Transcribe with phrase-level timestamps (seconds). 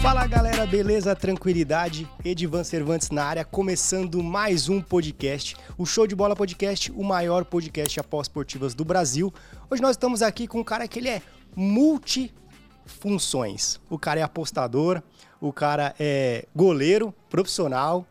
[0.00, 1.14] Fala galera, beleza?
[1.14, 2.08] Tranquilidade?
[2.24, 7.44] Edivan Cervantes na área, começando mais um podcast, o Show de Bola Podcast, o maior
[7.44, 9.32] podcast após esportivas do Brasil.
[9.70, 11.22] Hoje nós estamos aqui com um cara que ele é
[11.54, 13.78] multifunções.
[13.90, 15.02] O cara é apostador,
[15.40, 18.06] o cara é goleiro profissional,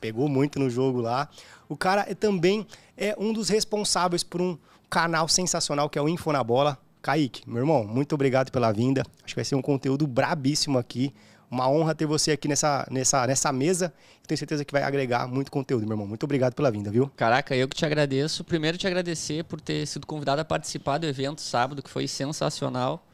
[0.00, 1.28] pegou muito no jogo lá.
[1.68, 4.56] O cara é, também é um dos responsáveis por um
[4.94, 6.78] canal sensacional que é o Info na Bola.
[7.02, 9.02] Kaique, meu irmão, muito obrigado pela vinda.
[9.24, 11.12] Acho que vai ser um conteúdo brabíssimo aqui.
[11.50, 13.92] Uma honra ter você aqui nessa, nessa, nessa mesa.
[14.24, 16.06] Tenho certeza que vai agregar muito conteúdo, meu irmão.
[16.06, 17.10] Muito obrigado pela vinda, viu?
[17.16, 18.44] Caraca, eu que te agradeço.
[18.44, 23.04] Primeiro, te agradecer por ter sido convidado a participar do evento sábado, que foi sensacional.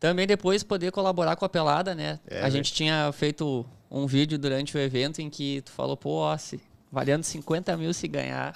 [0.00, 2.18] Também depois poder colaborar com a pelada, né?
[2.26, 2.50] É, a né?
[2.50, 7.22] gente tinha feito um vídeo durante o evento em que tu falou, pô, se valendo
[7.24, 8.52] 50 mil se ganhar.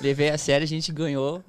[0.00, 1.42] Levei a sério, a gente ganhou.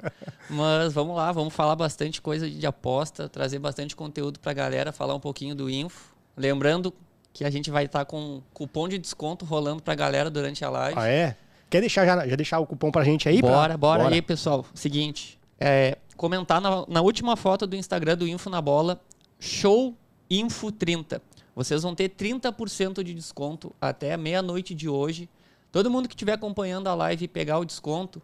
[0.49, 5.15] Mas vamos lá, vamos falar bastante coisa de aposta, trazer bastante conteúdo pra galera, falar
[5.15, 6.13] um pouquinho do Info.
[6.35, 6.93] Lembrando
[7.33, 10.99] que a gente vai estar com cupom de desconto rolando pra galera durante a live.
[10.99, 11.35] Ah, é?
[11.69, 13.39] Quer deixar já, já deixar o cupom pra gente aí?
[13.39, 14.65] pra- Bora, bora, aí, pessoal.
[14.73, 18.99] Seguinte, é, comentar na, na última foto do Instagram do Info na Bola,
[19.39, 19.95] show
[20.29, 21.21] Info 30.
[21.55, 25.29] Vocês vão ter 30% de desconto até meia-noite de hoje.
[25.71, 28.21] Todo mundo que estiver acompanhando a live e pegar o desconto,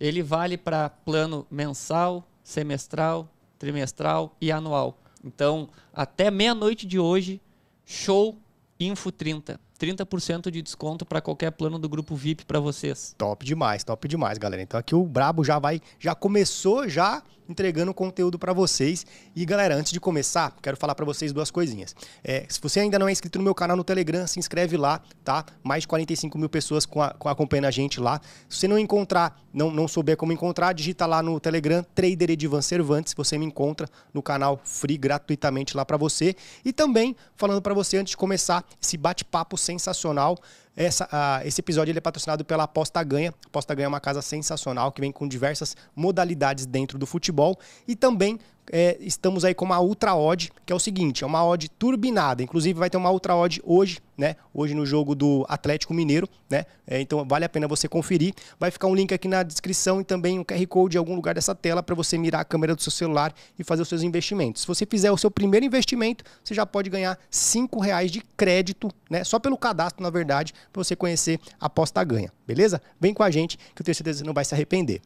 [0.00, 4.98] ele vale para plano mensal, semestral, trimestral e anual.
[5.24, 7.40] Então, até meia-noite de hoje,
[7.84, 8.36] show
[8.80, 9.60] Info 30.
[9.78, 13.14] 30% de desconto para qualquer plano do grupo VIP para vocês.
[13.16, 14.62] Top demais, top demais, galera.
[14.62, 19.06] Então aqui o Brabo já vai, já começou já entregando conteúdo pra vocês.
[19.34, 21.94] E galera, antes de começar, quero falar pra vocês duas coisinhas.
[22.22, 25.00] É, se você ainda não é inscrito no meu canal no Telegram, se inscreve lá,
[25.24, 25.44] tá?
[25.62, 28.20] Mais de 45 mil pessoas com, a- com acompanhando a gente lá.
[28.48, 32.60] Se você não encontrar, não, não souber como encontrar, digita lá no Telegram, Trader Edivan
[32.62, 36.36] Cervantes, você me encontra no canal free gratuitamente lá pra você.
[36.64, 40.36] E também falando pra você antes de começar esse bate-papo sensacional,
[40.78, 43.34] essa, esse episódio ele é patrocinado pela Aposta Ganha.
[43.46, 47.96] Aposta Ganha é uma casa sensacional que vem com diversas modalidades dentro do futebol e
[47.96, 48.38] também
[48.70, 52.42] é, estamos aí com uma Ultra Odd, que é o seguinte, é uma odd turbinada.
[52.42, 54.36] Inclusive vai ter uma Ultra Odd hoje, né?
[54.52, 56.64] Hoje no jogo do Atlético Mineiro, né?
[56.86, 58.34] É, então vale a pena você conferir.
[58.58, 61.34] Vai ficar um link aqui na descrição e também um QR Code em algum lugar
[61.34, 64.62] dessa tela para você mirar a câmera do seu celular e fazer os seus investimentos.
[64.62, 68.90] Se você fizer o seu primeiro investimento, você já pode ganhar cinco reais de crédito,
[69.08, 69.24] né?
[69.24, 72.80] Só pelo cadastro, na verdade, para você conhecer a aposta ganha, beleza?
[73.00, 75.00] Vem com a gente que eu tenho certeza que você não vai se arrepender.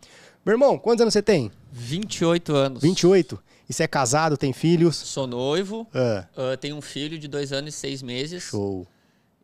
[0.44, 1.52] Meu irmão, quantos anos você tem?
[1.70, 2.82] 28 anos.
[2.82, 3.40] 28?
[3.68, 4.96] E você é casado, tem filhos?
[4.96, 8.42] Sou noivo, Ah, ah, tenho um filho de dois anos e seis meses.
[8.42, 8.86] show.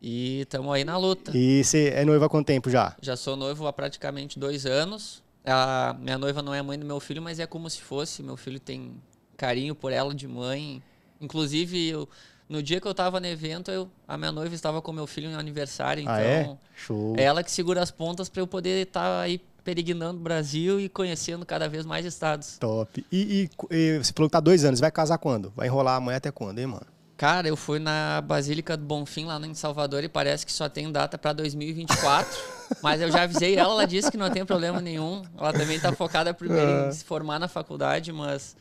[0.00, 1.32] E estamos aí na luta.
[1.36, 2.94] E você é noivo há quanto tempo já?
[3.02, 5.22] Já sou noivo há praticamente dois anos.
[5.44, 8.22] A minha noiva não é mãe do meu filho, mas é como se fosse.
[8.22, 8.92] Meu filho tem
[9.36, 10.80] carinho por ela de mãe.
[11.20, 12.08] Inclusive, eu-
[12.48, 15.30] no dia que eu tava no evento, eu, a minha noiva estava com meu filho
[15.30, 16.02] no aniversário.
[16.02, 16.56] Então, ah, é?
[16.76, 17.14] Show.
[17.18, 20.88] é ela que segura as pontas para eu poder estar aí peregrinando o Brasil e
[20.88, 22.56] conhecendo cada vez mais estados.
[22.58, 23.04] Top.
[23.12, 24.80] E, e- e você falou que tá dois anos.
[24.80, 25.52] Vai casar quando?
[25.54, 26.86] Vai enrolar amanhã até quando, hein, mano?
[27.18, 30.90] Cara, eu fui na Basílica do Bonfim, lá em Salvador, e parece que só tem
[30.90, 32.38] data pra 2024.
[32.82, 35.22] mas eu já avisei ela, ela disse que não tem problema nenhum.
[35.36, 38.56] Ela também tá focada primeiro em se formar na faculdade, mas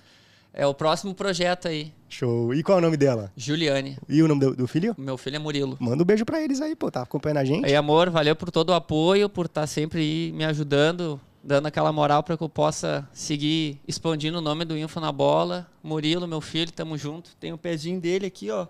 [0.57, 1.93] é o próximo projeto aí.
[2.09, 2.51] Show.
[2.51, 3.31] E qual é o nome dela?
[3.37, 3.95] Juliane.
[4.09, 4.95] E o nome do, do filho?
[4.97, 5.77] Meu filho é Murilo.
[5.79, 6.89] Manda um beijo pra eles aí, pô.
[6.89, 7.65] Tá acompanhando a gente?
[7.65, 11.91] Aí, amor, valeu por todo o apoio, por estar sempre aí me ajudando, dando aquela
[11.91, 15.67] moral para que eu possa seguir expandindo o nome do Info na bola.
[15.83, 17.35] Murilo, meu filho, tamo junto.
[17.35, 18.65] Tem o pezinho dele aqui, ó.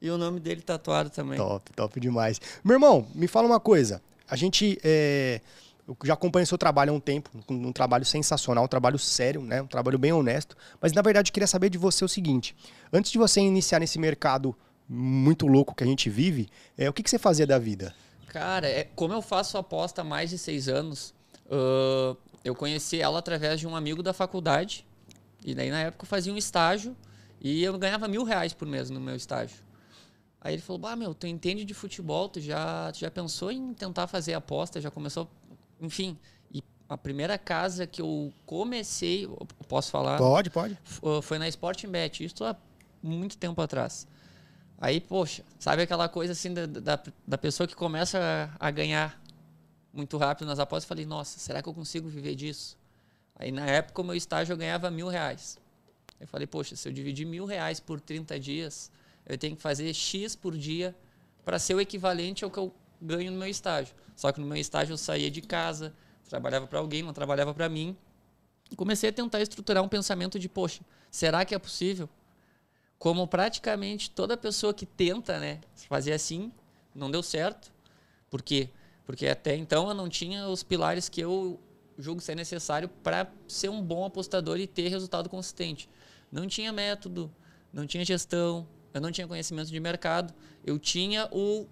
[0.00, 1.36] E o nome dele tatuado também.
[1.36, 2.40] Top, top demais.
[2.62, 4.00] Meu irmão, me fala uma coisa.
[4.28, 5.40] A gente é,
[5.86, 9.42] eu já acompanho seu trabalho há um tempo, um, um trabalho sensacional, um trabalho sério,
[9.42, 9.62] né?
[9.62, 10.56] Um trabalho bem honesto.
[10.80, 12.54] Mas na verdade eu queria saber de você o seguinte:
[12.92, 14.56] antes de você iniciar nesse mercado
[14.88, 17.94] muito louco que a gente vive, é, o que, que você fazia da vida?
[18.28, 21.14] Cara, é, como eu faço aposta há mais de seis anos,
[21.50, 24.86] ãh, eu conheci ela através de um amigo da faculdade.
[25.44, 26.96] E daí, na época, eu fazia um estágio
[27.40, 29.58] e eu ganhava mil reais por mês no meu estágio.
[30.40, 33.72] Aí ele falou, bah, meu, tu entende de futebol, tu já, tu já pensou em
[33.74, 35.28] tentar fazer aposta, já começou...
[35.82, 36.16] Enfim,
[36.50, 40.78] e a primeira casa que eu comecei, eu posso falar, Pode, pode.
[41.02, 42.56] uh, foi na Sporting Bet, isso há
[43.02, 44.06] muito tempo atrás.
[44.78, 48.18] Aí, poxa, sabe aquela coisa assim da, da, da pessoa que começa
[48.58, 49.20] a, a ganhar
[49.92, 50.84] muito rápido nas apostas?
[50.84, 52.78] Eu falei, nossa, será que eu consigo viver disso?
[53.34, 55.58] Aí na época o meu estágio eu ganhava mil reais.
[56.20, 58.90] Eu falei, poxa, se eu dividir mil reais por 30 dias,
[59.26, 60.94] eu tenho que fazer X por dia
[61.44, 63.94] para ser o equivalente ao que eu ganho no meu estágio.
[64.16, 65.94] Só que no meu estágio eu saía de casa,
[66.28, 67.96] trabalhava para alguém, não trabalhava para mim.
[68.70, 70.80] E comecei a tentar estruturar um pensamento de, poxa,
[71.10, 72.08] será que é possível?
[72.98, 76.50] Como praticamente toda pessoa que tenta, né, fazer assim,
[76.94, 77.72] não deu certo.
[78.30, 78.70] Por quê?
[79.04, 81.60] Porque até então eu não tinha os pilares que eu
[81.98, 85.88] julgo ser necessário para ser um bom apostador e ter resultado consistente.
[86.30, 87.30] Não tinha método,
[87.72, 90.32] não tinha gestão, eu não tinha conhecimento de mercado,
[90.64, 91.66] eu tinha o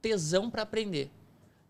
[0.00, 1.10] tesão para aprender.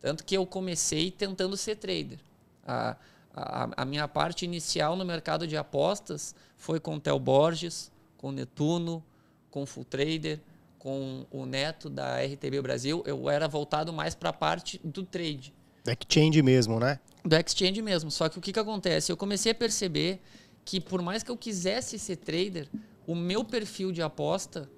[0.00, 2.18] Tanto que eu comecei tentando ser trader.
[2.66, 2.96] A,
[3.34, 8.28] a, a, minha parte inicial no mercado de apostas foi com o Theo Borges, com
[8.28, 9.02] o Netuno,
[9.50, 10.40] com o Full Trader,
[10.78, 13.02] com o Neto da RTB Brasil.
[13.06, 15.52] Eu era voltado mais para a parte do trade.
[15.84, 17.00] Do exchange mesmo, né?
[17.24, 18.10] Do exchange mesmo.
[18.10, 19.10] Só que o que, que acontece?
[19.10, 20.20] Eu comecei a perceber
[20.64, 22.68] que por mais que eu quisesse ser trader,
[23.06, 24.68] o meu perfil de aposta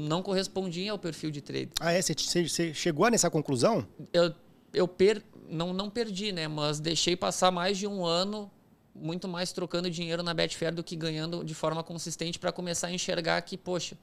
[0.00, 1.70] não correspondia ao perfil de trader.
[1.80, 2.00] Ah, é?
[2.00, 3.86] Você, você chegou nessa conclusão?
[4.12, 4.34] Eu,
[4.72, 6.48] eu per, não, não perdi, né?
[6.48, 8.50] Mas deixei passar mais de um ano
[8.94, 12.92] muito mais trocando dinheiro na Betfair do que ganhando de forma consistente para começar a
[12.92, 13.96] enxergar que, poxa,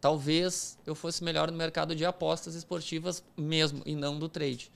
[0.00, 4.70] talvez eu fosse melhor no mercado de apostas esportivas mesmo e não do trade.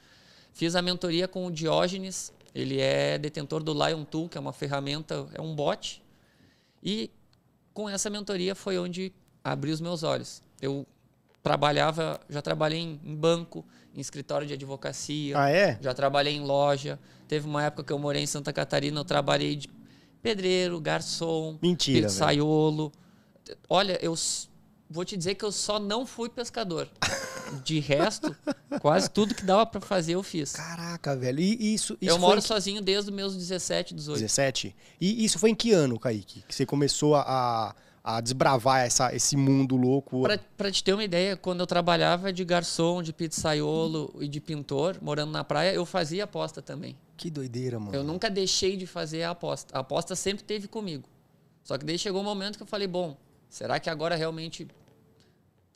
[0.53, 4.53] Fiz a mentoria com o Diógenes, ele é detentor do Lion Tool, que é uma
[4.53, 6.03] ferramenta, é um bot.
[6.83, 7.11] E
[7.73, 9.13] com essa mentoria foi onde
[9.45, 10.43] abri os meus olhos.
[10.61, 10.87] Eu
[11.43, 13.65] trabalhava, já trabalhei em, em banco,
[13.95, 15.39] em escritório de advocacia.
[15.39, 15.79] Ah, é?
[15.81, 16.99] Já trabalhei em loja.
[17.27, 19.69] Teve uma época que eu morei em Santa Catarina, eu trabalhei de
[20.23, 22.93] pedreiro, garçom, Mentira, pizzaiolo.
[23.69, 24.15] Olha, eu
[24.91, 26.89] vou te dizer que eu só não fui pescador.
[27.65, 28.37] De resto,
[28.81, 30.53] quase tudo que dava para fazer eu fiz.
[30.53, 31.41] Caraca, velho.
[31.41, 34.21] E isso, isso Eu moro sozinho desde os meus 17, 18.
[34.21, 34.77] 17?
[35.01, 36.45] E isso foi em que ano, Kaique?
[36.47, 37.75] Que você começou a,
[38.09, 40.23] a desbravar essa, esse mundo louco?
[40.57, 44.97] Para te ter uma ideia, quando eu trabalhava de garçom, de pizzaiolo e de pintor,
[45.03, 46.97] morando na praia, eu fazia aposta também.
[47.19, 47.95] Que doideira, mano.
[47.95, 49.77] Eu nunca deixei de fazer a aposta.
[49.77, 51.07] A aposta sempre teve comigo.
[51.63, 53.15] Só que daí chegou um momento que eu falei, bom,
[53.47, 54.67] será que agora realmente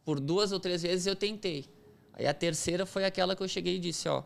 [0.02, 1.67] por duas ou três vezes eu tentei.
[2.14, 4.23] Aí a terceira foi aquela que eu cheguei e disse, ó,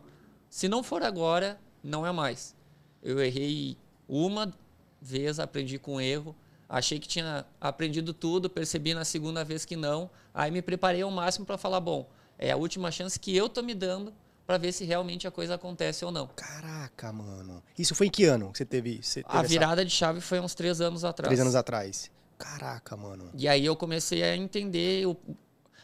[0.49, 2.55] se não for agora, não é mais.
[3.03, 3.77] Eu errei
[4.09, 4.55] uma
[5.03, 6.37] vez, aprendi com erro,
[6.69, 11.11] achei que tinha aprendido tudo, percebi na segunda vez que não, aí me preparei ao
[11.11, 12.09] máximo para falar, bom,
[12.39, 14.13] é a última chance que eu tô me dando
[14.47, 16.29] para ver se realmente a coisa acontece ou não.
[16.29, 17.63] Caraca, mano.
[17.77, 19.03] Isso foi em que ano que você teve?
[19.03, 19.85] Você teve a virada essa...
[19.87, 21.29] de chave foi uns três anos atrás.
[21.29, 22.11] Três anos atrás.
[22.39, 23.31] Caraca, mano.
[23.35, 25.17] E aí eu comecei a entender o,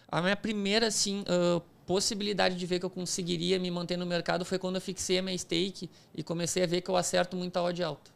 [0.07, 4.45] a minha primeira assim, uh, possibilidade de ver que eu conseguiria me manter no mercado
[4.45, 7.61] foi quando eu fixei a minha stake e comecei a ver que eu acerto muita
[7.61, 8.13] odd alta.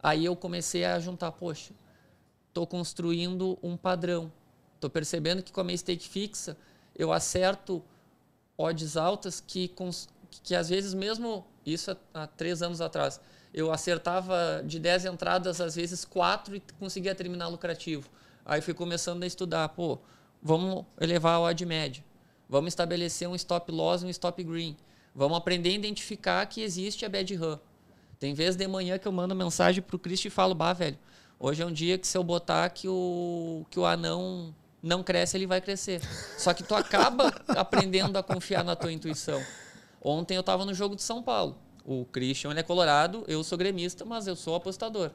[0.00, 1.72] Aí eu comecei a juntar, poxa,
[2.54, 4.30] estou construindo um padrão.
[4.76, 6.56] Estou percebendo que com a minha stake fixa
[6.94, 7.82] eu acerto
[8.56, 9.74] odds altas que,
[10.44, 13.20] que, às vezes mesmo, isso há, três anos atrás,
[13.52, 18.08] eu acertava de 10 entradas, às vezes 4 e conseguia terminar lucrativo.
[18.46, 19.98] Aí fui começando a estudar, pô,
[20.40, 22.04] vamos elevar a odd média.
[22.48, 24.76] Vamos estabelecer um stop loss e um stop green.
[25.12, 27.58] Vamos aprender a identificar que existe a bad run.
[28.20, 30.98] Tem vezes de manhã que eu mando mensagem pro Cristo e falo, bah, velho,
[31.44, 35.36] hoje é um dia que se eu botar que o, que o anão não cresce,
[35.36, 36.00] ele vai crescer.
[36.38, 39.42] Só que tu acaba aprendendo a confiar na tua intuição.
[40.02, 41.58] Ontem eu estava no jogo de São Paulo.
[41.84, 45.10] O Christian ele é colorado, eu sou gremista, mas eu sou apostador.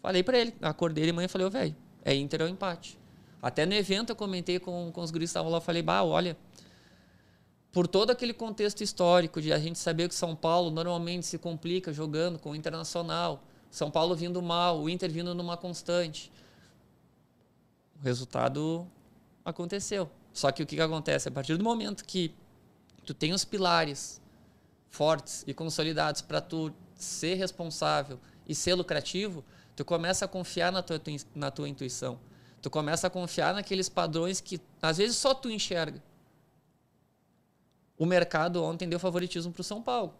[0.00, 2.96] Falei para ele, acordei de manhã e falei, velho, é Inter ou empate.
[3.42, 6.36] Até no evento eu comentei com, com os guris que estavam lá, falei, bah, olha,
[7.72, 11.92] por todo aquele contexto histórico de a gente saber que São Paulo normalmente se complica
[11.92, 13.42] jogando com o Internacional,
[13.76, 16.32] São Paulo vindo mal, o Inter vindo numa constante.
[18.00, 18.86] O resultado
[19.44, 20.08] aconteceu.
[20.32, 21.28] Só que o que, que acontece?
[21.28, 22.34] A partir do momento que
[23.04, 24.18] tu tem os pilares
[24.88, 28.18] fortes e consolidados para tu ser responsável
[28.48, 29.44] e ser lucrativo,
[29.76, 30.98] tu começa a confiar na tua,
[31.34, 32.18] na tua intuição.
[32.62, 36.02] Tu começa a confiar naqueles padrões que às vezes só tu enxerga.
[37.98, 40.14] O mercado ontem deu favoritismo para o São Paulo.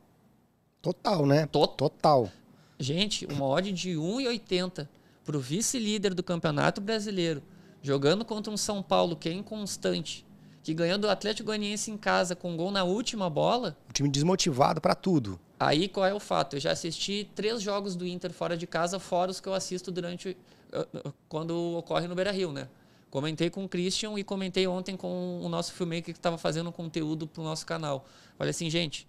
[0.82, 1.46] Total, né?
[1.46, 2.30] Total.
[2.78, 4.86] Gente, uma odd de 1,80
[5.24, 7.42] para o vice-líder do Campeonato Brasileiro,
[7.82, 10.26] jogando contra um São Paulo que é inconstante,
[10.62, 13.76] que ganhou do Atlético Goianiense em casa com gol na última bola.
[13.88, 15.40] Um time desmotivado para tudo.
[15.58, 16.56] Aí qual é o fato?
[16.56, 19.90] Eu já assisti três jogos do Inter fora de casa, fora os que eu assisto
[19.90, 20.36] durante
[21.28, 22.68] quando ocorre no Beira Rio, né?
[23.08, 27.26] Comentei com o Christian e comentei ontem com o nosso filmmaker que estava fazendo conteúdo
[27.26, 28.04] para o nosso canal.
[28.36, 29.06] Falei assim, gente,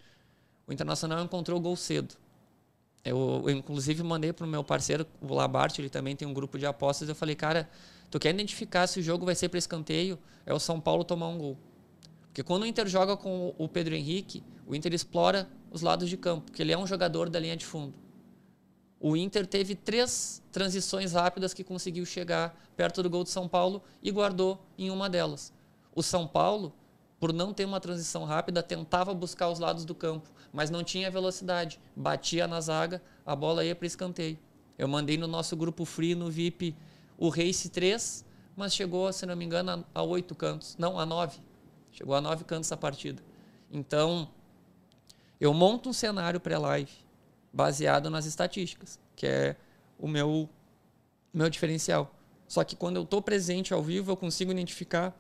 [0.66, 2.16] o Internacional encontrou o gol cedo.
[3.04, 6.58] Eu, eu inclusive, mandei para o meu parceiro, o Labarte, ele também tem um grupo
[6.58, 7.08] de apostas.
[7.08, 7.70] Eu falei, cara,
[8.12, 10.20] tu quer identificar se o jogo vai ser para escanteio?
[10.46, 11.58] É o São Paulo tomar um gol.
[12.28, 16.18] Porque quando o Inter joga com o Pedro Henrique, o Inter explora os lados de
[16.18, 17.94] campo, porque ele é um jogador da linha de fundo.
[19.00, 23.82] O Inter teve três transições rápidas que conseguiu chegar perto do gol de São Paulo
[24.02, 25.54] e guardou em uma delas.
[25.94, 26.74] O São Paulo,
[27.20, 31.10] por não ter uma transição rápida, tentava buscar os lados do campo, mas não tinha
[31.10, 31.80] velocidade.
[31.96, 34.38] Batia na zaga, a bola ia para escanteio.
[34.78, 36.76] Eu mandei no nosso grupo free, no VIP,
[37.18, 38.24] o Race 3,
[38.56, 40.76] mas chegou, se não me engano, a oito cantos.
[40.78, 41.40] Não, a nove.
[41.92, 43.24] Chegou a nove cantos a partida.
[43.72, 44.30] Então,
[45.40, 46.92] eu monto um cenário pré-live
[47.52, 49.56] baseado nas estatísticas, que é
[49.98, 50.48] o meu,
[51.34, 52.14] meu diferencial.
[52.48, 55.18] Só que quando eu estou presente ao vivo, eu consigo identificar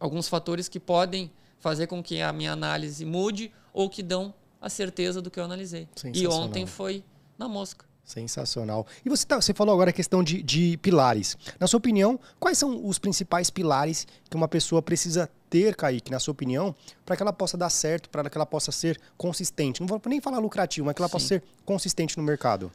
[0.00, 1.30] alguns fatores que podem
[1.60, 5.44] fazer com que a minha análise mude ou que dão a certeza do que eu
[5.44, 5.86] analisei.
[6.12, 7.04] E ontem foi
[7.38, 7.84] na mosca.
[8.02, 8.86] Sensacional.
[9.04, 11.36] E você, tá, você falou agora a questão de, de pilares.
[11.60, 16.18] Na sua opinião, quais são os principais pilares que uma pessoa precisa ter, Kaique, na
[16.18, 16.74] sua opinião,
[17.06, 19.80] para que ela possa dar certo, para que ela possa ser consistente?
[19.80, 21.12] Não vou nem falar lucrativo, mas que ela Sim.
[21.12, 22.72] possa ser consistente no mercado.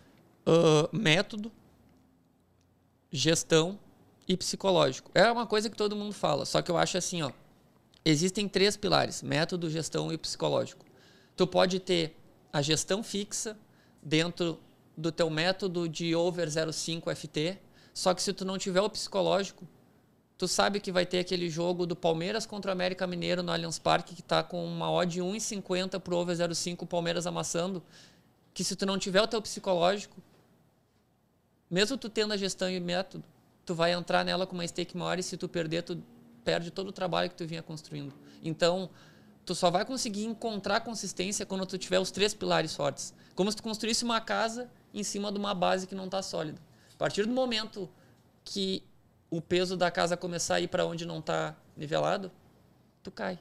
[0.48, 1.52] Uh, método,
[3.12, 3.78] gestão
[4.28, 5.12] e psicológico.
[5.14, 7.32] É uma coisa que todo mundo fala, só que eu acho assim, ó.
[8.04, 10.86] Existem três pilares: método, gestão e psicológico.
[11.36, 12.16] Tu pode ter
[12.52, 13.58] a gestão fixa
[14.02, 14.60] dentro
[14.96, 17.58] do teu método de over 05 FT,
[17.94, 19.68] só que se tu não tiver o psicológico,
[20.38, 23.80] tu sabe que vai ter aquele jogo do Palmeiras contra o América Mineiro no Allianz
[23.80, 27.84] Parque que está com uma odd de 1,50 pro over 05, o Palmeiras amassando,
[28.54, 30.16] que se tu não tiver o teu psicológico,
[31.70, 33.24] mesmo tu tendo a gestão e método,
[33.66, 36.02] tu vai entrar nela com uma stake maior e se tu perder, tu
[36.44, 38.14] perde todo o trabalho que tu vinha construindo.
[38.44, 38.90] Então,
[39.46, 43.14] tu só vai conseguir encontrar consistência quando tu tiver os três pilares fortes.
[43.34, 46.60] Como se tu construísse uma casa em cima de uma base que não está sólida.
[46.94, 47.90] A partir do momento
[48.44, 48.84] que
[49.30, 52.32] o peso da casa começar a ir para onde não está nivelado,
[53.04, 53.40] tu cai.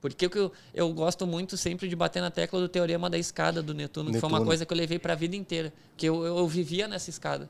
[0.00, 3.74] Porque eu, eu gosto muito sempre de bater na tecla do teorema da escada do
[3.74, 4.12] Netuno, Netuno.
[4.12, 5.72] que foi uma coisa que eu levei para a vida inteira.
[5.96, 7.48] Que eu, eu, eu, vivia nessa escada.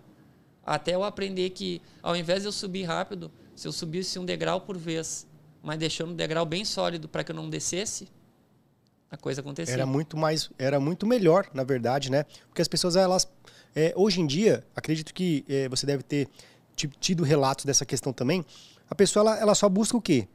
[0.69, 4.61] Até eu aprender que, ao invés de eu subir rápido, se eu subisse um degrau
[4.61, 5.27] por vez,
[5.63, 8.07] mas deixando um degrau bem sólido para que eu não descesse,
[9.11, 9.73] a coisa acontecia.
[9.73, 12.25] Era muito mais, era muito melhor, na verdade, né?
[12.49, 13.27] Porque as pessoas elas
[13.75, 16.29] é, hoje em dia, acredito que é, você deve ter
[17.01, 18.45] tido relatos dessa questão também.
[18.91, 20.29] A pessoa ela, ela só busca o quê?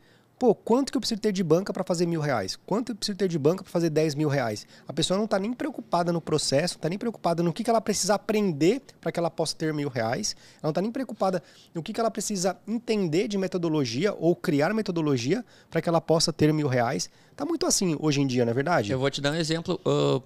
[0.44, 2.60] Pô, quanto que eu preciso ter de banca para fazer mil reais?
[2.66, 4.68] Quanto eu preciso ter de banca para fazer dez mil reais?
[4.86, 7.80] A pessoa não está nem preocupada no processo, está nem preocupada no que, que ela
[7.80, 10.36] precisa aprender para que ela possa ter mil reais.
[10.56, 11.42] Ela não está nem preocupada
[11.74, 16.34] no que, que ela precisa entender de metodologia ou criar metodologia para que ela possa
[16.34, 17.10] ter mil reais.
[17.38, 18.92] Tá muito assim hoje em dia, não é verdade?
[18.92, 19.80] Eu vou te dar um exemplo.
[19.86, 20.22] Uh,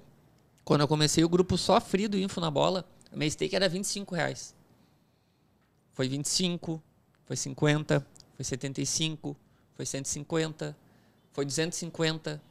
[0.66, 2.84] quando eu comecei o grupo só free do Info na Bola,
[3.14, 4.56] a minha stake era 25 reais.
[5.94, 6.82] Foi 25,
[7.24, 8.04] foi 50,
[8.36, 9.38] foi 75,
[9.78, 10.76] foi 150,
[11.32, 12.42] foi 250,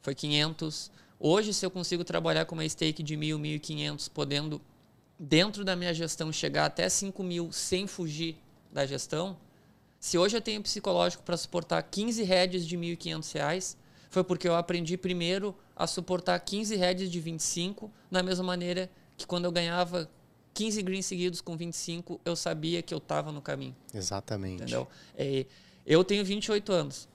[0.00, 0.90] foi 500.
[1.20, 4.60] Hoje, se eu consigo trabalhar com uma stake de 1.000, 1.500, podendo,
[5.18, 8.38] dentro da minha gestão, chegar até 5 mil sem fugir
[8.72, 9.36] da gestão,
[10.00, 13.76] se hoje eu tenho psicológico para suportar 15 heads de 1.500 reais,
[14.08, 19.26] foi porque eu aprendi primeiro a suportar 15 heads de 25, da mesma maneira que
[19.26, 20.10] quando eu ganhava
[20.54, 23.76] 15 greens seguidos com 25, eu sabia que eu estava no caminho.
[23.92, 24.62] Exatamente.
[24.62, 24.88] Entendeu?
[25.16, 25.46] É,
[25.86, 27.08] eu tenho 28 anos.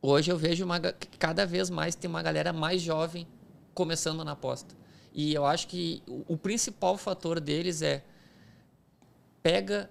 [0.00, 0.80] Hoje eu vejo uma,
[1.18, 3.26] cada vez mais tem uma galera mais jovem
[3.72, 4.74] começando na aposta.
[5.12, 8.02] E eu acho que o, o principal fator deles é
[9.42, 9.90] pega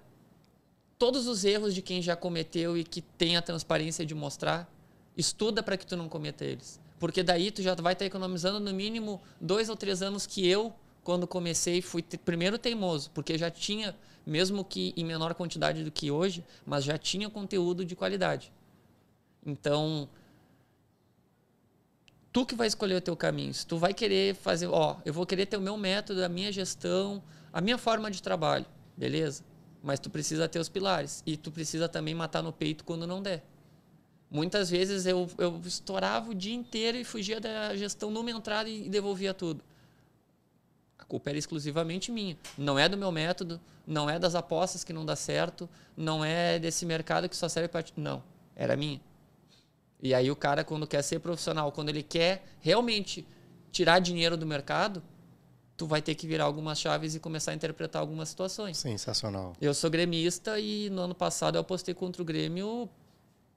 [0.98, 4.72] todos os erros de quem já cometeu e que tem a transparência de mostrar,
[5.16, 6.80] estuda para que tu não cometa eles.
[6.98, 10.72] Porque daí tu já vai estar economizando no mínimo dois ou três anos que eu
[11.02, 16.10] quando comecei, fui primeiro teimoso, porque já tinha, mesmo que em menor quantidade do que
[16.10, 18.52] hoje, mas já tinha conteúdo de qualidade.
[19.44, 20.08] Então,
[22.32, 23.52] tu que vai escolher o teu caminho.
[23.52, 26.52] Se tu vai querer fazer, ó, eu vou querer ter o meu método, a minha
[26.52, 29.44] gestão, a minha forma de trabalho, beleza?
[29.82, 33.20] Mas tu precisa ter os pilares e tu precisa também matar no peito quando não
[33.20, 33.44] der.
[34.30, 38.88] Muitas vezes eu, eu estourava o dia inteiro e fugia da gestão numa entrada e
[38.88, 39.62] devolvia tudo
[41.04, 42.36] culpa era exclusivamente minha.
[42.56, 46.58] Não é do meu método, não é das apostas que não dá certo, não é
[46.58, 47.84] desse mercado que só serve para.
[47.96, 48.22] Não,
[48.54, 49.00] era minha.
[50.00, 53.26] E aí o cara, quando quer ser profissional, quando ele quer realmente
[53.70, 55.02] tirar dinheiro do mercado,
[55.76, 58.78] tu vai ter que virar algumas chaves e começar a interpretar algumas situações.
[58.78, 59.54] Sensacional.
[59.60, 62.88] Eu sou gremista e no ano passado eu apostei contra o Grêmio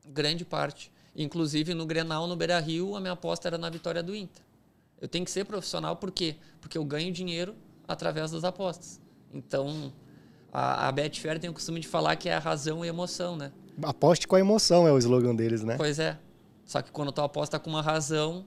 [0.05, 0.91] grande parte.
[1.15, 4.43] Inclusive no Grenal, no Beira-Rio, a minha aposta era na vitória do Inter.
[5.01, 6.35] Eu tenho que ser profissional por quê?
[6.61, 7.55] Porque eu ganho dinheiro
[7.87, 8.99] através das apostas.
[9.33, 9.91] Então,
[10.51, 13.35] a, a Betfair tem o costume de falar que é a razão e a emoção,
[13.35, 13.51] né?
[13.83, 15.75] Aposte com a emoção é o slogan deles, né?
[15.77, 16.17] Pois é.
[16.65, 18.45] Só que quando tu aposta com uma razão,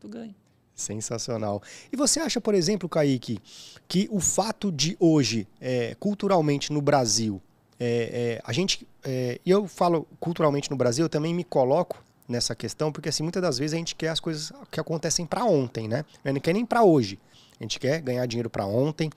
[0.00, 0.34] tu ganha.
[0.74, 1.62] Sensacional.
[1.92, 3.38] E você acha, por exemplo, Kaique,
[3.86, 7.40] que o fato de hoje, é, culturalmente no Brasil,
[7.78, 8.88] é, é, a gente.
[9.04, 13.22] É, e eu falo culturalmente no Brasil, eu também me coloco nessa questão, porque assim,
[13.22, 16.04] muitas das vezes a gente quer as coisas que acontecem para ontem, né?
[16.24, 17.18] Não quer nem para hoje.
[17.58, 19.10] A gente quer ganhar dinheiro para ontem,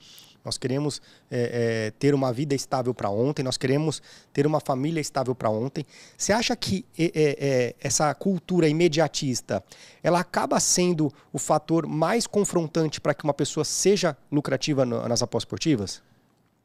[0.44, 4.00] nós queremos é, é, ter uma vida estável para ontem, nós queremos
[4.32, 5.84] ter uma família estável para ontem.
[6.16, 9.64] Você acha que é, essa cultura imediatista
[10.04, 15.20] ela acaba sendo o fator mais confrontante para que uma pessoa seja lucrativa no, nas
[15.20, 16.00] apostas esportivas?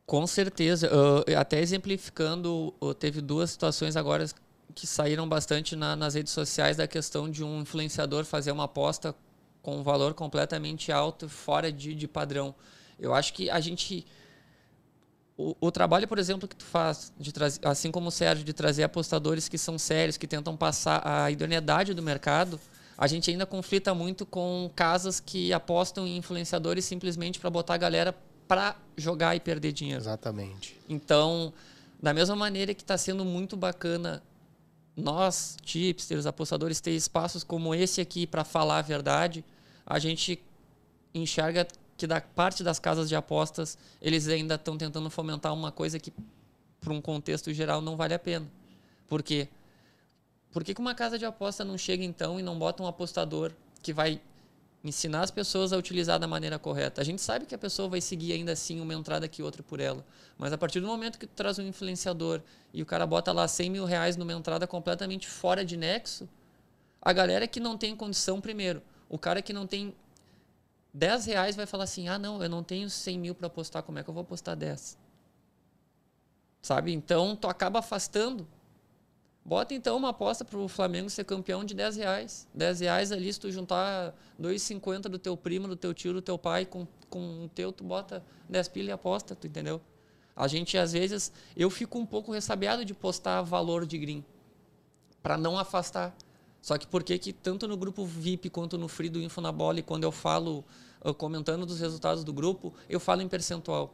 [0.06, 0.88] Com certeza.
[0.88, 4.26] Uh, até exemplificando, uh, teve duas situações agora
[4.72, 9.16] que saíram bastante na, nas redes sociais da questão de um influenciador fazer uma aposta
[9.62, 12.56] com um valor completamente alto, fora de, de padrão.
[13.00, 14.06] Eu acho que a gente.
[15.38, 18.54] O, o, trabalho, por exemplo, que tu faz, de trazer, assim como o Sérgio, de
[18.54, 22.60] trazer apostadores que são sérios, que tentam passar a idoneidade do mercado,
[22.98, 27.78] a gente ainda conflita muito com casas que apostam em influenciadores simplesmente para botar a
[27.78, 28.16] galera
[28.48, 30.02] para jogar e perder dinheiro.
[30.02, 30.80] Exatamente.
[30.88, 31.54] Então,
[32.02, 34.22] da mesma maneira que está sendo muito bacana
[34.96, 39.44] nós, tipsters, apostadores, ter espaços como esse aqui para falar a verdade,
[39.86, 40.42] a gente
[41.14, 41.68] enxerga
[41.98, 46.12] que da parte das casas de apostas eles ainda estão tentando fomentar uma coisa que
[46.80, 48.50] para um contexto geral não vale a pena.
[49.08, 49.48] Por quê?
[50.52, 53.54] Por que, que uma casa de aposta não chega então e não bota um apostador
[53.82, 54.20] que vai
[54.84, 57.02] ensinar as pessoas a utilizar da maneira correta?
[57.02, 59.80] A gente sabe que a pessoa vai seguir ainda assim uma entrada que outra por
[59.80, 60.06] ela,
[60.38, 62.42] mas a partir do momento que tu traz um influenciador
[62.74, 66.28] e o cara bota lá 100 mil reais numa entrada completamente fora de nexo,
[67.02, 69.96] a galera que não tem condição primeiro, o cara que não tem
[70.94, 74.00] 10 reais vai falar assim: ah, não, eu não tenho 100 mil para apostar, como
[74.00, 74.98] é que eu vou apostar 10?
[76.62, 76.94] Sabe?
[76.94, 78.48] Então, tu acaba afastando.
[79.44, 82.48] Bota então uma aposta para o Flamengo ser campeão de 10 reais.
[82.54, 86.38] 10 reais ali, se tu juntar 2,50 do teu primo, do teu tio, do teu
[86.38, 89.82] pai com, com o teu, tu bota 10 pilha e aposta, tu entendeu?
[90.36, 94.24] A gente, às vezes, eu fico um pouco ressabiado de postar valor de green
[95.22, 96.16] para não afastar.
[96.62, 99.52] Só que por que que tanto no grupo VIP quanto no Free do Info na
[99.52, 100.64] Bola, e quando eu falo,
[101.04, 103.94] eu comentando dos resultados do grupo, eu falo em percentual.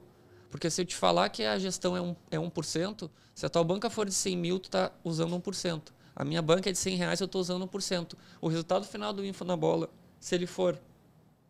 [0.49, 3.63] Porque se eu te falar que a gestão é, um, é 1%, se a tua
[3.63, 5.81] banca for de 100 mil, tu está usando 1%.
[6.15, 8.13] A minha banca é de 100 reais, eu estou usando 1%.
[8.41, 10.79] O resultado final do Info na Bola, se ele for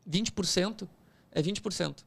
[0.10, 0.88] 20%,
[1.31, 2.03] é 20%.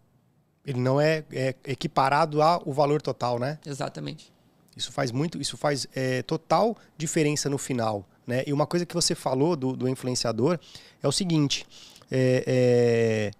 [0.66, 3.58] Ele não é, é equiparado ao valor total, né?
[3.64, 4.32] Exatamente.
[4.76, 8.06] Isso faz muito, isso faz é, total diferença no final.
[8.26, 8.44] Né?
[8.46, 10.58] E uma coisa que você falou do, do influenciador
[11.02, 11.66] é o seguinte:
[12.10, 13.30] é, é,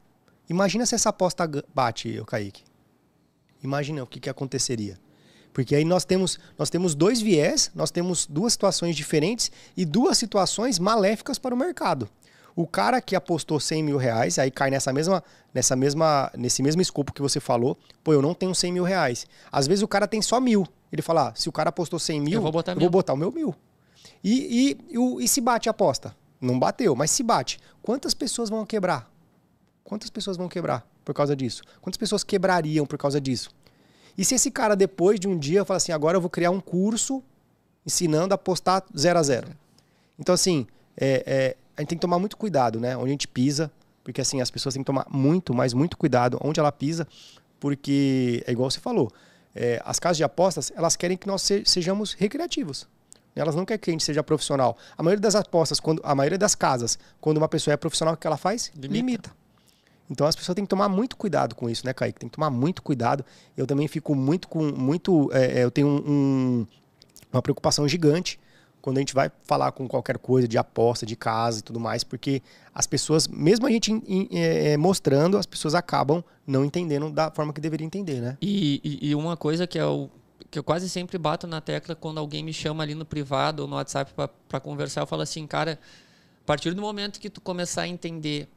[0.49, 2.70] imagina se essa aposta bate, o Kaique.
[3.63, 4.99] Imagina o que, que aconteceria.
[5.53, 10.17] Porque aí nós temos, nós temos dois viés, nós temos duas situações diferentes e duas
[10.17, 12.09] situações maléficas para o mercado.
[12.55, 16.83] O cara que apostou 100 mil reais, aí cai nessa mesma, nessa mesma, nesse mesmo
[16.83, 19.27] escopo que você falou, pô, eu não tenho 100 mil reais.
[19.51, 20.67] Às vezes o cara tem só mil.
[20.93, 23.13] Ele fala, ah, se o cara apostou 100 mil, eu vou botar, eu vou botar
[23.15, 23.55] o meu mil.
[24.23, 26.15] E, e, e, e se bate a aposta?
[26.41, 27.59] Não bateu, mas se bate.
[27.83, 29.11] Quantas pessoas vão quebrar?
[29.85, 31.63] Quantas pessoas vão quebrar por causa disso?
[31.81, 33.51] Quantas pessoas quebrariam por causa disso?
[34.17, 36.61] E se esse cara, depois de um dia, fala assim: agora eu vou criar um
[36.61, 37.23] curso
[37.87, 39.49] ensinando a apostar zero a zero?
[40.19, 42.97] Então, assim, é, é, a gente tem que tomar muito cuidado, né?
[42.97, 43.71] Onde a gente pisa,
[44.05, 47.07] porque assim, as pessoas têm que tomar muito, mas muito cuidado onde ela pisa,
[47.59, 49.11] porque é igual você falou.
[49.55, 52.87] É, as casas de apostas, elas querem que nós sejamos recreativos.
[53.35, 54.77] Elas não querem que a gente seja profissional.
[54.97, 58.17] A maioria das apostas, quando, a maioria das casas, quando uma pessoa é profissional, o
[58.17, 58.71] que ela faz?
[58.75, 58.93] Limita.
[58.93, 59.40] Limita.
[60.11, 62.19] Então as pessoas têm que tomar muito cuidado com isso, né, Kaique?
[62.19, 63.25] Tem que tomar muito cuidado.
[63.57, 64.73] Eu também fico muito com.
[64.73, 66.67] muito é, é Eu tenho um,
[67.33, 68.39] uma preocupação gigante
[68.81, 72.03] quando a gente vai falar com qualquer coisa de aposta, de casa e tudo mais,
[72.03, 72.43] porque
[72.75, 73.93] as pessoas, mesmo a gente
[74.33, 78.39] é, é, mostrando, as pessoas acabam não entendendo da forma que deveria entender, né?
[78.41, 80.09] E, e, e uma coisa que é o
[80.51, 83.69] que eu quase sempre bato na tecla quando alguém me chama ali no privado ou
[83.69, 84.13] no WhatsApp
[84.49, 85.79] para conversar, eu falo assim, cara,
[86.43, 88.49] a partir do momento que tu começar a entender,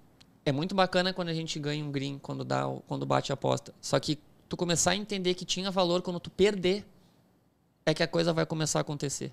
[0.46, 3.74] é muito bacana quando a gente ganha um green, quando dá, quando bate a aposta.
[3.82, 6.86] Só que tu começar a entender que tinha valor quando tu perder,
[7.86, 9.32] é que a coisa vai começar a acontecer.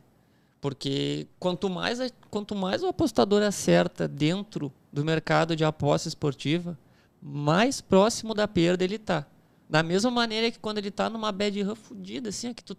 [0.61, 1.99] Porque quanto mais,
[2.31, 6.79] quanto mais o apostador acerta dentro do mercado de aposta esportiva,
[7.20, 9.27] mais próximo da perda ele está.
[9.68, 12.77] Da mesma maneira que quando ele tá numa bad run fodida, assim, é que tu,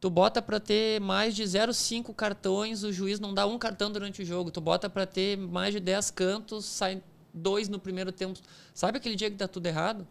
[0.00, 4.22] tu bota para ter mais de 0,5 cartões, o juiz não dá um cartão durante
[4.22, 4.50] o jogo.
[4.50, 7.02] Tu bota para ter mais de 10 cantos, sai
[7.32, 8.38] dois no primeiro tempo.
[8.74, 10.06] Sabe aquele dia que dá tudo errado?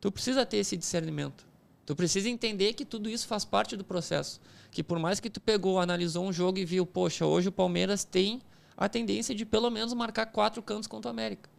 [0.00, 1.46] Tu precisa ter esse discernimento.
[1.84, 4.40] Tu precisa entender que tudo isso faz parte do processo.
[4.70, 8.04] Que por mais que tu pegou, analisou um jogo e viu, poxa, hoje o Palmeiras
[8.04, 8.40] tem
[8.76, 11.50] a tendência de pelo menos marcar quatro cantos contra o América.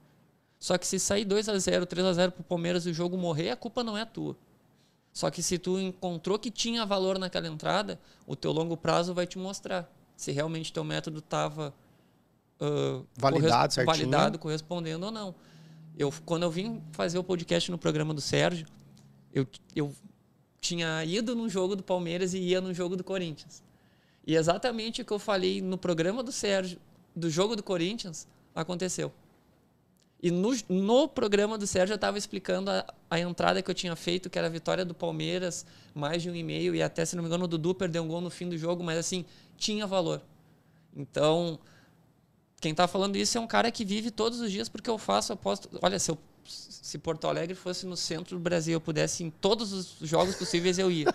[0.60, 3.18] Só que se sair 2 a 0 3 a 0 pro Palmeiras e o jogo
[3.18, 4.36] morrer, a culpa não é tua.
[5.12, 9.28] Só que se tu encontrou que tinha valor naquela entrada, o teu longo prazo vai
[9.28, 11.74] te mostrar se realmente teu método estava
[12.64, 15.36] uh, validado, corres validado, correspondendo ou não.
[15.98, 18.66] Eu, quando eu vim fazer o podcast no programa do Sérgio,
[19.34, 19.46] eu,
[19.76, 19.94] eu
[20.60, 23.62] tinha ido no jogo do Palmeiras e ia no jogo do Corinthians.
[24.26, 26.80] E exatamente o que eu falei no programa do Sérgio,
[27.16, 29.12] do jogo do Corinthians, aconteceu.
[30.22, 33.94] E no, no programa do Sérgio eu estava explicando a, a, entrada que eu tinha
[33.94, 37.14] feito, que era a vitória do Palmeiras, mais de um e meio, e até, se
[37.14, 39.26] não me engano, o Dudu perdeu um gol no fim do jogo, mas assim,
[39.58, 40.22] tinha valor.
[40.96, 41.60] Então,
[42.64, 45.34] quem está falando isso é um cara que vive todos os dias, porque eu faço,
[45.34, 45.70] aposto.
[45.82, 49.74] Olha, se, eu, se Porto Alegre fosse no centro do Brasil, eu pudesse, em todos
[49.74, 51.14] os jogos possíveis, eu ia.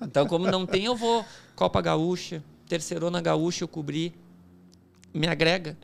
[0.00, 1.24] Então, como não tem, eu vou
[1.56, 4.14] Copa Gaúcha, Terceirona Gaúcha, eu cobri.
[5.12, 5.76] Me agrega.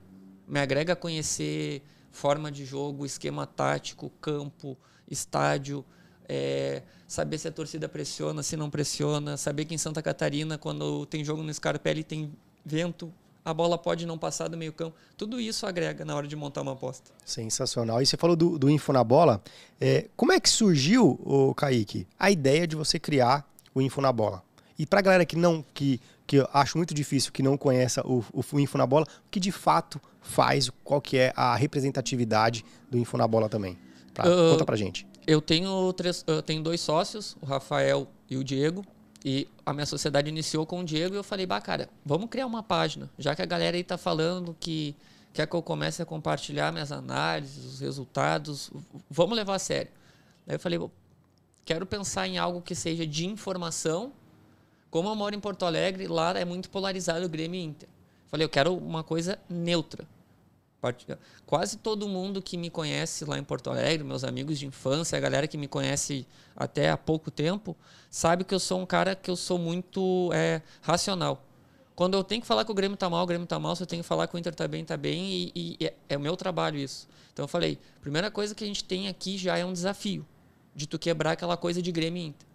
[0.47, 4.79] Me agrega conhecer forma de jogo, esquema tático, campo,
[5.11, 5.85] estádio,
[6.29, 11.05] é, saber se a torcida pressiona, se não pressiona, saber que em Santa Catarina, quando
[11.07, 12.33] tem jogo no Scarpelli, tem
[12.65, 13.13] vento,
[13.45, 14.97] a bola pode não passar do meio campo.
[15.17, 17.11] Tudo isso agrega na hora de montar uma aposta.
[17.25, 18.01] Sensacional.
[18.01, 19.43] E você falou do, do Info na Bola.
[19.81, 24.13] É, como é que surgiu, o Kaique, a ideia de você criar o Info na
[24.13, 24.43] Bola?
[24.79, 28.07] E para a galera que não, que, que eu acho muito difícil, que não conheça
[28.07, 32.65] o, o Info na Bola, o que de fato faz, qual que é a representatividade
[32.91, 33.77] do Info na Bola também?
[34.15, 35.07] Pra, uh, conta pra gente.
[35.27, 38.85] Eu tenho, três, eu tenho dois sócios, o Rafael e o Diego.
[39.25, 42.47] E a minha sociedade iniciou com o Diego e eu falei, bah, cara, vamos criar
[42.47, 43.09] uma página.
[43.19, 44.97] Já que a galera aí tá falando que
[45.33, 48.71] quer que eu comece a compartilhar minhas análises, os resultados,
[49.09, 49.91] vamos levar a sério.
[50.47, 50.81] Aí eu falei,
[51.65, 54.13] quero pensar em algo que seja de informação.
[54.91, 57.89] Como eu moro em Porto Alegre, lá é muito polarizado o Grêmio e Inter.
[58.29, 60.07] Falei, eu quero uma coisa neutra.
[61.47, 65.21] Quase todo mundo que me conhece lá em Porto Alegre, meus amigos de infância, a
[65.21, 67.77] galera que me conhece até há pouco tempo,
[68.11, 71.41] sabe que eu sou um cara que eu sou muito é, racional.
[71.95, 73.83] Quando eu tenho que falar que o Grêmio tá mal, o Grêmio tá mal, se
[73.85, 76.17] eu tenho que falar que o Inter tá bem, tá bem, e, e é, é
[76.17, 77.09] o meu trabalho isso.
[77.33, 80.27] Então eu falei, primeira coisa que a gente tem aqui já é um desafio,
[80.75, 82.52] de tu quebrar aquela coisa de Grêmio e Inter.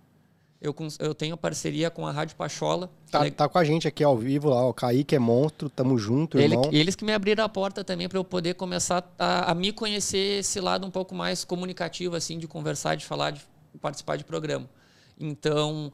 [0.59, 2.89] Eu, eu tenho parceria com a Rádio Pachola.
[3.11, 3.29] Tá, é...
[3.29, 6.65] tá com a gente aqui ao vivo lá, o Kaique é monstro, tamo junto, irmão.
[6.65, 9.71] Ele, eles que me abriram a porta também para eu poder começar a, a, me
[9.71, 13.41] conhecer esse lado um pouco mais comunicativo, assim, de conversar, de falar, de
[13.79, 14.67] participar de programa.
[15.19, 15.91] Então,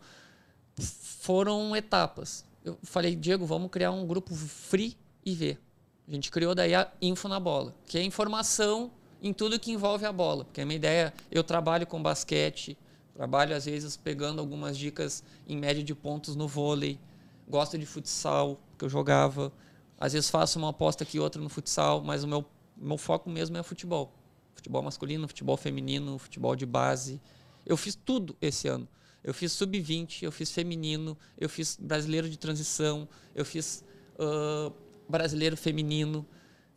[0.79, 2.45] foram etapas.
[2.63, 4.95] Eu falei, Diego, vamos criar um grupo free
[5.25, 5.59] e ver.
[6.07, 10.05] A gente criou daí a Info na Bola, que é informação em tudo que envolve
[10.05, 10.43] a bola.
[10.43, 12.77] Porque a minha ideia, eu trabalho com basquete,
[13.13, 16.99] Trabalho, às vezes, pegando algumas dicas em média de pontos no vôlei.
[17.47, 19.53] Gosto de futsal, que eu jogava.
[19.99, 22.43] Às vezes faço uma aposta aqui outra no futsal, mas o meu,
[22.75, 24.11] meu foco mesmo é futebol.
[24.55, 27.21] Futebol masculino, futebol feminino, futebol de base.
[27.65, 28.87] Eu fiz tudo esse ano.
[29.23, 34.73] Eu fiz sub-20, eu fiz feminino, eu fiz brasileiro de transição, eu fiz uh,
[35.07, 36.25] brasileiro feminino,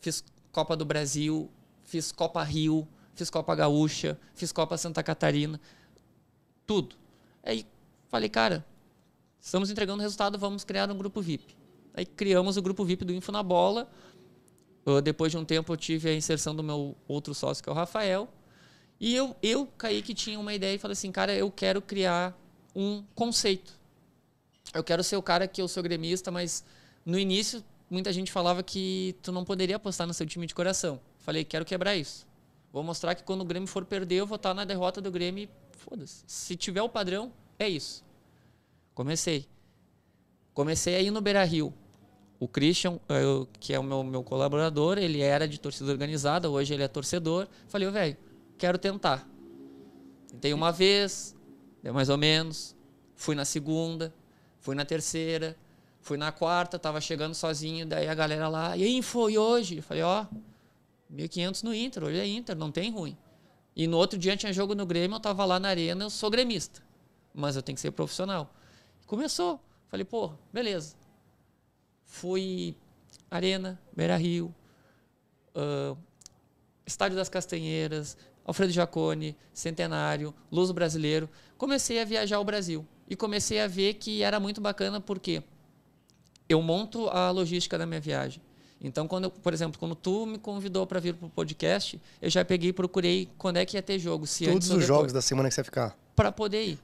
[0.01, 0.22] fiz
[0.53, 1.51] Copa do Brasil,
[1.83, 5.61] fiz Copa Rio, fiz Copa Gaúcha, fiz Copa Santa Catarina
[6.66, 6.96] tudo.
[7.42, 7.66] Aí
[8.09, 8.64] falei, cara,
[9.40, 11.57] estamos entregando resultado, vamos criar um grupo VIP.
[11.94, 13.90] Aí criamos o grupo VIP do Info na Bola.
[14.85, 17.72] Uh, depois de um tempo eu tive a inserção do meu outro sócio, que é
[17.72, 18.29] o Rafael.
[19.00, 22.37] E eu, eu caí que tinha uma ideia e falei assim, cara, eu quero criar
[22.74, 23.72] um conceito.
[24.74, 26.64] Eu quero ser o cara que eu sou gremista, mas
[27.05, 31.00] no início muita gente falava que tu não poderia apostar no seu time de coração.
[31.18, 32.26] Falei, quero quebrar isso.
[32.72, 35.48] Vou mostrar que quando o Grêmio for perder, eu vou estar na derrota do Grêmio
[35.88, 36.25] foda-se.
[36.27, 38.05] Se tiver o padrão, é isso.
[38.94, 39.46] Comecei.
[40.53, 41.72] Comecei aí no Beira Rio.
[42.38, 46.75] O Christian, eu, que é o meu, meu colaborador, ele era de torcida organizada, hoje
[46.75, 47.49] ele é torcedor.
[47.68, 48.16] Falei, velho,
[48.59, 49.27] quero tentar.
[50.29, 51.35] Tentei uma vez,
[51.83, 52.77] deu mais ou menos.
[53.14, 54.12] Fui na segunda,
[54.61, 55.57] fui na terceira,
[56.01, 59.81] fui na quarta, tava chegando sozinho, daí a galera lá, e aí, foi hoje?
[59.81, 60.27] falei, ó,
[61.12, 63.16] 1.500 no Inter, hoje é Inter, não tem ruim.
[63.77, 66.31] E no outro dia tinha jogo no Grêmio, eu tava lá na arena, eu sou
[66.31, 66.83] gremista.
[67.35, 68.51] Mas eu tenho que ser profissional.
[69.07, 69.61] Começou.
[69.89, 70.97] Falei, pô, beleza.
[72.03, 72.75] Fui
[73.31, 74.55] Arena, Beira Rio,
[75.55, 75.97] uh,
[76.87, 81.29] Estádio das Castanheiras, Alfredo Jacone, Centenário, Luso Brasileiro.
[81.59, 82.87] Comecei a viajar o Brasil.
[83.07, 85.43] E comecei a ver que era muito bacana porque
[86.49, 88.41] eu monto a logística da minha viagem.
[88.81, 92.45] Então, quando, por exemplo, quando tu me convidou para vir para o podcast, eu já
[92.45, 94.27] peguei e procurei quando é que ia ter jogo.
[94.27, 95.97] Se Todos os jogos da semana que você ia ficar.
[96.15, 96.79] Para poder ir.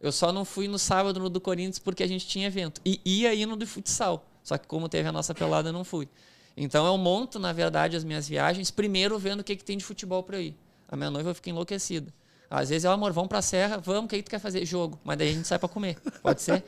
[0.00, 2.80] Eu só não fui no sábado no do Corinthians porque a gente tinha evento.
[2.84, 4.26] E ia ir no do futsal.
[4.42, 6.08] Só que como teve a nossa pelada, eu não fui.
[6.56, 9.84] Então eu monto, na verdade, as minhas viagens primeiro vendo o que, que tem de
[9.84, 10.56] futebol para ir.
[10.88, 12.12] A minha noiva fica enlouquecida.
[12.50, 14.66] Às vezes, ó, amor, vamos pra serra, vamos, o que, que tu quer fazer?
[14.66, 14.98] Jogo.
[15.04, 15.96] Mas daí a gente sai para comer.
[16.20, 16.64] Pode ser?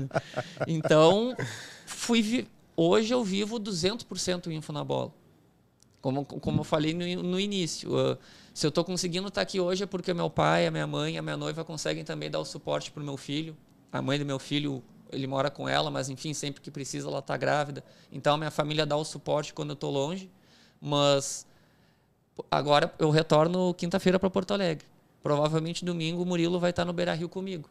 [0.66, 1.36] então,
[1.84, 2.48] fui.
[2.82, 5.12] Hoje eu vivo 200% info na bola.
[6.00, 7.90] Como, como eu falei no, no início.
[7.94, 8.16] Uh,
[8.54, 11.18] se eu estou conseguindo estar tá aqui hoje é porque meu pai, a minha mãe,
[11.18, 13.54] a minha noiva conseguem também dar o suporte para o meu filho.
[13.92, 17.18] A mãe do meu filho, ele mora com ela, mas enfim, sempre que precisa ela
[17.18, 17.84] está grávida.
[18.10, 20.30] Então minha família dá o suporte quando eu estou longe.
[20.80, 21.46] Mas
[22.50, 24.86] agora eu retorno quinta-feira para Porto Alegre.
[25.22, 27.68] Provavelmente domingo o Murilo vai estar tá no Beira Rio comigo.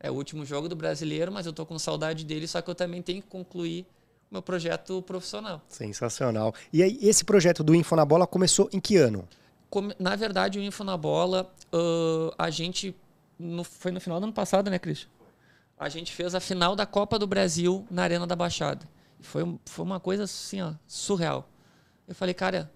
[0.00, 2.74] É o último jogo do brasileiro, mas eu estou com saudade dele, só que eu
[2.74, 3.86] também tenho que concluir
[4.30, 5.62] meu projeto profissional.
[5.68, 6.54] Sensacional.
[6.72, 9.28] E aí, esse projeto do Info na Bola começou em que ano?
[9.98, 12.94] Na verdade, o Info na Bola, uh, a gente.
[13.38, 15.08] No, foi no final do ano passado, né, Cristian?
[15.78, 18.88] A gente fez a final da Copa do Brasil na Arena da Baixada.
[19.20, 21.48] Foi, foi uma coisa assim, ó, surreal.
[22.08, 22.70] Eu falei, cara,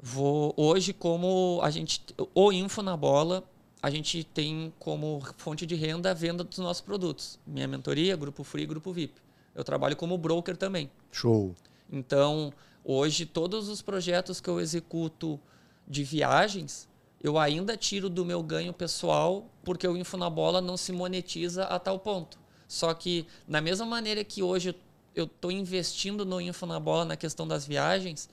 [0.00, 0.54] vou.
[0.56, 2.04] Hoje, como a gente.
[2.34, 3.42] O Info na Bola,
[3.82, 7.38] a gente tem como fonte de renda a venda dos nossos produtos.
[7.46, 9.27] Minha mentoria, Grupo Free Grupo VIP.
[9.54, 10.90] Eu trabalho como broker também.
[11.10, 11.54] Show.
[11.90, 12.52] Então,
[12.84, 15.40] hoje, todos os projetos que eu executo
[15.86, 16.88] de viagens,
[17.22, 21.64] eu ainda tiro do meu ganho pessoal, porque o Info na Bola não se monetiza
[21.64, 22.38] a tal ponto.
[22.68, 24.74] Só que, da mesma maneira que hoje
[25.14, 28.28] eu estou investindo no Info na Bola na questão das viagens,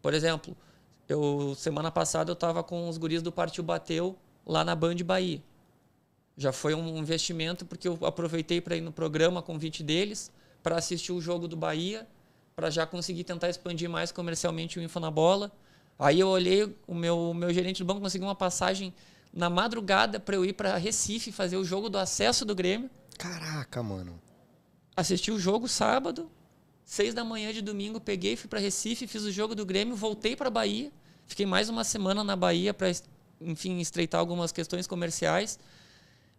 [0.00, 0.56] por exemplo,
[1.08, 5.42] eu semana passada eu estava com os guris do Partiu Bateu lá na Band Bahia.
[6.36, 10.32] Já foi um investimento porque eu aproveitei para ir no programa, convite deles,
[10.64, 12.08] para assistir o jogo do Bahia,
[12.56, 15.52] para já conseguir tentar expandir mais comercialmente o Info na Bola.
[15.98, 18.92] Aí eu olhei, o meu, meu gerente do banco conseguiu uma passagem
[19.30, 22.88] na madrugada para eu ir para Recife fazer o jogo do acesso do Grêmio.
[23.18, 24.18] Caraca, mano.
[24.96, 26.30] Assisti o jogo sábado,
[26.82, 30.34] seis da manhã de domingo, peguei, fui para Recife, fiz o jogo do Grêmio, voltei
[30.34, 30.90] para Bahia.
[31.26, 32.90] Fiquei mais uma semana na Bahia para,
[33.38, 35.58] enfim, estreitar algumas questões comerciais.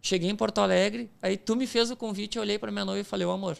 [0.02, 3.00] Cheguei em Porto Alegre, aí tu me fez o convite, eu olhei para minha noiva
[3.00, 3.56] e falei, ô amor,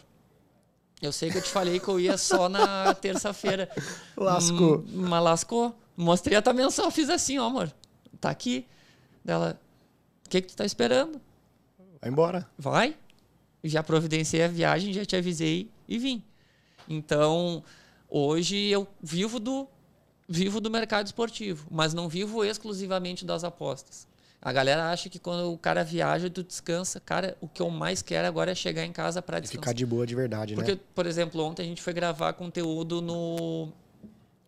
[1.01, 3.69] eu sei que eu te falei que eu ia só na terça-feira.
[4.15, 4.83] Lascou.
[4.87, 5.75] Mas lascou.
[5.95, 7.71] Mostrei a tua mensagem, fiz assim, ó, amor.
[8.19, 8.65] Tá aqui.
[9.23, 9.59] Dela,
[10.25, 11.21] o que que tu tá esperando?
[12.01, 12.49] Vai embora.
[12.57, 12.95] Vai.
[13.63, 16.23] Já providenciei a viagem, já te avisei e vim.
[16.87, 17.63] Então,
[18.09, 19.67] hoje eu vivo do
[20.29, 24.07] vivo do mercado esportivo, mas não vivo exclusivamente das apostas.
[24.47, 27.01] A galera acha que quando o cara viaja, tu descansa.
[27.01, 29.61] Cara, o que eu mais quero agora é chegar em casa para descansar.
[29.61, 30.77] Ficar de boa de verdade, Porque, né?
[30.77, 33.67] Porque, por exemplo, ontem a gente foi gravar conteúdo no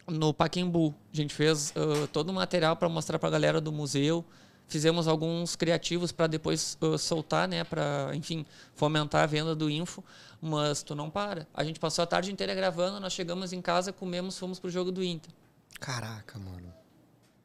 [0.07, 0.95] no Paquembu.
[1.13, 4.23] A gente fez uh, todo o material para mostrar para a galera do museu.
[4.69, 10.01] Fizemos alguns criativos para depois uh, soltar, né, para, enfim, fomentar a venda do info,
[10.41, 11.45] mas tu não para.
[11.53, 14.93] A gente passou a tarde inteira gravando, nós chegamos em casa, comemos, fomos pro jogo
[14.93, 15.33] do Inter.
[15.77, 16.78] Caraca, mano.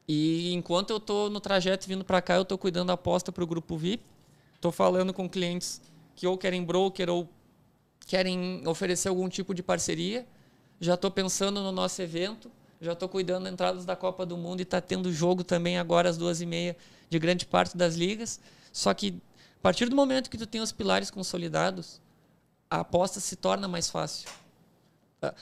[0.06, 3.46] E enquanto eu tô no trajeto vindo para cá, eu tô cuidando da aposta pro
[3.46, 4.02] grupo VIP.
[4.60, 5.80] Tô falando com clientes
[6.14, 7.28] que ou querem broker ou
[8.06, 10.26] querem oferecer algum tipo de parceria
[10.80, 14.60] já estou pensando no nosso evento, já estou cuidando das entradas da Copa do Mundo
[14.60, 16.76] e está tendo jogo também agora às duas e meia
[17.08, 18.40] de grande parte das ligas.
[18.72, 19.20] Só que
[19.58, 22.00] a partir do momento que tu tem os pilares consolidados,
[22.68, 24.28] a aposta se torna mais fácil.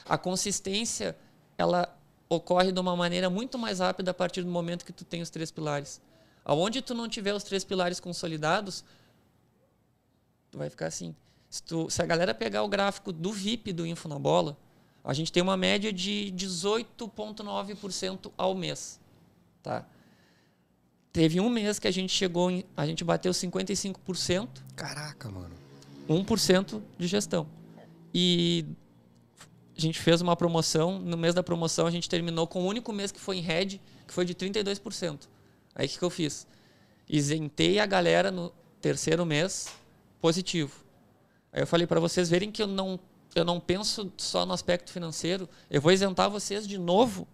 [0.05, 1.17] A consistência
[1.57, 1.93] ela
[2.33, 5.29] ocorre de uma maneira muito mais rápida a partir do momento que tu tem os
[5.29, 6.01] três pilares.
[6.45, 8.83] Aonde tu não tiver os três pilares consolidados,
[10.51, 11.15] tu vai ficar assim.
[11.49, 14.57] Se, tu, se a galera pegar o gráfico do VIP do Info na Bola,
[15.03, 18.99] a gente tem uma média de 18,9% ao mês.
[19.61, 19.85] Tá?
[21.11, 24.47] Teve um mês que a gente chegou, em, a gente bateu 55%.
[24.75, 25.53] Caraca, mano.
[26.09, 27.47] 1% de gestão.
[28.13, 28.65] E
[29.75, 32.93] a gente fez uma promoção, no mês da promoção a gente terminou com o único
[32.93, 35.27] mês que foi em red, que foi de 32%.
[35.75, 36.47] Aí o que, que eu fiz?
[37.09, 39.67] Isentei a galera no terceiro mês
[40.21, 40.83] positivo.
[41.51, 42.99] Aí eu falei para vocês verem que eu não
[43.35, 45.49] eu não penso só no aspecto financeiro.
[45.67, 47.27] Eu vou isentar vocês de novo,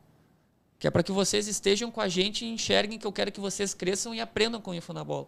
[0.78, 3.40] que é para que vocês estejam com a gente e enxerguem que eu quero que
[3.40, 5.28] vocês cresçam e aprendam com o Info na Bola.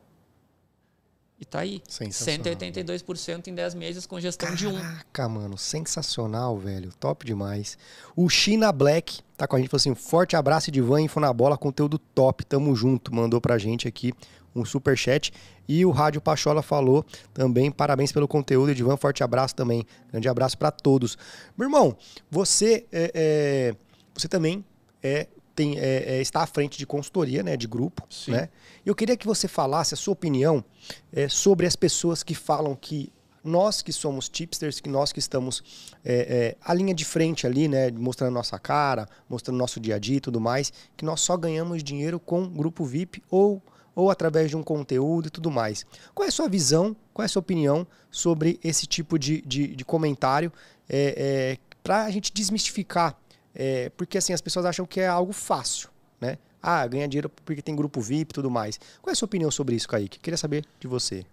[1.41, 1.81] E tá aí.
[1.89, 4.79] 182% em 10 meses com gestão Caraca, de 1.
[4.79, 6.93] Caraca, mano, sensacional, velho.
[6.99, 7.79] Top demais.
[8.15, 11.57] O China Black tá com a gente, falou assim: forte abraço, Divan, Info na Bola,
[11.57, 13.11] conteúdo top, tamo junto.
[13.11, 14.13] Mandou pra gente aqui
[14.55, 15.33] um super chat.
[15.67, 19.83] E o Rádio Pachola falou também, parabéns pelo conteúdo, Edivan, forte abraço também.
[20.11, 21.17] Grande abraço para todos.
[21.57, 21.97] Meu irmão,
[22.29, 23.75] você é, é,
[24.13, 24.63] você também
[25.01, 28.31] é, tem, é, é, está à frente de consultoria, né, de grupo, Sim.
[28.31, 28.49] né?
[28.85, 30.63] Eu queria que você falasse a sua opinião
[31.11, 33.11] é, sobre as pessoas que falam que
[33.43, 35.63] nós que somos tipsters, que nós que estamos
[36.05, 39.99] é, é, a linha de frente ali, né, mostrando nossa cara, mostrando nosso dia a
[39.99, 43.61] dia e tudo mais, que nós só ganhamos dinheiro com grupo VIP ou
[43.93, 45.85] ou através de um conteúdo e tudo mais.
[46.13, 49.75] Qual é a sua visão, qual é a sua opinião sobre esse tipo de, de,
[49.75, 50.51] de comentário
[50.87, 53.20] é, é, para a gente desmistificar?
[53.53, 56.37] É, porque assim, as pessoas acham que é algo fácil, né?
[56.61, 58.79] Ah, ganha dinheiro porque tem grupo VIP e tudo mais.
[59.01, 60.19] Qual é a sua opinião sobre isso, Kaique?
[60.19, 61.25] Queria saber de você.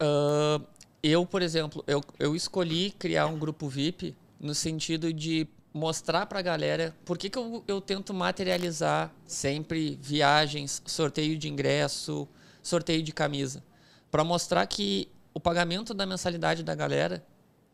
[0.00, 0.64] Uh,
[1.02, 6.38] eu, por exemplo, eu, eu escolhi criar um grupo VIP no sentido de mostrar para
[6.38, 12.28] a galera por que, que eu, eu tento materializar sempre viagens, sorteio de ingresso,
[12.62, 13.62] sorteio de camisa.
[14.10, 17.24] Para mostrar que o pagamento da mensalidade da galera,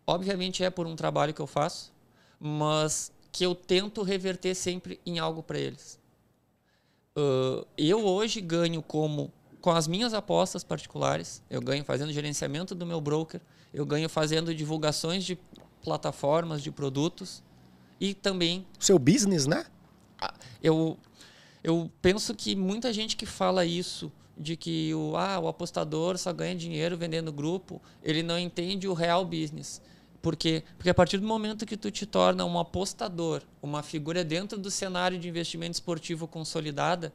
[0.07, 1.94] obviamente é por um trabalho que eu faço,
[2.39, 5.99] mas que eu tento reverter sempre em algo para eles.
[7.17, 12.85] Uh, eu hoje ganho como com as minhas apostas particulares, eu ganho fazendo gerenciamento do
[12.85, 13.41] meu broker,
[13.73, 15.39] eu ganho fazendo divulgações de
[15.83, 17.43] plataformas, de produtos
[18.01, 18.67] e também.
[18.79, 19.65] Seu business, né?
[20.63, 20.99] Eu,
[21.63, 26.33] eu penso que muita gente que fala isso, de que o, ah, o apostador só
[26.33, 29.81] ganha dinheiro vendendo grupo, ele não entende o real business.
[30.25, 30.65] Por quê?
[30.79, 34.71] Porque a partir do momento que tu te torna um apostador, uma figura dentro do
[34.71, 37.13] cenário de investimento esportivo consolidada,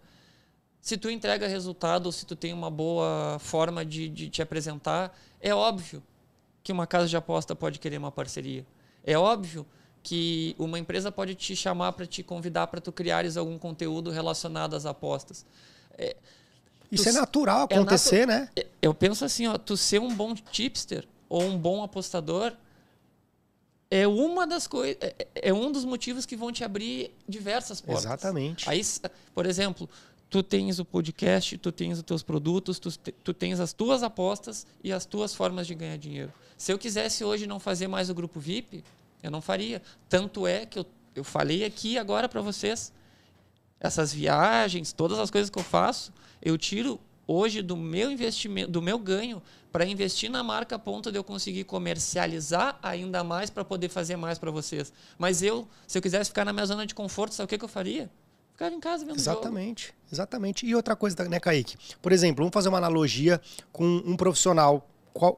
[0.80, 5.18] se tu entrega resultado ou se tu tem uma boa forma de, de te apresentar,
[5.42, 6.04] é óbvio
[6.62, 8.64] que uma casa de aposta pode querer uma parceria.
[9.04, 9.66] É óbvio
[10.04, 14.76] que uma empresa pode te chamar para te convidar para tu criares algum conteúdo relacionado
[14.76, 15.48] às apostas.
[15.98, 16.16] É,
[16.92, 18.66] Isso tu, é natural é acontecer, é natu né?
[18.80, 22.56] Eu penso assim, ó, tu ser um bom tipster ou um bom apostador
[23.92, 28.06] é uma das coisas, é, é, um dos motivos que vão te abrir diversas portas.
[28.06, 28.70] Exatamente.
[28.70, 28.82] Aí,
[29.34, 29.90] por exemplo,
[30.30, 32.92] tu tens o podcast, tu tens os teus produtos, tu,
[33.24, 36.32] tu tens as tuas apostas e as tuas formas de ganhar dinheiro.
[36.56, 38.84] Se eu quisesse hoje não fazer mais o grupo VIP,
[39.24, 39.82] eu não faria.
[40.08, 42.94] Tanto é que eu, eu falei aqui agora para vocês,
[43.80, 48.82] essas viagens, todas as coisas que eu faço, eu tiro hoje do meu investimento, do
[48.82, 49.40] meu ganho
[49.72, 54.16] para investir na marca a ponto de eu conseguir comercializar ainda mais para poder fazer
[54.16, 54.92] mais para vocês.
[55.16, 57.64] Mas eu, se eu quisesse ficar na minha zona de conforto, sabe o que, que
[57.64, 58.10] eu faria?
[58.54, 59.98] Ficava em casa vendo Exatamente, jogo.
[60.12, 60.66] exatamente.
[60.66, 61.78] E outra coisa, né, Kaique?
[62.02, 63.40] Por exemplo, vamos fazer uma analogia
[63.72, 64.90] com um profissional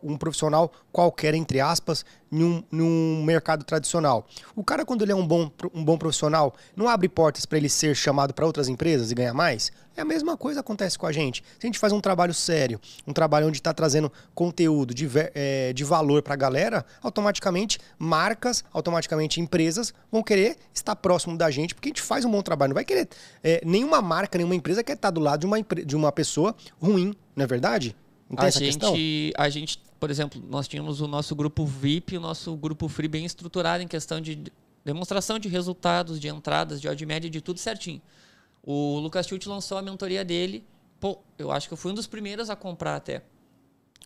[0.03, 4.25] um profissional qualquer, entre aspas, num, num mercado tradicional.
[4.55, 7.69] O cara, quando ele é um bom, um bom profissional, não abre portas para ele
[7.69, 9.71] ser chamado para outras empresas e ganhar mais?
[9.95, 11.43] É a mesma coisa acontece com a gente.
[11.59, 15.73] Se a gente faz um trabalho sério, um trabalho onde está trazendo conteúdo de, é,
[15.73, 21.75] de valor para a galera, automaticamente marcas, automaticamente empresas vão querer estar próximo da gente,
[21.75, 22.69] porque a gente faz um bom trabalho.
[22.69, 23.09] Não vai querer.
[23.43, 27.13] É, nenhuma marca, nenhuma empresa quer estar do lado de uma, de uma pessoa ruim,
[27.35, 27.95] não é verdade?
[28.37, 32.87] A gente, a gente, por exemplo, nós tínhamos o nosso grupo VIP o nosso grupo
[32.87, 34.43] Free bem estruturado em questão de
[34.83, 38.01] demonstração de resultados, de entradas, de odd média, de tudo certinho.
[38.63, 40.63] O Lucas Chute lançou a mentoria dele.
[40.99, 43.23] Pô, eu acho que eu fui um dos primeiros a comprar até.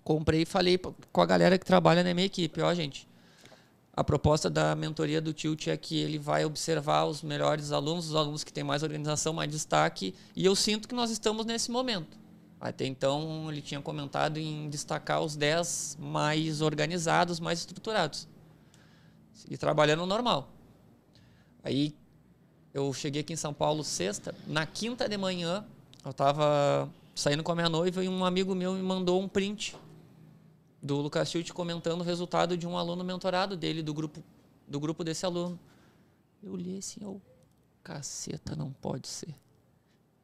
[0.03, 3.07] Comprei e falei com a galera que trabalha na minha equipe, ó, gente.
[3.93, 8.15] A proposta da mentoria do Tilt é que ele vai observar os melhores alunos, os
[8.15, 12.17] alunos que têm mais organização, mais destaque, e eu sinto que nós estamos nesse momento.
[12.59, 18.27] Até então, ele tinha comentado em destacar os 10 mais organizados, mais estruturados.
[19.49, 20.49] E trabalhando normal.
[21.63, 21.95] Aí,
[22.73, 24.33] eu cheguei aqui em São Paulo sexta.
[24.47, 25.65] Na quinta de manhã,
[26.03, 29.75] eu estava saindo com a minha noiva e um amigo meu me mandou um print
[30.81, 34.23] do Lucas Schilt comentando o resultado de um aluno mentorado dele, do grupo,
[34.67, 35.59] do grupo desse aluno.
[36.43, 37.19] Eu olhei assim, eu,
[37.83, 39.33] caceta, não pode ser.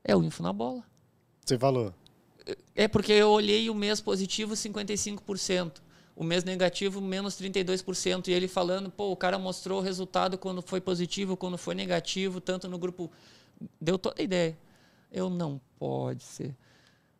[0.03, 0.83] É o info na bola.
[1.45, 1.93] Você falou.
[2.75, 5.81] É porque eu olhei o mês positivo 55%,
[6.15, 10.61] o mês negativo menos 32%, e ele falando, pô, o cara mostrou o resultado quando
[10.61, 13.11] foi positivo, quando foi negativo, tanto no grupo.
[13.79, 14.57] Deu toda a ideia.
[15.11, 16.55] Eu não pode ser.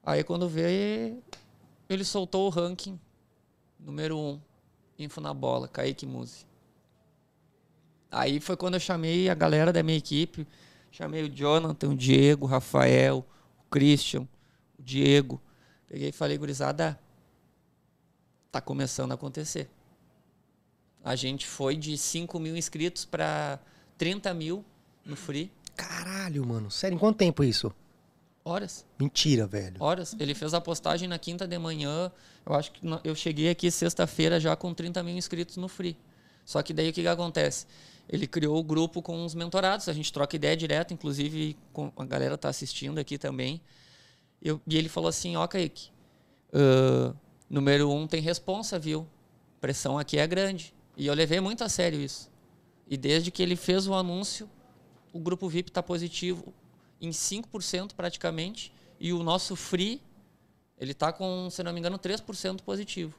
[0.04, 1.14] Aí quando vê,
[1.90, 3.00] ele soltou o ranking
[3.80, 4.40] número 1, um,
[5.00, 6.46] Info na bola, Kaique Muse.
[8.12, 10.48] Aí foi quando eu chamei a galera da minha equipe,
[10.92, 13.26] chamei o Jonathan, o Diego, o Rafael,
[13.58, 14.28] o Christian,
[14.82, 15.42] o Diego.
[15.88, 17.00] Peguei e falei, gurizada,
[18.52, 19.70] tá começando a acontecer.
[21.04, 23.60] A gente foi de 5 mil inscritos para
[23.98, 24.66] 30 mil
[25.06, 25.52] no Free.
[25.76, 26.70] Caralho, mano.
[26.70, 27.74] Sério, em quanto tempo isso?
[28.44, 28.86] Horas.
[29.00, 29.78] Mentira, velho.
[29.80, 30.16] Horas.
[30.20, 32.12] Ele fez a postagem na quinta de manhã.
[32.46, 35.98] Eu acho que eu cheguei aqui sexta-feira já com 30 mil inscritos no Free.
[36.46, 37.66] Só que daí o que, que acontece?
[38.10, 39.88] Ele criou o grupo com os mentorados.
[39.88, 41.56] A gente troca ideia direto, inclusive
[41.96, 43.62] a galera tá assistindo aqui também.
[44.42, 45.90] Eu, e ele falou assim, ó, Kaique,
[46.54, 47.16] uh,
[47.52, 49.06] Número um tem responsa, viu?
[49.60, 50.74] Pressão aqui é grande.
[50.96, 52.32] E eu levei muito a sério isso.
[52.88, 54.50] E desde que ele fez o anúncio,
[55.12, 56.54] o grupo VIP está positivo
[57.02, 58.72] em 5% praticamente.
[58.98, 60.02] E o nosso Free,
[60.78, 63.14] ele está com, se não me engano, 3% positivo.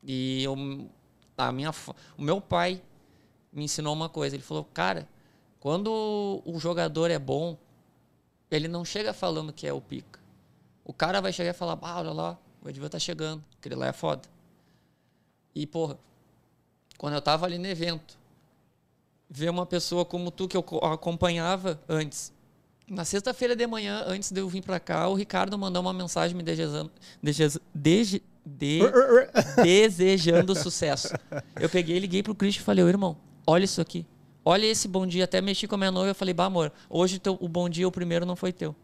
[0.00, 0.54] E eu,
[1.36, 1.72] a minha,
[2.16, 2.80] o meu pai
[3.52, 4.36] me ensinou uma coisa.
[4.36, 5.08] Ele falou, cara,
[5.58, 7.58] quando o jogador é bom,
[8.50, 10.18] ele não chega falando que é o pica.
[10.84, 13.86] O cara vai chegar e falar, ah, olha lá, o Edvan tá chegando, aquele lá
[13.86, 14.22] é foda.
[15.54, 15.98] E, porra,
[16.98, 18.18] quando eu tava ali no evento,
[19.28, 22.32] ver uma pessoa como tu, que eu acompanhava antes,
[22.88, 26.36] na sexta-feira de manhã, antes de eu vir para cá, o Ricardo mandou uma mensagem
[26.36, 26.90] me desejando,
[27.72, 28.80] de, de,
[29.62, 31.08] desejando sucesso.
[31.58, 34.04] Eu peguei, liguei pro Christian e falei, irmão, olha isso aqui.
[34.44, 35.24] Olha esse bom dia.
[35.24, 37.86] Até mexi com a minha noiva e falei, bah, amor, hoje teu, o bom dia,
[37.86, 38.74] o primeiro não foi teu.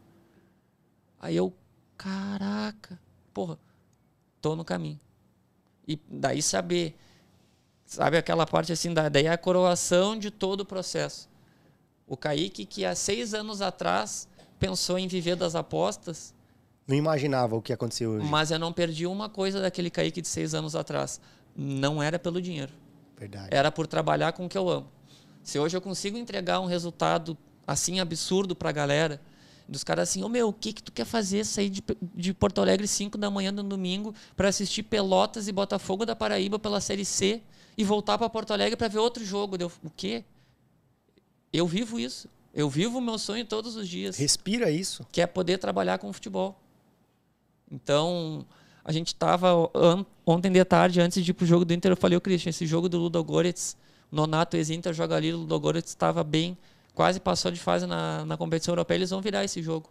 [1.20, 1.52] Aí eu,
[1.96, 2.98] caraca,
[3.32, 3.59] porra,
[4.40, 5.00] tô no caminho.
[5.88, 6.96] E daí saber,
[7.84, 11.28] sabe aquela parte assim, daí a coroação de todo o processo.
[12.07, 14.28] O Kaique, que há seis anos atrás
[14.59, 16.34] pensou em viver das apostas.
[16.86, 18.26] Não imaginava o que aconteceu hoje.
[18.28, 21.20] Mas eu não perdi uma coisa daquele Kaique de seis anos atrás.
[21.57, 22.72] Não era pelo dinheiro.
[23.18, 23.48] Verdade.
[23.50, 24.95] Era por trabalhar com o que eu amo.
[25.47, 29.20] Se hoje eu consigo entregar um resultado assim absurdo para a galera,
[29.68, 31.44] dos caras assim, ô oh, meu, o que que tu quer fazer?
[31.44, 31.84] Sair de,
[32.16, 36.59] de Porto Alegre 5 da manhã no domingo para assistir Pelotas e Botafogo da Paraíba
[36.59, 37.40] pela Série C
[37.78, 39.57] e voltar para Porto Alegre para ver outro jogo.
[39.57, 40.24] Deu, o quê?
[41.53, 42.28] Eu vivo isso.
[42.53, 44.16] Eu vivo o meu sonho todos os dias.
[44.16, 45.07] Respira isso.
[45.12, 46.61] Que é poder trabalhar com futebol.
[47.70, 48.44] Então,
[48.84, 49.53] a gente estava
[50.26, 52.66] ontem de tarde, antes de ir pro jogo do Inter, eu falei, ô Christian, esse
[52.66, 53.76] jogo do Ludogorets,
[54.11, 56.57] Nonato ex-Inter joga ali, o Ludogorets estava bem,
[56.94, 59.90] quase passou de fase na, na competição europeia, eles vão virar esse jogo.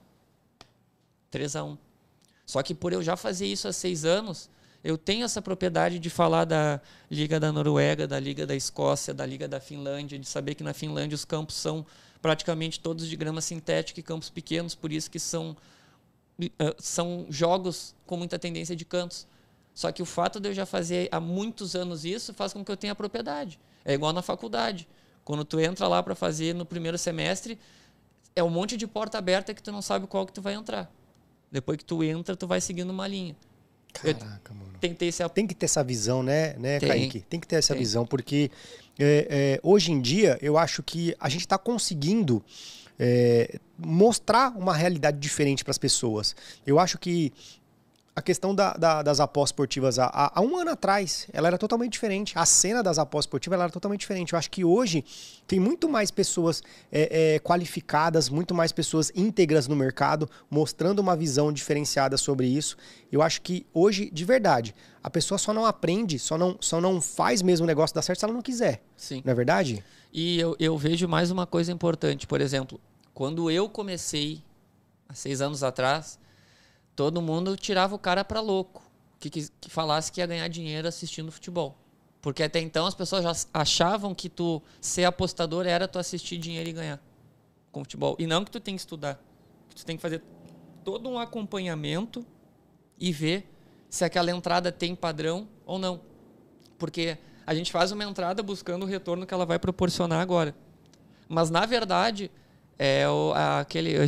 [1.31, 1.77] 3 a 1
[2.45, 4.49] Só que por eu já fazer isso há seis anos,
[4.83, 9.25] eu tenho essa propriedade de falar da Liga da Noruega, da Liga da Escócia, da
[9.25, 11.85] Liga da Finlândia, de saber que na Finlândia os campos são
[12.21, 15.57] praticamente todos de grama sintética e campos pequenos, por isso que são
[16.39, 19.27] eh, são jogos com muita tendência de cantos.
[19.73, 22.71] Só que o fato de eu já fazer há muitos anos isso faz com que
[22.71, 23.59] eu tenha propriedade.
[23.85, 24.87] É igual na faculdade.
[25.23, 27.57] Quando tu entra lá para fazer no primeiro semestre,
[28.35, 30.91] é um monte de porta aberta que tu não sabe qual que tu vai entrar.
[31.51, 33.35] Depois que tu entra, tu vai seguindo uma linha.
[33.93, 34.73] Caraca, mano.
[34.79, 35.27] Tem que ter, esse...
[35.29, 36.89] tem que ter essa visão, né, né tem.
[36.89, 37.21] Kaique?
[37.21, 37.81] Tem que ter essa tem.
[37.81, 38.51] visão, porque
[38.99, 42.43] é, é, hoje em dia eu acho que a gente está conseguindo
[42.99, 46.35] é, mostrar uma realidade diferente para as pessoas.
[46.65, 47.31] Eu acho que
[48.15, 51.91] a questão da, da, das apostas esportivas há, há, um ano atrás, ela era totalmente
[51.91, 52.31] diferente.
[52.37, 54.31] A cena das apostas esportivas era totalmente diferente.
[54.31, 55.03] Eu acho que hoje
[55.45, 61.13] tem muito mais pessoas é, é, qualificadas, muito mais pessoas íntegras no mercado, mostrando uma
[61.13, 62.77] visão diferenciada sobre isso.
[63.11, 67.01] Eu acho que hoje, de verdade, a pessoa só não aprende, só não, só não
[67.01, 68.81] faz mesmo o negócio dar certo se ela não quiser.
[68.95, 69.21] Sim.
[69.25, 69.83] Não é verdade?
[70.13, 72.25] E eu, eu vejo mais uma coisa importante.
[72.25, 72.79] Por exemplo,
[73.13, 74.41] quando eu comecei,
[75.09, 76.17] há seis anos atrás,
[76.95, 78.83] todo mundo tirava o cara para louco,
[79.19, 81.77] que, que, que, falasse que ia ganhar dinheiro assistindo futebol.
[82.21, 86.69] Porque até então as pessoas já achavam que tu ser apostador era tu assistir dinheiro
[86.69, 86.99] e ganhar
[87.71, 88.15] com futebol.
[88.17, 89.19] E não que tu tem que estudar.
[89.75, 90.23] Tu tem que fazer
[90.83, 92.25] todo um acompanhamento
[92.97, 93.47] e ver
[93.89, 96.01] se aquela entrada tem padrão ou não.
[96.79, 100.55] Porque a gente faz uma entrada buscando o retorno que ela vai proporcionar agora.
[101.27, 102.31] Mas, na verdade,
[102.77, 104.03] é o, aquele a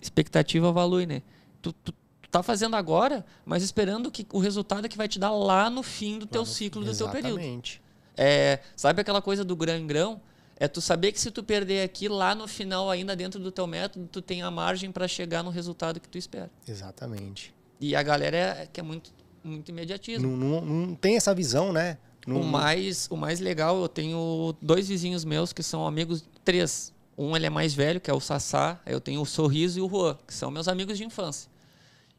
[0.00, 1.22] expectativa value, né?
[1.60, 1.92] Tu, tu,
[2.30, 5.82] tá fazendo agora, mas esperando que o resultado é que vai te dar lá no
[5.82, 7.40] fim do teu ciclo, do teu período.
[7.40, 7.82] Exatamente.
[8.16, 10.20] É, sabe aquela coisa do grão em grão?
[10.56, 13.66] É tu saber que se tu perder aqui, lá no final, ainda dentro do teu
[13.66, 16.50] método, tu tem a margem para chegar no resultado que tu espera.
[16.68, 17.54] Exatamente.
[17.80, 19.10] E a galera é, que é muito,
[19.42, 20.36] muito imediatismo.
[20.36, 21.96] Não, não, não tem essa visão, né?
[22.26, 26.92] O, mais, o mais legal, eu tenho dois vizinhos meus que são amigos, três.
[27.16, 28.78] Um ele é mais velho, que é o Sassá.
[28.84, 31.49] Eu tenho o Sorriso e o Juan, que são meus amigos de infância.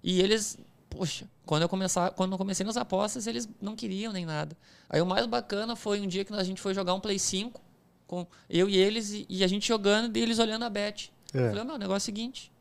[0.03, 0.57] E eles,
[0.89, 4.55] poxa, quando eu, começar, quando eu comecei nas apostas, eles não queriam nem nada.
[4.89, 7.61] Aí o mais bacana foi um dia que a gente foi jogar um Play 5,
[8.07, 11.11] com eu e eles, e, e a gente jogando e eles olhando a bet.
[11.33, 11.39] É.
[11.39, 12.51] Eu falei, meu, o negócio é o seguinte,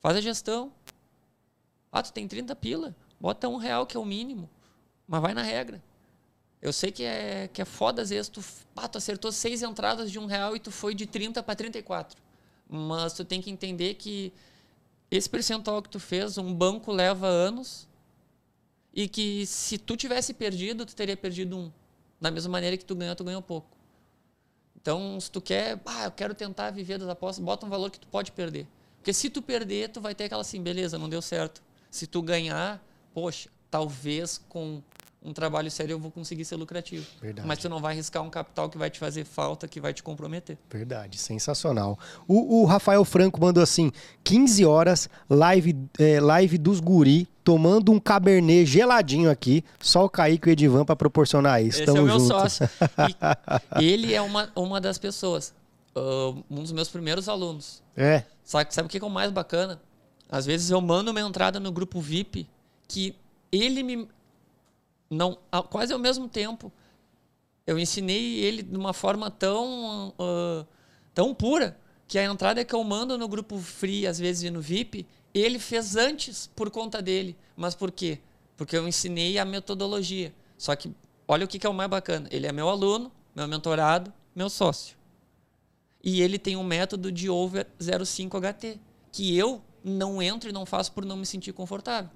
[0.00, 0.72] faz a gestão.
[1.90, 4.48] Ah, tu tem 30 pila, bota um real que é o mínimo,
[5.08, 5.82] mas vai na regra.
[6.60, 8.42] Eu sei que é, que é foda, às vezes, tu,
[8.74, 12.20] pá, tu acertou seis entradas de um real e tu foi de 30 para 34.
[12.68, 14.32] Mas tu tem que entender que
[15.10, 17.88] esse percentual que tu fez, um banco leva anos
[18.92, 21.72] e que se tu tivesse perdido, tu teria perdido um.
[22.20, 23.76] Da mesma maneira que tu ganhou, tu ganhou pouco.
[24.74, 28.00] Então, se tu quer, ah, eu quero tentar viver das apostas, bota um valor que
[28.00, 28.66] tu pode perder.
[28.98, 31.62] Porque se tu perder, tu vai ter aquela assim, beleza, não deu certo.
[31.90, 32.82] Se tu ganhar,
[33.12, 34.82] poxa, talvez com
[35.26, 37.04] um trabalho sério eu vou conseguir ser lucrativo.
[37.20, 37.46] Verdade.
[37.46, 40.02] Mas tu não vai arriscar um capital que vai te fazer falta, que vai te
[40.02, 40.56] comprometer.
[40.70, 41.98] Verdade, sensacional.
[42.28, 43.90] O, o Rafael Franco mandou assim:
[44.22, 49.64] 15 horas, live, é, live dos guri, tomando um cabernet geladinho aqui.
[49.80, 51.78] Só o Kaique e o Edivan para proporcionar isso.
[51.78, 52.28] Esse Tamo é o meu junto.
[52.28, 52.68] sócio.
[53.80, 55.52] E ele é uma, uma das pessoas,
[55.96, 57.82] uh, um dos meus primeiros alunos.
[57.96, 59.80] É, Sabe, sabe o que que é o mais bacana?
[60.30, 62.48] Às vezes eu mando uma entrada no grupo VIP
[62.86, 63.16] que
[63.50, 64.08] ele me.
[65.10, 65.38] Não,
[65.70, 66.72] quase ao mesmo tempo.
[67.66, 70.64] Eu ensinei ele de uma forma tão, ah,
[71.14, 74.60] tão pura que a entrada que eu mando no grupo free, às vezes e no
[74.60, 77.36] VIP, ele fez antes por conta dele.
[77.56, 78.20] Mas por quê?
[78.56, 80.32] Porque eu ensinei a metodologia.
[80.56, 80.92] Só que
[81.26, 82.28] olha o que que é o mais bacana.
[82.30, 84.96] Ele é meu aluno, meu mentorado, meu sócio.
[86.02, 88.78] E ele tem um método de over 05 HT,
[89.10, 92.10] que eu não entro e não faço por não me sentir confortável.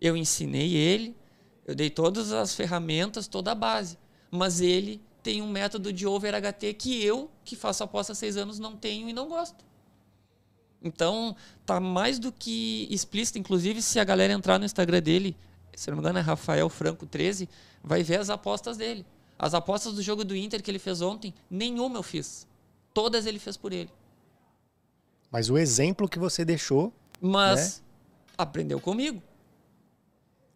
[0.00, 1.16] Eu ensinei ele,
[1.66, 3.98] eu dei todas as ferramentas, toda a base,
[4.30, 8.36] mas ele tem um método de over HT que eu, que faço aposta há seis
[8.36, 9.64] anos, não tenho e não gosto.
[10.80, 13.38] Então, tá mais do que explícito.
[13.38, 15.36] Inclusive, se a galera entrar no Instagram dele,
[15.74, 17.48] se não me engano é Rafael Franco 13,
[17.82, 19.04] vai ver as apostas dele.
[19.36, 22.46] As apostas do jogo do Inter que ele fez ontem, nenhuma eu fiz.
[22.94, 23.90] Todas ele fez por ele.
[25.30, 27.82] mas o exemplo que você deixou, Mas
[28.38, 29.20] aprendeu comigo.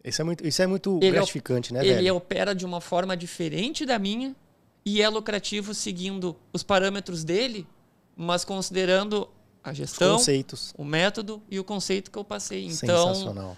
[0.03, 2.15] Isso é muito, isso é muito Ele gratificante, né, ele velho?
[2.15, 4.35] opera de uma forma diferente da minha
[4.85, 7.67] e é lucrativo seguindo os parâmetros dele,
[8.15, 9.29] mas considerando
[9.63, 10.17] a gestão,
[10.75, 12.65] o método e o conceito que eu passei.
[12.65, 13.57] Então, Sensacional.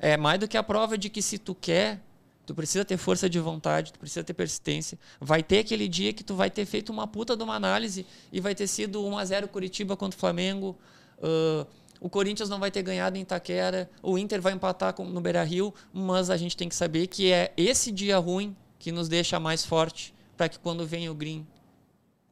[0.00, 2.00] é mais do que a prova de que se tu quer,
[2.44, 4.98] tu precisa ter força de vontade, tu precisa ter persistência.
[5.20, 8.40] Vai ter aquele dia que tu vai ter feito uma puta de uma análise e
[8.40, 10.76] vai ter sido 1 a 0 Curitiba contra o Flamengo.
[11.22, 11.64] ah,
[12.00, 16.30] o Corinthians não vai ter ganhado em Itaquera, o Inter vai empatar no Beira-Rio, mas
[16.30, 20.14] a gente tem que saber que é esse dia ruim que nos deixa mais forte
[20.36, 21.46] para que quando vem o green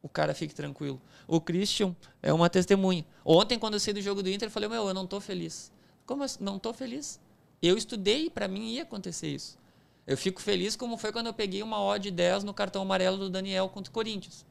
[0.02, 1.00] o cara fique tranquilo.
[1.28, 3.06] O Christian é uma testemunha.
[3.24, 5.70] Ontem, quando eu saí do jogo do Inter, eu falei, meu, eu não tô feliz.
[6.04, 6.42] Como assim?
[6.42, 7.20] Não tô feliz?
[7.62, 9.56] Eu estudei para mim ia acontecer isso.
[10.04, 13.30] Eu fico feliz como foi quando eu peguei uma odd 10 no cartão amarelo do
[13.30, 14.44] Daniel contra o Corinthians.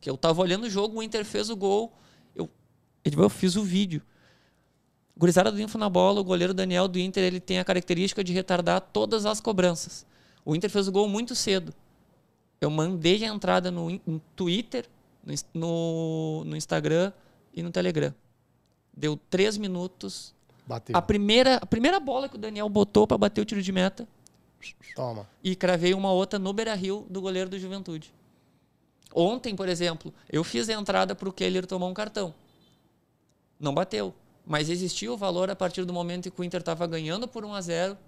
[0.00, 1.92] Que eu tava olhando o jogo, o Inter fez o gol,
[2.34, 2.48] eu,
[3.04, 4.02] eu fiz o vídeo.
[5.16, 8.32] Gurizada do Info na bola, o goleiro Daniel do Inter, ele tem a característica de
[8.32, 10.04] retardar todas as cobranças.
[10.44, 11.72] O Inter fez o gol muito cedo.
[12.60, 14.86] Eu mandei a entrada no, no Twitter,
[15.52, 17.12] no, no Instagram
[17.52, 18.12] e no Telegram.
[18.96, 20.34] Deu três minutos.
[20.66, 20.96] Bateu.
[20.96, 24.08] A primeira, a primeira bola que o Daniel botou para bater o tiro de meta
[24.96, 25.28] Toma.
[25.42, 28.12] e cravei uma outra no Beira Rio do goleiro do Juventude.
[29.14, 32.34] Ontem, por exemplo, eu fiz a entrada para o Keller tomar um cartão.
[33.60, 34.14] Não bateu.
[34.46, 37.54] Mas existia o valor a partir do momento que o Inter estava ganhando por 1
[37.54, 37.98] a 0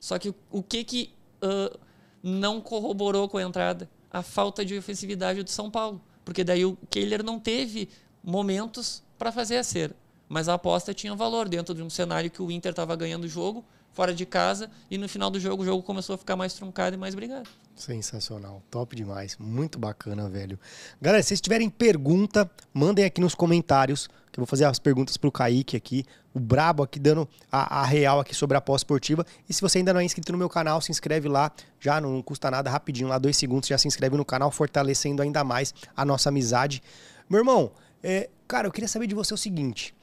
[0.00, 1.10] Só que o- que, que
[1.42, 1.76] ah,
[2.22, 3.88] não corroborou com a entrada?
[4.10, 6.00] A falta de ofensividade do São Paulo.
[6.24, 7.88] Porque daí o Keller não teve
[8.22, 9.94] momentos para fazer a cera.
[10.28, 13.28] Mas a aposta tinha valor dentro de um cenário que o Inter estava ganhando o
[13.28, 16.52] jogo, fora de casa, e no final do jogo o jogo começou a ficar mais
[16.52, 17.48] truncado e mais brigado.
[17.76, 20.58] Sensacional, top demais, muito bacana, velho.
[21.00, 24.08] Galera, se vocês tiverem pergunta, mandem aqui nos comentários,
[24.38, 28.20] eu vou fazer as perguntas pro Kaique aqui, o brabo aqui dando a, a real
[28.20, 29.24] aqui sobre a pós-esportiva.
[29.48, 32.20] E se você ainda não é inscrito no meu canal, se inscreve lá, já não
[32.22, 36.04] custa nada, rapidinho, lá dois segundos, já se inscreve no canal, fortalecendo ainda mais a
[36.04, 36.82] nossa amizade.
[37.28, 37.72] Meu irmão,
[38.02, 39.94] é, cara, eu queria saber de você o seguinte,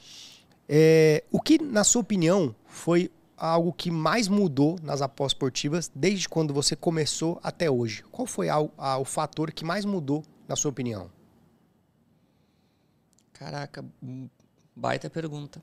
[0.67, 6.29] é, o que, na sua opinião, foi algo que mais mudou nas apostas esportivas desde
[6.29, 8.03] quando você começou até hoje?
[8.11, 11.09] Qual foi a- a- o fator que mais mudou, na sua opinião?
[13.43, 13.83] Caraca,
[14.73, 15.61] baita pergunta.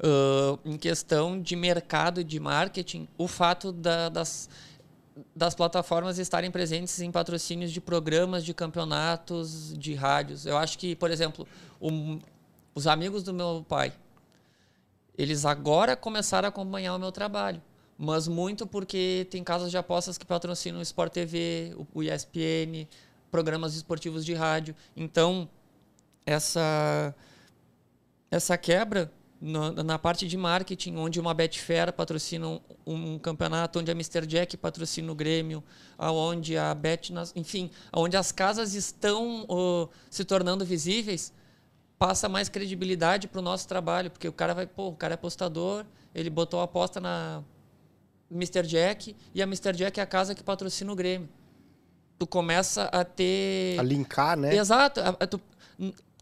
[0.00, 4.48] Ah, em questão de mercado e de marketing, o fato da- das,
[5.34, 10.46] das plataformas estarem presentes em patrocínios de programas, de campeonatos, de rádios.
[10.46, 11.48] Eu acho que, por exemplo,
[11.80, 12.20] o-
[12.76, 13.92] os amigos do meu pai,
[15.18, 17.60] eles agora começaram a acompanhar o meu trabalho.
[17.98, 22.86] Mas muito porque tem casas de apostas que patrocinam o Sport TV, o ESPN,
[23.32, 24.76] programas esportivos de rádio.
[24.94, 25.48] Então,
[26.26, 27.14] essa
[28.30, 29.10] essa quebra
[29.40, 34.26] na, na parte de marketing, onde uma Betfair patrocina um, um campeonato, onde a Mr.
[34.26, 35.62] Jack patrocina o Grêmio,
[35.96, 41.32] aonde a Bet, enfim, onde as casas estão ó, se tornando visíveis,
[41.98, 45.16] passa mais credibilidade para o nosso trabalho, porque o cara vai, pô, o cara é
[45.16, 47.42] apostador, ele botou a aposta na
[48.30, 48.62] Mr.
[48.66, 49.72] Jack e a Mr.
[49.72, 51.28] Jack é a casa que patrocina o Grêmio.
[52.18, 54.56] Tu começa a ter A linkar, né?
[54.56, 55.00] Exato.
[55.00, 55.40] A- a- tu,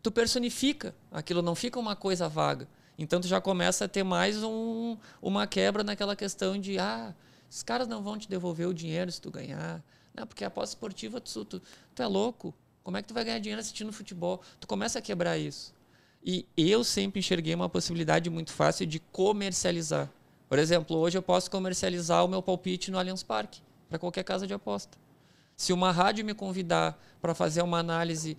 [0.04, 0.94] tu personifica.
[1.10, 2.68] Aquilo não fica uma coisa vaga.
[2.98, 7.14] Então tu já começa a ter mais um, uma quebra naquela questão de ah,
[7.50, 9.82] Os caras não vão te devolver o dinheiro se tu ganhar.
[10.14, 11.62] Não, porque a aposta esportiva, tu, tu,
[11.94, 12.54] tu é louco.
[12.84, 14.42] Como é que tu vai ganhar dinheiro assistindo futebol?
[14.60, 15.74] Tu começa a quebrar isso.
[16.22, 20.10] E eu sempre enxerguei uma possibilidade muito fácil de comercializar.
[20.48, 24.46] Por exemplo, hoje eu posso comercializar o meu palpite no Allianz Parque, para qualquer casa
[24.46, 24.96] de aposta.
[25.56, 28.36] Se uma rádio me convidar para fazer uma análise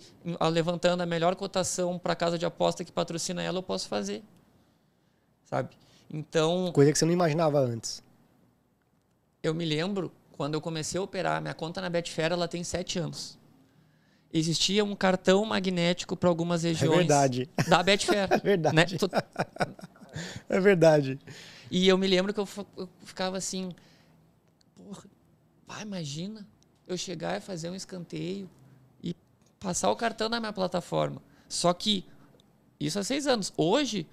[0.52, 4.22] levantando a melhor cotação para a casa de aposta que patrocina ela, eu posso fazer.
[5.44, 5.76] Sabe?
[6.10, 6.70] Então.
[6.72, 8.02] Coisa que você não imaginava antes.
[9.42, 12.98] Eu me lembro quando eu comecei a operar, minha conta na Betfair ela tem sete
[12.98, 13.38] anos.
[14.32, 16.92] Existia um cartão magnético para algumas é regiões.
[16.92, 17.50] É verdade.
[17.68, 18.28] Da Betfair.
[18.32, 18.76] É verdade.
[18.76, 18.86] Né?
[20.48, 21.18] É verdade.
[21.70, 23.70] E eu me lembro que eu, eu ficava assim,
[24.74, 25.04] porra,
[25.66, 26.46] pai, imagina
[26.86, 28.48] eu chegar e fazer um escanteio
[29.02, 29.14] e
[29.58, 31.20] passar o cartão na minha plataforma.
[31.48, 32.04] Só que
[32.78, 33.52] isso há seis anos.
[33.56, 34.06] Hoje,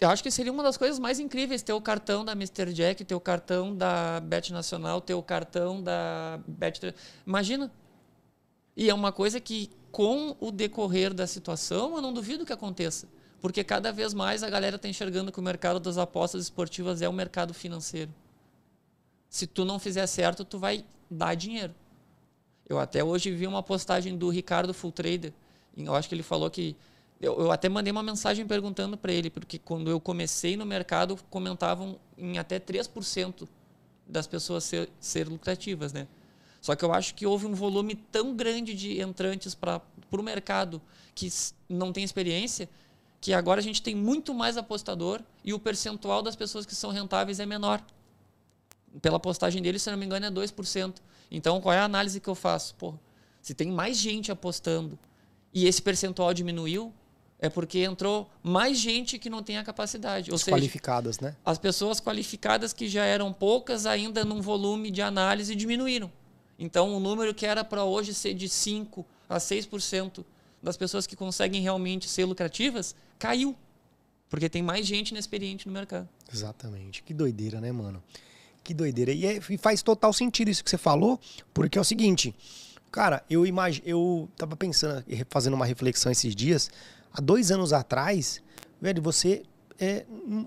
[0.00, 2.72] eu acho que seria uma das coisas mais incríveis ter o cartão da Mr.
[2.72, 6.94] Jack, ter o cartão da Bet Nacional, ter o cartão da Bet.
[7.26, 7.70] Imagina.
[8.76, 13.08] E é uma coisa que, com o decorrer da situação, eu não duvido que aconteça.
[13.40, 17.08] Porque cada vez mais a galera está enxergando que o mercado das apostas esportivas é
[17.08, 18.12] o mercado financeiro.
[19.28, 21.74] Se tu não fizer certo, tu vai dar dinheiro.
[22.68, 25.32] Eu até hoje vi uma postagem do Ricardo Full Trader.
[25.76, 26.76] Eu acho que ele falou que
[27.20, 31.18] eu, eu até mandei uma mensagem perguntando para ele, porque quando eu comecei no mercado,
[31.30, 33.48] comentavam em até 3%
[34.06, 36.06] das pessoas ser, ser lucrativas, né?
[36.60, 39.80] Só que eu acho que houve um volume tão grande de entrantes para
[40.10, 40.80] o mercado
[41.14, 41.28] que
[41.68, 42.68] não tem experiência
[43.20, 46.90] que agora a gente tem muito mais apostador e o percentual das pessoas que são
[46.90, 47.82] rentáveis é menor.
[49.00, 50.94] Pela postagem dele, se não me engano, é 2%.
[51.30, 52.74] Então, qual é a análise que eu faço?
[52.74, 52.94] Pô,
[53.40, 54.98] se tem mais gente apostando
[55.52, 56.92] e esse percentual diminuiu,
[57.38, 60.32] é porque entrou mais gente que não tem a capacidade.
[60.32, 61.36] Ou qualificadas, seja, né?
[61.44, 66.10] As pessoas qualificadas que já eram poucas, ainda num volume de análise, diminuíram.
[66.58, 70.24] Então, o número que era para hoje ser de 5% a 6%
[70.60, 73.54] das pessoas que conseguem realmente ser lucrativas, caiu.
[74.28, 76.08] Porque tem mais gente inexperiente no mercado.
[76.32, 77.02] Exatamente.
[77.02, 78.02] Que doideira, né, mano?
[78.62, 79.12] Que doideira.
[79.12, 81.18] E, é, e faz total sentido isso que você falou,
[81.54, 82.34] porque é o seguinte,
[82.90, 86.70] cara, eu imagino, eu tava pensando, fazendo uma reflexão esses dias,
[87.12, 88.42] há dois anos atrás,
[88.80, 89.42] velho, você
[89.78, 90.04] é,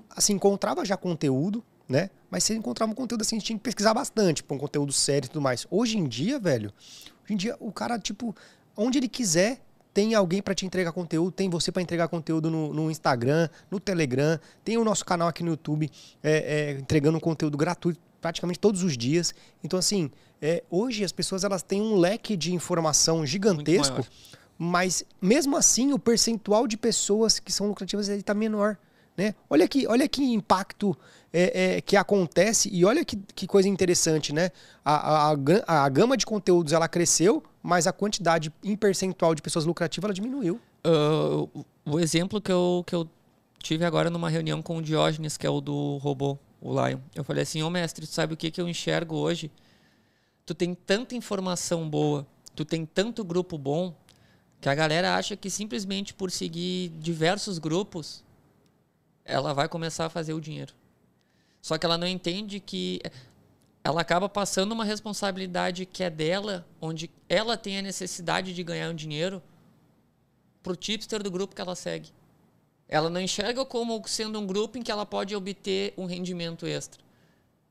[0.09, 2.09] assim, encontrava já conteúdo, né?
[2.29, 5.29] Mas você encontrava um conteúdo assim, tinha que pesquisar bastante, tipo, um conteúdo sério e
[5.29, 5.65] tudo mais.
[5.69, 6.71] Hoje em dia, velho,
[7.23, 8.35] hoje em dia o cara, tipo,
[8.75, 9.61] onde ele quiser,
[9.93, 13.79] tem alguém para te entregar conteúdo, tem você para entregar conteúdo no, no, Instagram, no
[13.79, 15.89] Telegram, tem o nosso canal aqui no YouTube
[16.23, 19.33] é, é, entregando conteúdo gratuito praticamente todos os dias.
[19.63, 20.09] Então, assim,
[20.41, 24.05] é, hoje as pessoas elas têm um leque de informação gigantesco,
[24.57, 28.77] mas mesmo assim o percentual de pessoas que são lucrativas está menor.
[29.17, 29.35] Né?
[29.49, 30.97] Olha, que, olha que impacto
[31.33, 34.51] é, é, que acontece e olha que, que coisa interessante, né?
[34.83, 39.65] A, a, a, gama de conteúdos ela cresceu, mas a quantidade em percentual de pessoas
[39.65, 40.59] lucrativas ela diminuiu.
[40.85, 43.07] Uh, o exemplo que eu, que eu
[43.59, 46.99] tive agora numa reunião com o Diógenes, que é o do robô, o Lion.
[47.15, 49.51] Eu falei assim, ô oh, mestre, tu sabe o que, que eu enxergo hoje?
[50.45, 53.95] Tu tem tanta informação boa, tu tem tanto grupo bom,
[54.59, 58.23] que a galera acha que simplesmente por seguir diversos grupos,
[59.31, 60.73] ela vai começar a fazer o dinheiro.
[61.61, 62.99] Só que ela não entende que
[63.83, 68.89] ela acaba passando uma responsabilidade que é dela, onde ela tem a necessidade de ganhar
[68.89, 69.41] um dinheiro
[70.61, 72.09] pro tipster do grupo que ela segue.
[72.87, 77.01] Ela não enxerga como sendo um grupo em que ela pode obter um rendimento extra.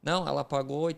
[0.03, 0.97] Não, ela pagou R$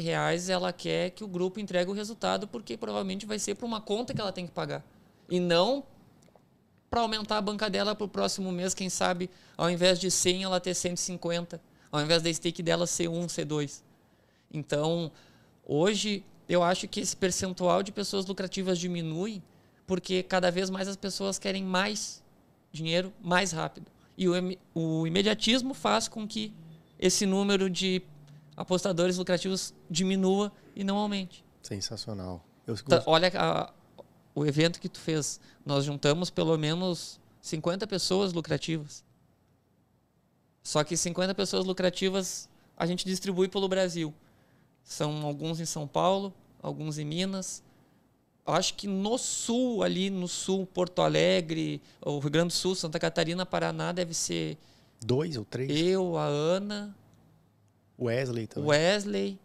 [0.00, 3.66] reais e ela quer que o grupo entregue o resultado porque provavelmente vai ser para
[3.66, 4.82] uma conta que ela tem que pagar.
[5.28, 5.84] E não
[6.90, 10.44] para aumentar a banca dela para o próximo mês, quem sabe, ao invés de 100,
[10.44, 11.60] ela ter 150
[11.90, 13.84] ao invés da stake dela ser 1, ser 2.
[14.52, 15.10] Então,
[15.64, 19.42] hoje, eu acho que esse percentual de pessoas lucrativas diminui
[19.86, 22.22] porque cada vez mais as pessoas querem mais
[22.70, 23.90] dinheiro mais rápido.
[24.16, 24.32] E o,
[24.74, 26.52] o imediatismo faz com que
[26.98, 28.02] esse número de
[28.56, 31.44] apostadores lucrativos diminua e não aumente.
[31.62, 32.44] Sensacional.
[32.86, 33.72] Tá, olha a,
[34.38, 35.40] o evento que tu fez.
[35.66, 39.04] Nós juntamos pelo menos 50 pessoas lucrativas.
[40.62, 44.14] Só que 50 pessoas lucrativas a gente distribui pelo Brasil.
[44.84, 46.32] São alguns em São Paulo,
[46.62, 47.62] alguns em Minas.
[48.46, 52.98] Acho que no sul, ali no sul, Porto Alegre, o Rio Grande do Sul, Santa
[52.98, 54.56] Catarina, Paraná, deve ser.
[55.04, 55.70] Dois ou três?
[55.70, 56.96] Eu, a Ana.
[58.00, 58.70] Wesley também.
[58.70, 59.38] Wesley.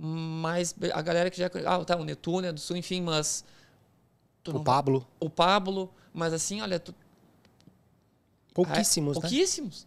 [0.00, 1.50] Mas a galera que já.
[1.66, 3.44] Ah, tá, o Netúnia do Sul, enfim, mas.
[4.46, 4.60] O.
[4.60, 5.06] Pablo.
[5.18, 5.90] O Pablo.
[6.14, 6.94] Mas assim, olha, tu,
[8.54, 9.86] Pouquíssimos, é, Pouquíssimos.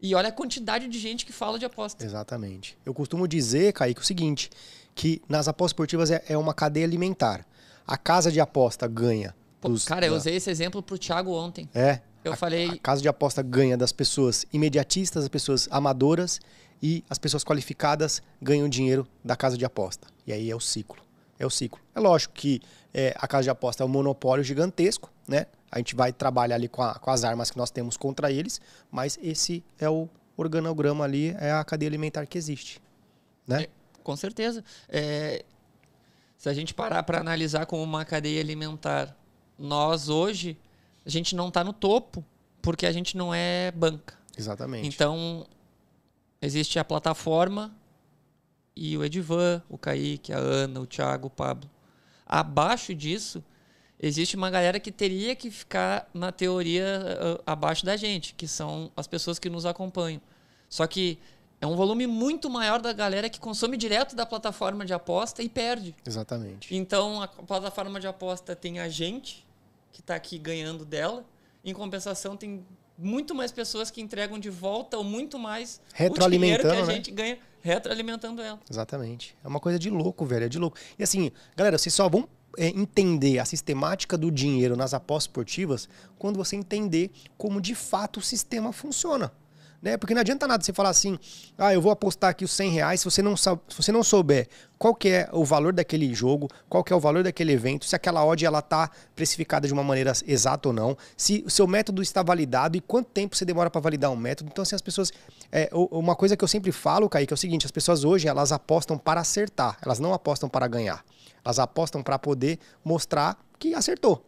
[0.00, 2.04] E olha a quantidade de gente que fala de aposta.
[2.04, 2.76] Exatamente.
[2.84, 4.50] Eu costumo dizer, Kaique, o seguinte,
[4.94, 7.46] que nas apostas esportivas é, é uma cadeia alimentar.
[7.86, 9.34] A casa de aposta ganha.
[9.60, 11.68] Pô, dos- cara, eu da- usei esse exemplo pro Thiago ontem.
[11.74, 12.00] É.
[12.22, 16.40] Eu a, falei- A casa de aposta ganha das pessoas imediatistas, das pessoas amadoras
[16.86, 20.06] e as pessoas qualificadas ganham dinheiro da casa de aposta.
[20.26, 21.02] E aí é o ciclo.
[21.38, 21.80] É o ciclo.
[21.94, 22.60] É lógico que
[22.92, 25.46] é, a casa de aposta é um monopólio gigantesco, né?
[25.72, 28.60] A gente vai trabalhar ali com, a- com as armas que nós temos contra eles,
[28.90, 30.06] mas esse é o
[30.36, 32.82] organograma ali, é a cadeia alimentar que existe.
[33.46, 33.62] Né?
[33.62, 33.68] É,
[34.02, 34.62] com certeza.
[34.90, 35.42] É,
[36.36, 39.16] se a gente parar para analisar como uma cadeia alimentar,
[39.58, 40.58] nós hoje,
[41.06, 42.22] a gente não está no topo
[42.60, 44.14] porque a gente não é banca.
[44.36, 44.86] Exatamente.
[44.86, 45.46] Então,
[46.44, 47.74] existe a plataforma
[48.76, 51.70] e o Edivan, o Kaique, a Ana, o Thiago, o Pablo.
[52.26, 53.42] Abaixo disso,
[54.00, 58.90] existe uma galera que teria que ficar na teoria ah, abaixo da gente, que são
[58.96, 60.20] as pessoas que nos acompanham.
[60.68, 61.18] Só que
[61.60, 65.48] é um volume muito maior da galera que consome direto da plataforma de aposta e
[65.48, 65.94] perde.
[66.04, 66.74] Exatamente.
[66.74, 69.46] Então, a plataforma de aposta tem a gente
[69.92, 71.24] que está aqui ganhando dela.
[71.64, 72.64] Em compensação, tem
[72.96, 76.86] muito mais pessoas que entregam de volta ou muito mais o dinheiro que Retroalimentando, a
[76.86, 76.94] né?
[76.94, 78.60] gente ganha retroalimentando ela.
[78.70, 79.34] Exatamente.
[79.42, 80.44] É uma coisa de louco, velho.
[80.44, 80.76] É de louco.
[80.98, 82.28] E assim, galera, vocês só vão
[82.58, 85.88] é, entender a sistemática do dinheiro nas apostas esportivas
[86.18, 89.32] quando você entender como de fato o sistema funciona.
[89.84, 89.98] Né?
[89.98, 91.18] Porque não adianta nada você falar assim,
[91.58, 94.48] ah, eu vou apostar aqui os 100 reais, se você não, se você não souber
[94.78, 97.94] qual que é o valor daquele jogo, qual que é o valor daquele evento, se
[97.94, 102.00] aquela odd ela tá precificada de uma maneira exata ou não, se o seu método
[102.00, 104.48] está validado e quanto tempo você demora para validar um método.
[104.50, 105.12] Então, assim, as pessoas.
[105.52, 108.52] É, uma coisa que eu sempre falo, Kaique, é o seguinte: as pessoas hoje elas
[108.52, 111.04] apostam para acertar, elas não apostam para ganhar.
[111.44, 114.24] Elas apostam para poder mostrar que acertou.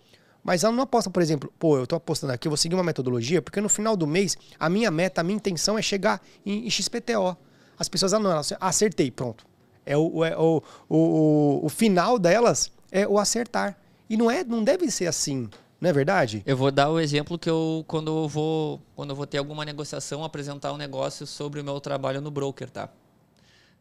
[0.46, 2.84] Mas ela não aposta, por exemplo, pô, eu tô apostando aqui, eu vou seguir uma
[2.84, 6.64] metodologia, porque no final do mês, a minha meta, a minha intenção é chegar em,
[6.68, 7.36] em XPTO.
[7.76, 9.44] As pessoas, ah, não, elas, acertei, pronto.
[9.84, 13.76] É o, é o, o, o, o final delas é o acertar.
[14.08, 16.44] E não é, não deve ser assim, não é verdade?
[16.46, 19.64] Eu vou dar o exemplo que eu quando eu vou quando eu vou ter alguma
[19.64, 22.88] negociação apresentar um negócio sobre o meu trabalho no broker, tá?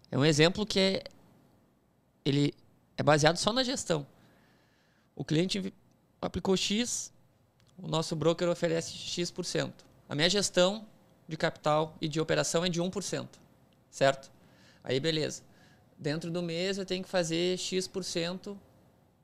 [0.10, 1.04] É um exemplo que é
[2.26, 2.56] ele
[2.98, 4.04] é baseado só na gestão.
[5.16, 5.72] O cliente
[6.26, 7.14] aplicou X,
[7.78, 9.72] o nosso broker oferece X%.
[10.08, 10.86] A minha gestão
[11.28, 13.28] de capital e de operação é de 1%,
[13.90, 14.32] certo?
[14.84, 15.44] Aí beleza.
[15.98, 18.58] Dentro do mês eu tenho que fazer X%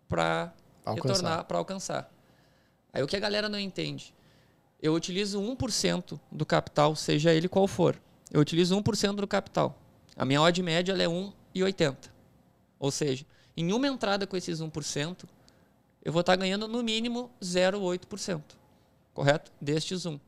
[0.08, 0.54] para
[0.86, 2.12] retornar, para alcançar.
[2.94, 4.14] Aí o que a galera não entende?
[4.82, 8.00] Eu utilizo 1% do capital, seja ele qual for.
[8.32, 9.78] Eu utilizo 1% do capital.
[10.16, 12.10] A minha odd média é 1,80.
[12.80, 13.26] Ou seja,
[13.56, 15.26] em uma entrada com esses 1%,
[16.04, 18.42] eu vou estar ganhando no mínimo 0,8%.
[19.14, 19.52] Correto?
[19.62, 20.20] Destes 1.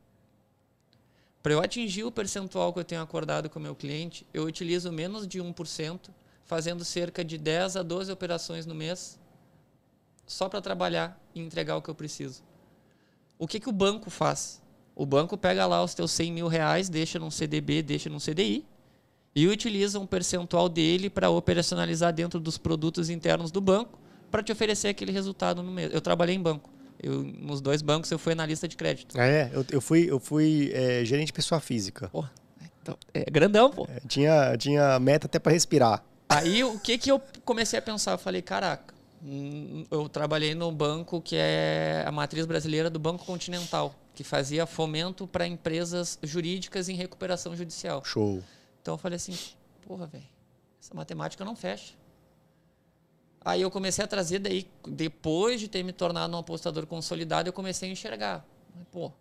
[1.42, 4.90] Para eu atingir o percentual que eu tenho acordado com o meu cliente, eu utilizo
[4.92, 6.10] menos de 1%,
[6.44, 9.18] fazendo cerca de 10 a 12 operações no mês,
[10.26, 12.42] só para trabalhar e entregar o que eu preciso.
[13.38, 14.62] O que, que o banco faz?
[14.94, 18.64] O banco pega lá os teus 100 mil reais, deixa num CDB, deixa num CDI,
[19.34, 23.98] e utiliza um percentual dele para operacionalizar dentro dos produtos internos do banco
[24.34, 25.94] para te oferecer aquele resultado no mês.
[25.94, 26.68] Eu trabalhei em banco.
[27.00, 29.16] Eu, nos dois bancos eu fui analista de crédito.
[29.16, 32.08] É, eu, eu fui, eu fui é, gerente de pessoa física.
[32.08, 32.32] Porra,
[32.82, 33.86] então, é grandão, pô.
[33.88, 36.04] É, tinha, tinha meta até para respirar.
[36.28, 38.10] Aí o que que eu comecei a pensar?
[38.10, 43.24] Eu falei, caraca, hum, eu trabalhei no banco que é a matriz brasileira do Banco
[43.24, 48.04] Continental, que fazia fomento para empresas jurídicas em recuperação judicial.
[48.04, 48.42] Show.
[48.82, 49.38] Então eu falei assim,
[49.86, 50.24] porra, velho,
[50.82, 51.92] essa matemática não fecha.
[53.44, 57.52] Aí eu comecei a trazer daí, depois de ter me tornado um apostador consolidado, eu
[57.52, 58.46] comecei a enxergar.
[58.90, 59.12] Pô,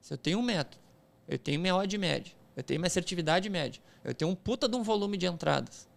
[0.00, 0.82] se eu tenho um método,
[1.26, 4.76] eu tenho minha odd média, eu tenho minha assertividade média, eu tenho um puta de
[4.76, 5.88] um volume de entradas.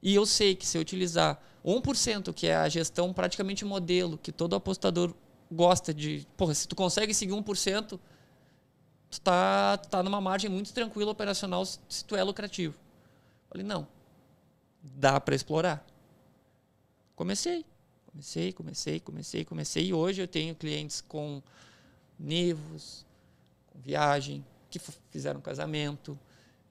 [0.00, 4.30] E eu sei que se eu utilizar 1%, que é a gestão praticamente modelo, que
[4.30, 5.12] todo apostador
[5.50, 6.26] gosta de...
[6.36, 7.98] Porra, se tu consegue seguir 1%,
[9.10, 12.74] tu tá, tá numa margem muito tranquila operacional se se tu é lucrativo.
[13.48, 13.88] Falei, não,
[14.82, 15.84] dá para explorar.
[17.14, 17.64] Comecei,
[18.06, 19.86] comecei, comecei, comecei, comecei.
[19.86, 21.42] E hoje eu tenho clientes com
[22.18, 23.04] Nivos,
[23.66, 26.18] com viagem, que fizeram casamento,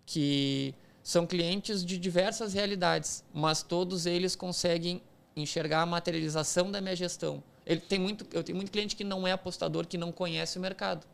[0.06, 5.02] que são clientes de diversas realidades, mas todos eles conseguem
[5.36, 7.44] enxergar a materialização da minha gestão.
[7.66, 10.62] Ele tem muito, eu tenho muito cliente que não é apostador, que não conhece o
[10.62, 11.06] mercado.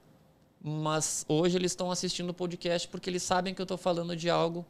[0.62, 4.30] Mas hoje eles estão assistindo o podcast porque eles sabem que eu estou falando de
[4.30, 4.66] algo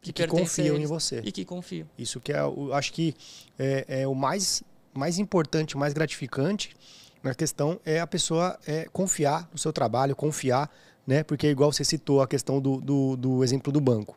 [0.00, 1.20] que, E que confiam em você.
[1.24, 1.88] E que confiam.
[1.98, 3.14] Isso que é, o- acho que
[3.58, 4.62] é, é o mais,
[4.94, 6.74] mais importante, mais gratificante
[7.22, 10.70] na questão é a pessoa é, confiar no seu trabalho, confiar
[11.06, 11.22] né?
[11.22, 14.16] Porque igual você citou a questão do, do, do exemplo do banco.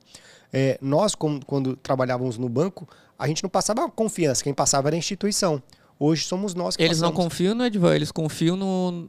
[0.51, 4.95] É, nós, como, quando trabalhávamos no banco, a gente não passava confiança, quem passava era
[4.95, 5.61] a instituição.
[5.99, 7.25] Hoje somos nós que Eles não passamos.
[7.31, 9.07] confiam no Edvan, eles confiam no.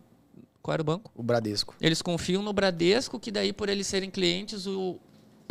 [0.61, 1.11] Qual era o banco?
[1.14, 1.75] O Bradesco.
[1.81, 4.99] Eles confiam no Bradesco, que daí, por eles serem clientes, o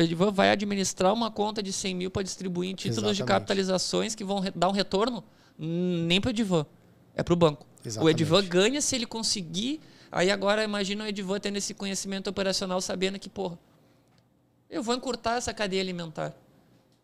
[0.03, 3.27] Edvan vai administrar uma conta de 100 mil para distribuir em títulos de Exatamente.
[3.27, 5.23] capitalizações que vão dar um retorno
[5.57, 6.65] nem para o Edvan,
[7.13, 7.65] é para o banco.
[7.83, 8.23] O Exatamente.
[8.23, 9.81] Edvan ganha se ele conseguir.
[10.11, 13.59] Aí agora imagina o Edvan tendo esse conhecimento operacional, sabendo que, porra,
[14.69, 16.33] eu vou encurtar essa cadeia alimentar.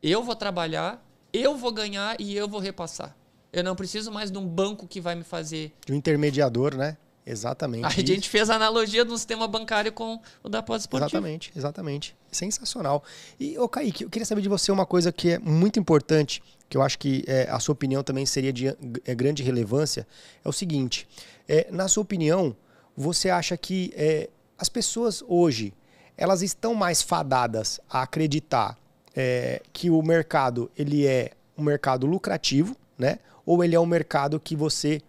[0.01, 3.15] Eu vou trabalhar, eu vou ganhar e eu vou repassar.
[3.51, 5.73] Eu não preciso mais de um banco que vai me fazer.
[5.85, 6.97] De um intermediador, né?
[7.25, 7.85] Exatamente.
[7.85, 11.07] A gente fez a analogia do sistema bancário com o da pós-esportiva.
[11.07, 12.15] Exatamente, exatamente.
[12.31, 13.03] Sensacional.
[13.39, 16.77] E, ô Kaique, eu queria saber de você uma coisa que é muito importante, que
[16.77, 20.07] eu acho que é, a sua opinião também seria de é, grande relevância,
[20.43, 21.07] é o seguinte,
[21.47, 22.55] é, na sua opinião,
[22.95, 25.73] você acha que é, as pessoas hoje,
[26.15, 28.77] elas estão mais fadadas a acreditar
[29.15, 33.19] é, que o mercado, ele é um mercado lucrativo, né?
[33.45, 35.01] Ou ele é um mercado que você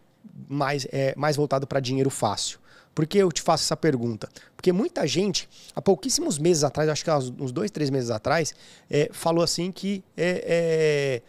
[0.48, 2.58] mais, é, mais voltado para dinheiro fácil?
[2.94, 4.26] Por que eu te faço essa pergunta?
[4.56, 8.54] Porque muita gente, há pouquíssimos meses atrás, acho que uns dois, três meses atrás,
[8.90, 11.22] é, falou assim que é, é,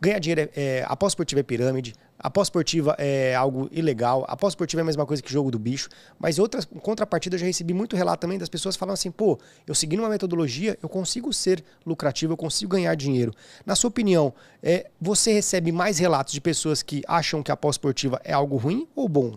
[0.00, 4.80] ganhar dinheiro é, é a pós-esportiva é pirâmide, a pós-esportiva é algo ilegal, a pós-esportiva
[4.80, 5.88] é a mesma coisa que jogo do bicho,
[6.18, 9.38] mas outras em contrapartida eu já recebi muito relato também das pessoas falando assim, pô,
[9.66, 13.34] eu seguindo uma metodologia, eu consigo ser lucrativo, eu consigo ganhar dinheiro.
[13.64, 18.20] Na sua opinião, é, você recebe mais relatos de pessoas que acham que a pós-esportiva
[18.24, 19.36] é algo ruim ou bom?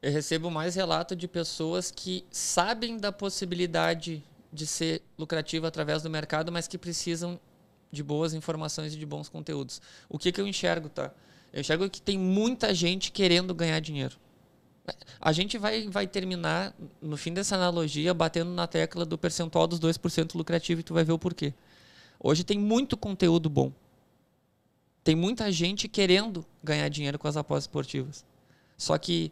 [0.00, 6.10] Eu recebo mais relato de pessoas que sabem da possibilidade de ser lucrativo através do
[6.10, 7.38] mercado, mas que precisam
[7.90, 9.80] de boas informações e de bons conteúdos.
[10.08, 11.12] O que, que eu enxergo, tá?
[11.52, 14.16] Eu enxergo que tem muita gente querendo ganhar dinheiro.
[15.20, 19.78] A gente vai, vai terminar, no fim dessa analogia, batendo na tecla do percentual dos
[19.78, 21.52] 2% lucrativo e tu vai ver o porquê.
[22.18, 23.72] Hoje tem muito conteúdo bom.
[25.04, 28.24] Tem muita gente querendo ganhar dinheiro com as apostas esportivas.
[28.76, 29.30] Só que,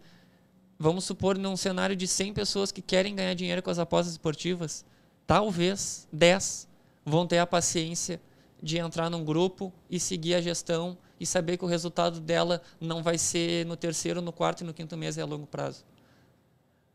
[0.78, 4.84] vamos supor, num cenário de 100 pessoas que querem ganhar dinheiro com as apostas esportivas,
[5.26, 6.68] talvez 10
[7.04, 8.20] vão ter a paciência
[8.62, 13.02] de entrar num grupo e seguir a gestão e saber que o resultado dela não
[13.02, 15.84] vai ser no terceiro, no quarto e no quinto mês, é a longo prazo.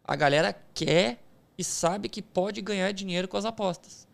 [0.04, 1.22] A galera quer
[1.56, 4.08] e sabe que pode ganhar dinheiro com as apostas,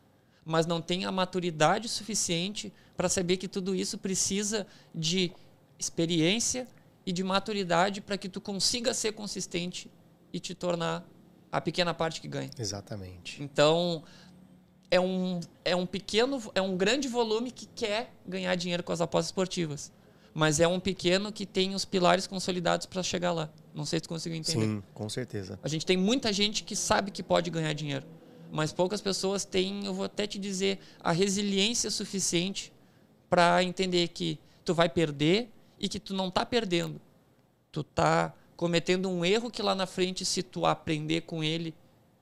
[0.44, 5.32] mas não tem a maturidade suficiente para saber que tudo isso precisa de
[5.80, 6.68] experiência
[7.06, 9.90] e de maturidade para que tu consiga ser consistente
[10.34, 11.04] e te tornar
[11.52, 12.50] a pequena parte que ganha.
[12.58, 13.42] Exatamente.
[13.42, 14.04] Então,
[14.90, 19.02] é um, é um pequeno, é um grande volume que quer ganhar dinheiro com as
[19.02, 19.92] apostas esportivas.
[20.34, 23.50] Mas é um pequeno que tem os pilares consolidados para chegar lá.
[23.74, 24.66] Não sei se tu conseguiu entender.
[24.66, 25.60] Sim, com certeza.
[25.62, 28.06] A gente tem muita gente que sabe que pode ganhar dinheiro.
[28.52, 32.72] Mas poucas pessoas têm, eu vou até te dizer, a resiliência suficiente
[33.30, 37.00] para entender que tu vai perder e que tu não tá perdendo.
[37.72, 41.74] Tu tá cometendo um erro que lá na frente, se tu aprender com ele,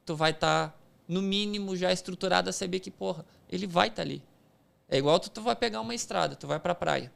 [0.06, 0.76] tu vai estar, tá,
[1.08, 4.24] no mínimo, já estruturado a saber que, porra, ele vai estar tá ali.
[4.88, 7.12] É igual tu, tu vai pegar uma estrada, tu vai pra praia.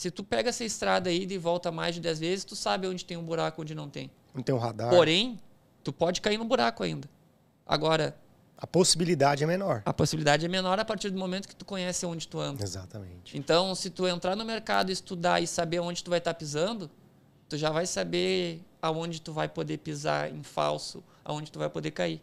[0.00, 3.04] Se tu pega essa estrada aí e volta mais de 10 vezes, tu sabe onde
[3.04, 4.10] tem um buraco, onde não tem.
[4.34, 4.88] Não tem um radar.
[4.88, 5.38] Porém,
[5.84, 7.06] tu pode cair no buraco ainda.
[7.66, 8.16] Agora,
[8.56, 9.82] a possibilidade é menor.
[9.84, 12.64] A possibilidade é menor a partir do momento que tu conhece onde tu anda.
[12.64, 13.36] Exatamente.
[13.36, 16.90] Então, se tu entrar no mercado, estudar e saber onde tu vai estar tá pisando,
[17.46, 21.90] tu já vai saber aonde tu vai poder pisar em falso, aonde tu vai poder
[21.90, 22.22] cair.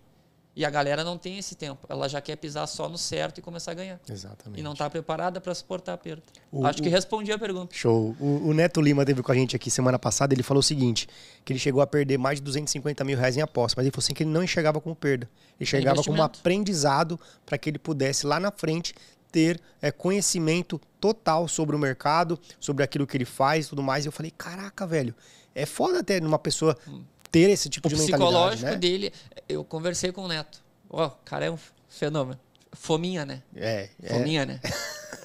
[0.57, 1.85] E a galera não tem esse tempo.
[1.87, 3.99] Ela já quer pisar só no certo e começar a ganhar.
[4.09, 4.59] Exatamente.
[4.59, 6.23] E não está preparada para suportar a perda.
[6.51, 7.75] O, Acho que respondi a pergunta.
[7.75, 8.15] Show.
[8.19, 10.33] O, o, Neto Lima teve com a gente aqui semana passada.
[10.33, 11.07] Ele falou o seguinte:
[11.45, 13.79] que ele chegou a perder mais de 250 mil reais em aposta.
[13.79, 15.29] Mas ele falou assim que ele não enxergava como perda.
[15.59, 18.95] Ele enxergava como aprendizado para que ele pudesse lá na frente
[19.31, 24.05] ter é, conhecimento total sobre o mercado, sobre aquilo que ele faz e tudo mais.
[24.05, 25.13] E eu falei: caraca, velho,
[25.53, 26.75] é foda até numa pessoa.
[27.32, 28.23] Ter esse tipo o de mentalidade.
[28.23, 28.78] O psicológico né?
[28.78, 29.13] dele,
[29.47, 30.63] eu conversei com o Neto.
[30.89, 31.57] Ó, oh, o cara é um
[31.89, 32.39] fenômeno.
[32.73, 33.41] Fominha, né?
[33.55, 33.89] É.
[34.07, 34.45] Fominha, é.
[34.45, 34.61] né?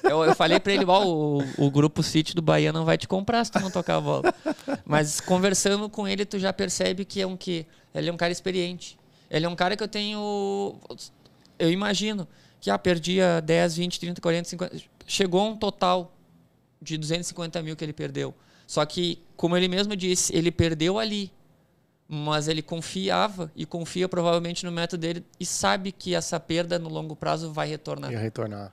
[0.03, 3.07] Eu, eu falei pra ele, ó, o, o grupo City do Bahia não vai te
[3.07, 4.33] comprar se tu não tocar a bola.
[4.85, 8.31] Mas conversando com ele, tu já percebe que é um que ele é um cara
[8.31, 8.97] experiente.
[9.29, 10.77] Ele é um cara que eu tenho.
[11.57, 12.27] Eu imagino
[12.59, 14.77] que ah, perdia 10, 20, 30, 40, 50.
[15.07, 16.13] Chegou a um total
[16.81, 18.33] de 250 mil que ele perdeu.
[18.67, 21.31] Só que, como ele mesmo disse, ele perdeu ali
[22.13, 26.87] mas ele confiava e confia provavelmente no método dele e sabe que essa perda no
[26.87, 28.11] longo prazo vai retornar.
[28.11, 28.71] Vai retornar.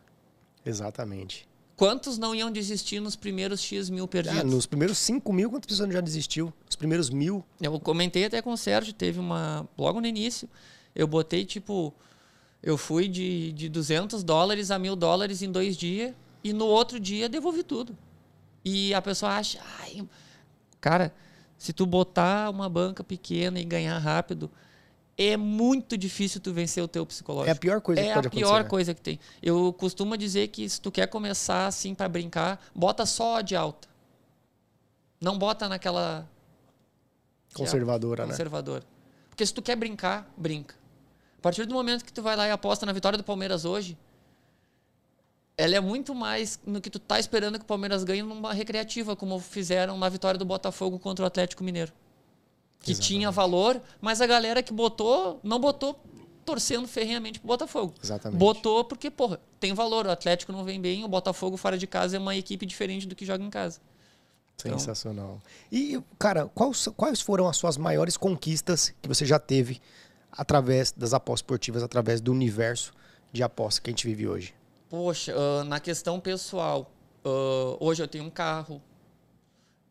[0.65, 1.49] Exatamente.
[1.75, 4.41] Quantos não iam desistir nos primeiros X mil perdidos?
[4.41, 6.53] Ah, nos primeiros 5 mil, quantas pessoas já desistiu?
[6.69, 7.43] Os primeiros mil?
[7.59, 9.67] Eu comentei até com o Sérgio, teve uma.
[9.79, 10.47] Logo no início,
[10.95, 11.95] Eu botei, tipo,
[12.63, 16.13] eu fui de, de 200 dólares a mil dólares em dois dias
[16.45, 17.97] e no outro dia devolvi tudo.
[18.63, 20.07] E a pessoa acha, ai,
[20.79, 21.15] cara,
[21.61, 24.51] se tu botar uma banca pequena e ganhar rápido,
[25.17, 27.51] é muito difícil tu vencer o teu psicológico.
[27.51, 28.43] É a pior coisa é que pode acontecer.
[28.43, 29.21] É a pior pior coisa que tem.
[29.43, 33.87] Eu costumo dizer que se tu quer começar assim para brincar, bota só de alta.
[35.21, 36.27] Não bota naquela
[37.53, 38.31] conservadora, né?
[38.31, 38.83] Conservadora.
[39.29, 40.75] Porque se tu quer brincar, brinca.
[41.39, 43.99] A partir do momento que tu vai lá e aposta na vitória do Palmeiras hoje,
[45.61, 49.15] ela é muito mais no que tu tá esperando que o Palmeiras ganhe numa recreativa,
[49.15, 51.93] como fizeram na vitória do Botafogo contra o Atlético Mineiro.
[52.81, 53.09] Que Exatamente.
[53.09, 56.01] tinha valor, mas a galera que botou, não botou
[56.47, 57.93] torcendo ferrenhamente pro Botafogo.
[58.03, 58.39] Exatamente.
[58.39, 60.07] Botou porque, porra, tem valor.
[60.07, 63.15] O Atlético não vem bem, o Botafogo fora de casa é uma equipe diferente do
[63.15, 63.81] que joga em casa.
[64.59, 65.43] Então Sensacional.
[65.71, 66.01] Então...
[66.01, 69.79] E, cara, quais, quais foram as suas maiores conquistas que você já teve
[70.33, 72.95] através das apostas esportivas, através do universo
[73.31, 74.55] de apostas que a gente vive hoje?
[74.91, 76.93] Poxa, uh, na questão pessoal,
[77.25, 78.83] uh, hoje eu tenho um carro,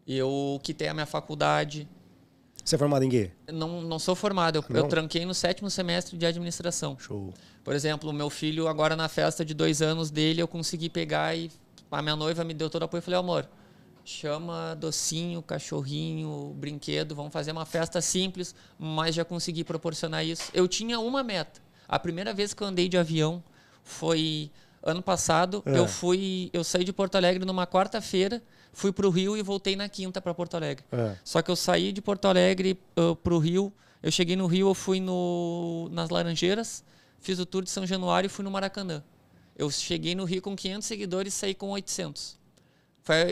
[0.05, 1.87] eu quitei a minha faculdade.
[2.65, 3.31] Você é formado em quê?
[3.49, 6.99] Não, não sou formado, eu, eu tranquei no sétimo semestre de administração.
[6.99, 7.33] Show.
[7.63, 11.33] Por exemplo, o meu filho, agora na festa de dois anos dele, eu consegui pegar
[11.33, 11.49] e
[11.89, 12.99] a minha noiva me deu todo o apoio.
[12.99, 13.47] Eu falei, amor,
[14.03, 20.51] chama docinho, cachorrinho, brinquedo, vamos fazer uma festa simples, mas já consegui proporcionar isso.
[20.53, 21.61] Eu tinha uma meta.
[21.87, 23.41] A primeira vez que eu andei de avião
[23.81, 24.51] foi
[24.81, 25.77] Ano passado é.
[25.77, 29.75] eu fui, eu saí de Porto Alegre numa quarta-feira, fui para o Rio e voltei
[29.75, 30.85] na quinta para Porto Alegre.
[30.91, 31.15] É.
[31.23, 34.69] Só que eu saí de Porto Alegre uh, para o Rio, eu cheguei no Rio,
[34.69, 36.83] eu fui no, nas Laranjeiras,
[37.19, 39.03] fiz o tour de São Januário e fui no Maracanã.
[39.57, 42.39] Eu cheguei no Rio com 500 seguidores e saí com 800.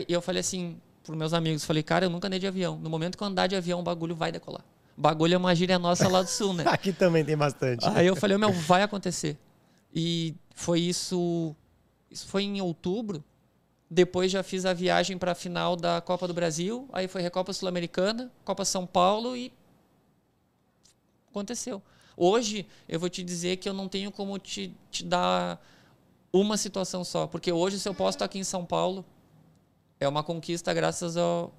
[0.06, 2.76] E eu falei assim para meus amigos, falei, cara, eu nunca andei de avião.
[2.78, 4.62] No momento que eu andar de avião, o bagulho vai decolar.
[4.96, 6.64] O bagulho é uma gíria nossa lá do sul, né?
[6.68, 7.86] Aqui também tem bastante.
[7.88, 9.38] Aí eu falei, meu, vai acontecer.
[9.94, 11.54] E foi isso.
[12.10, 13.22] Isso foi em outubro.
[13.88, 16.88] Depois já fiz a viagem para a final da Copa do Brasil.
[16.92, 19.52] Aí foi Recopa Sul-Americana, Copa São Paulo e
[21.30, 21.80] aconteceu.
[22.16, 25.64] Hoje eu vou te dizer que eu não tenho como te, te dar
[26.32, 29.04] uma situação só, porque hoje se eu posto aqui em São Paulo
[30.00, 31.54] é uma conquista graças ao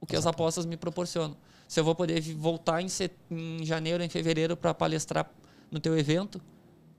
[0.00, 1.36] o que as apostas me proporcionam.
[1.66, 5.28] Se eu vou poder voltar em, set, em janeiro, em fevereiro para palestrar
[5.70, 6.40] no teu evento,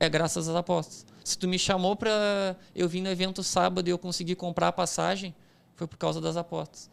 [0.00, 1.06] é graças às apostas.
[1.30, 4.72] Se tu me chamou para eu vir no evento sábado e eu consegui comprar a
[4.72, 5.32] passagem,
[5.76, 6.90] foi por causa das apostas.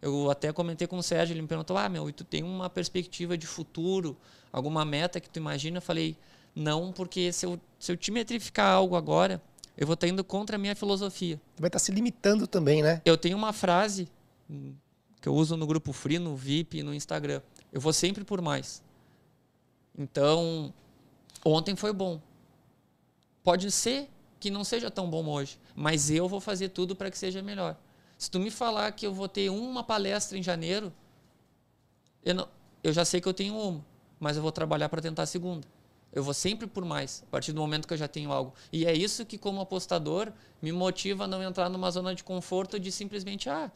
[0.00, 2.70] Eu até comentei com o Sérgio, ele me perguntou: "Ah, meu, e tu tem uma
[2.70, 4.16] perspectiva de futuro,
[4.50, 6.16] alguma meta que tu imagina?" Eu falei:
[6.56, 9.42] "Não, porque se eu, se eu te metrificar algo agora,
[9.76, 13.02] eu vou estar indo contra a minha filosofia." Vai estar se limitando também, né?
[13.04, 14.08] Eu tenho uma frase
[15.20, 17.42] que eu uso no grupo Free, no VIP, no Instagram.
[17.70, 18.82] Eu vou sempre por mais.
[19.98, 20.72] Então,
[21.44, 22.18] ontem foi bom.
[23.42, 24.08] Pode ser
[24.38, 27.76] que não seja tão bom hoje, mas eu vou fazer tudo para que seja melhor.
[28.16, 30.92] Se tu me falar que eu vou ter uma palestra em janeiro,
[32.24, 32.48] eu, não,
[32.82, 33.84] eu já sei que eu tenho uma,
[34.18, 35.66] mas eu vou trabalhar para tentar a segunda.
[36.12, 38.54] Eu vou sempre por mais, a partir do momento que eu já tenho algo.
[38.72, 42.80] E é isso que, como apostador, me motiva a não entrar numa zona de conforto
[42.80, 43.70] de simplesmente, ah,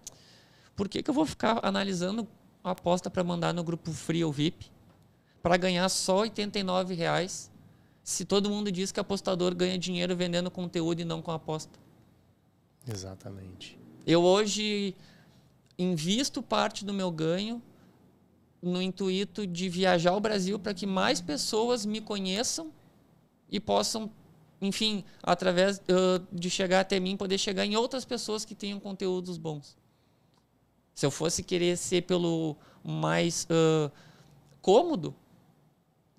[0.74, 2.26] por que, que eu vou ficar analisando
[2.64, 4.70] a aposta para mandar no grupo Free ou VIP
[5.42, 6.32] para ganhar só R$
[6.96, 7.50] reais
[8.02, 11.78] se todo mundo diz que apostador ganha dinheiro vendendo conteúdo e não com aposta?
[12.86, 13.78] Exatamente.
[14.06, 14.96] Eu hoje
[15.78, 17.62] invisto parte do meu ganho
[18.60, 22.72] no intuito de viajar ao Brasil para que mais pessoas me conheçam
[23.50, 24.10] e possam,
[24.60, 29.36] enfim, através uh, de chegar até mim, poder chegar em outras pessoas que tenham conteúdos
[29.36, 29.76] bons.
[30.94, 33.90] Se eu fosse querer ser pelo mais uh,
[34.60, 35.14] cômodo,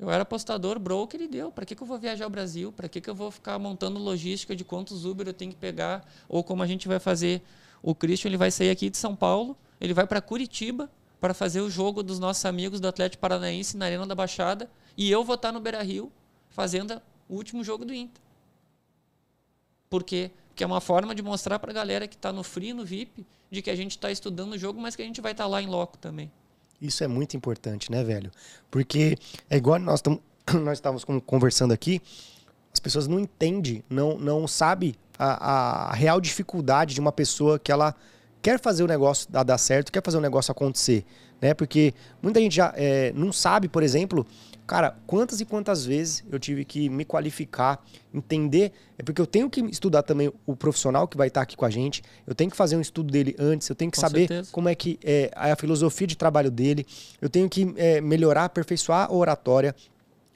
[0.03, 1.49] eu era apostador, broker e deu.
[1.49, 2.73] Para que, que eu vou viajar ao Brasil?
[2.73, 6.05] Para que, que eu vou ficar montando logística de quantos Uber eu tenho que pegar?
[6.27, 7.41] Ou como a gente vai fazer?
[7.81, 10.91] O Christian ele vai sair aqui de São Paulo, ele vai para Curitiba
[11.21, 15.09] para fazer o jogo dos nossos amigos do Atlético Paranaense na Arena da Baixada e
[15.09, 16.11] eu vou estar no Beira Rio
[16.49, 18.21] fazendo o último jogo do Inter.
[19.89, 20.31] Por quê?
[20.49, 23.25] Porque é uma forma de mostrar para a galera que está no Free, no VIP,
[23.49, 25.49] de que a gente está estudando o jogo, mas que a gente vai estar tá
[25.49, 26.29] lá em loco também.
[26.83, 28.29] Isso é muito importante, né, velho?
[28.69, 29.17] Porque
[29.49, 30.19] é igual nós, tam,
[30.61, 32.01] nós estávamos conversando aqui,
[32.73, 37.71] as pessoas não entendem, não, não sabem a, a real dificuldade de uma pessoa que
[37.71, 37.95] ela
[38.41, 41.05] quer fazer o negócio dar, certo, quer fazer o negócio acontecer,
[41.41, 41.53] né?
[41.53, 44.27] Porque muita gente já é, não sabe, por exemplo,
[44.65, 47.83] Cara, quantas e quantas vezes eu tive que me qualificar,
[48.13, 48.71] entender.
[48.97, 51.69] É porque eu tenho que estudar também o profissional que vai estar aqui com a
[51.69, 52.01] gente.
[52.25, 53.67] Eu tenho que fazer um estudo dele antes.
[53.69, 54.51] Eu tenho que com saber certeza.
[54.51, 56.85] como é que é a filosofia de trabalho dele.
[57.21, 59.75] Eu tenho que é, melhorar, aperfeiçoar a oratória.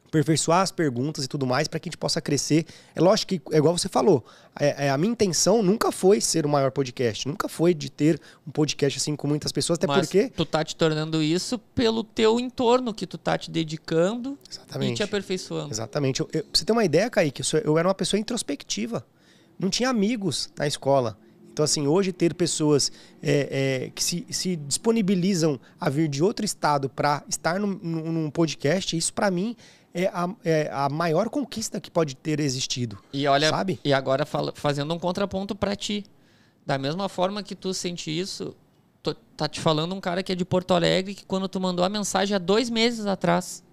[0.07, 2.65] Aperfeiçoar as perguntas e tudo mais para que a gente possa crescer.
[2.95, 4.25] É lógico que, é igual você falou,
[4.59, 8.19] é, é, a minha intenção nunca foi ser o maior podcast, nunca foi de ter
[8.45, 10.29] um podcast assim com muitas pessoas, até Mas porque...
[10.29, 14.93] tu tá te tornando isso pelo teu entorno, que tu tá te dedicando Exatamente.
[14.93, 15.71] e te aperfeiçoando.
[15.71, 16.21] Exatamente.
[16.21, 19.05] Eu, eu, pra você ter uma ideia, Kaique, eu, sou, eu era uma pessoa introspectiva.
[19.59, 21.17] Não tinha amigos na escola.
[21.57, 26.45] Então, assim, hoje ter pessoas é, é, que se, se, disponibilizam a vir de outro
[26.45, 29.55] estado para estar num, num, podcast, isso para mim
[29.97, 32.99] é a, é a, maior conquista que pode ter existido.
[33.11, 33.79] E olha, sabe?
[33.83, 36.05] E agora fala, fazendo um contraponto para ti.
[36.63, 38.55] Da mesma forma que tu sente isso,
[39.01, 41.83] tô, tá te falando um cara que é de Porto Alegre que quando tu mandou
[41.83, 43.63] a mensagem há dois meses atrás,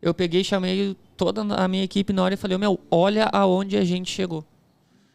[0.00, 3.84] eu peguei, chamei toda a minha equipe na hora e falei, meu, olha aonde a
[3.84, 4.44] gente chegou.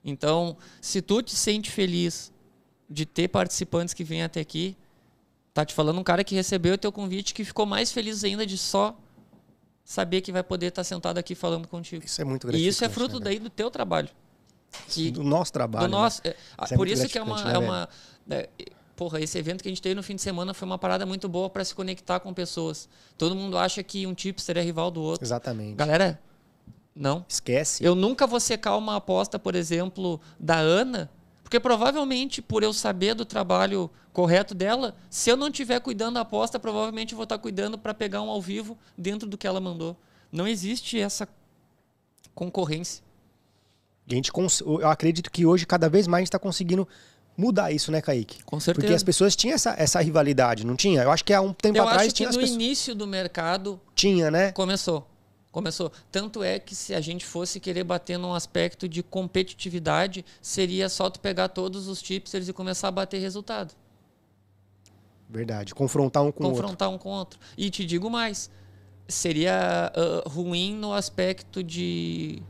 [0.04, 2.34] Então, se tu te sente feliz
[2.90, 4.76] de ter participantes que vêm até aqui,
[5.54, 8.46] tá te falando um cara que recebeu o teu convite que ficou mais feliz ainda
[8.46, 8.98] de só
[9.84, 12.06] saber que vai poder estar sentado aqui falando contigo.
[12.06, 12.66] Isso é muito gratificante.
[12.66, 14.10] E isso é fruto né, daí do teu trabalho.
[14.88, 15.88] Que, do nosso trabalho.
[15.88, 16.34] Do nosso, né?
[16.72, 17.90] é, por isso que é uma, né, é uma
[18.30, 18.50] é,
[18.96, 21.28] porra, esse evento que a gente teve no fim de semana foi uma parada muito
[21.28, 22.88] boa para se conectar com pessoas.
[23.18, 25.26] Todo mundo acha que um tipster é rival do outro.
[25.26, 25.76] Exatamente.
[25.76, 26.20] Galera,
[26.96, 27.26] não.
[27.28, 27.84] Esquece.
[27.84, 31.10] Eu nunca vou secar uma aposta, por exemplo, da Ana,
[31.54, 36.22] porque provavelmente, por eu saber do trabalho correto dela, se eu não estiver cuidando da
[36.22, 39.62] aposta, provavelmente eu vou estar cuidando para pegar um ao vivo dentro do que ela
[39.62, 39.96] mandou.
[40.32, 41.28] Não existe essa
[42.34, 43.04] concorrência.
[44.10, 44.32] A gente,
[44.66, 46.88] eu acredito que hoje, cada vez mais, a gente está conseguindo
[47.38, 48.44] mudar isso, né, Kaique?
[48.44, 48.82] Com certeza.
[48.82, 51.04] Porque as pessoas tinham essa, essa rivalidade, não tinha?
[51.04, 52.60] Eu acho que há um tempo eu atrás acho tinha que no pessoas...
[52.60, 54.52] início do mercado tinha, né?
[54.54, 55.08] Começou.
[55.54, 55.92] Começou.
[56.12, 61.12] Tanto é que se a gente fosse querer bater num aspecto de competitividade, seria só
[61.12, 63.76] tu pegar todos os tipsters e começar a bater resultado.
[65.30, 65.76] Verdade.
[65.76, 66.62] Confrontar um com o outro.
[66.64, 67.40] Confrontar um com o outro.
[67.56, 68.50] E te digo mais,
[69.08, 72.42] seria uh, ruim no aspecto de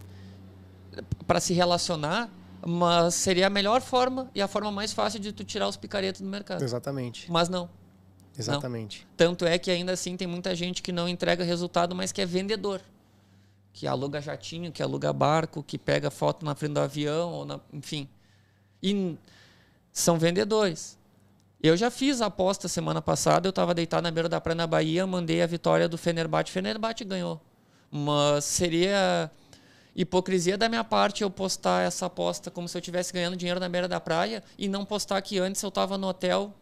[1.27, 2.29] para se relacionar,
[2.65, 6.21] mas seria a melhor forma e a forma mais fácil de tu tirar os picaretos
[6.21, 6.63] do mercado.
[6.63, 7.29] Exatamente.
[7.29, 7.69] Mas não.
[8.39, 9.01] Exatamente.
[9.01, 9.15] Não.
[9.17, 12.25] Tanto é que ainda assim tem muita gente que não entrega resultado, mas que é
[12.25, 12.79] vendedor
[13.73, 17.59] que aluga jatinho, que aluga barco, que pega foto na frente do avião, ou na,
[17.73, 18.07] enfim.
[18.81, 19.17] E
[19.91, 20.97] são vendedores.
[21.61, 24.67] Eu já fiz a aposta semana passada, eu estava deitado na beira da praia na
[24.67, 27.41] Bahia, mandei a vitória do Fenerbahçe, Fenerbahçe ganhou.
[27.89, 29.31] Mas seria
[29.95, 33.69] hipocrisia da minha parte eu postar essa aposta como se eu estivesse ganhando dinheiro na
[33.69, 36.53] beira da praia e não postar que antes eu estava no hotel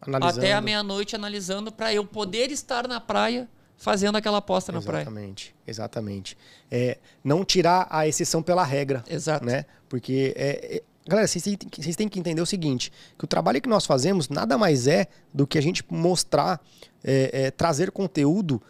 [0.00, 0.40] analisando.
[0.40, 3.48] até a meia-noite analisando para eu poder estar na praia
[3.82, 5.02] fazendo aquela aposta na exatamente, praia.
[5.02, 6.38] Exatamente, exatamente.
[6.70, 9.02] É, não tirar a exceção pela regra.
[9.08, 9.44] Exato.
[9.44, 9.64] Né?
[9.88, 13.60] Porque, é, é, galera, vocês têm, vocês têm, que entender o seguinte, que o trabalho
[13.60, 16.60] que nós fazemos nada mais é do que a gente mostrar,
[17.02, 18.62] é, é, trazer conteúdo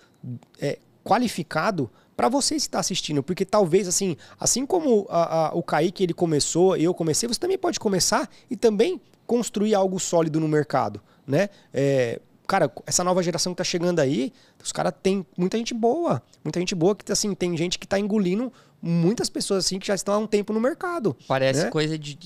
[0.59, 6.03] é, qualificado para você estar assistindo, porque talvez assim, assim como a, a, o Kaique
[6.03, 11.03] ele começou, eu comecei, você também pode começar e também construir algo sólido no mercado,
[11.27, 11.51] né?
[11.73, 14.33] É, cara, essa nova geração que tá chegando aí,
[14.63, 16.23] os caras tem muita gente boa.
[16.45, 19.95] Muita gente boa que, assim, tem gente que tá engolindo muitas pessoas, assim, que já
[19.95, 21.17] estão há um tempo no mercado.
[21.29, 21.71] Parece né?
[21.71, 22.19] coisa de,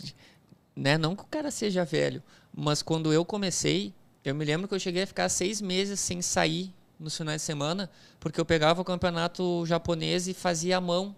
[0.75, 0.97] né?
[0.97, 2.23] Não que o cara seja velho,
[2.55, 3.93] mas quando eu comecei,
[4.25, 7.47] eu me lembro que eu cheguei a ficar seis meses sem sair nos finais de
[7.47, 11.15] semana, porque eu pegava o campeonato japonês e fazia a mão.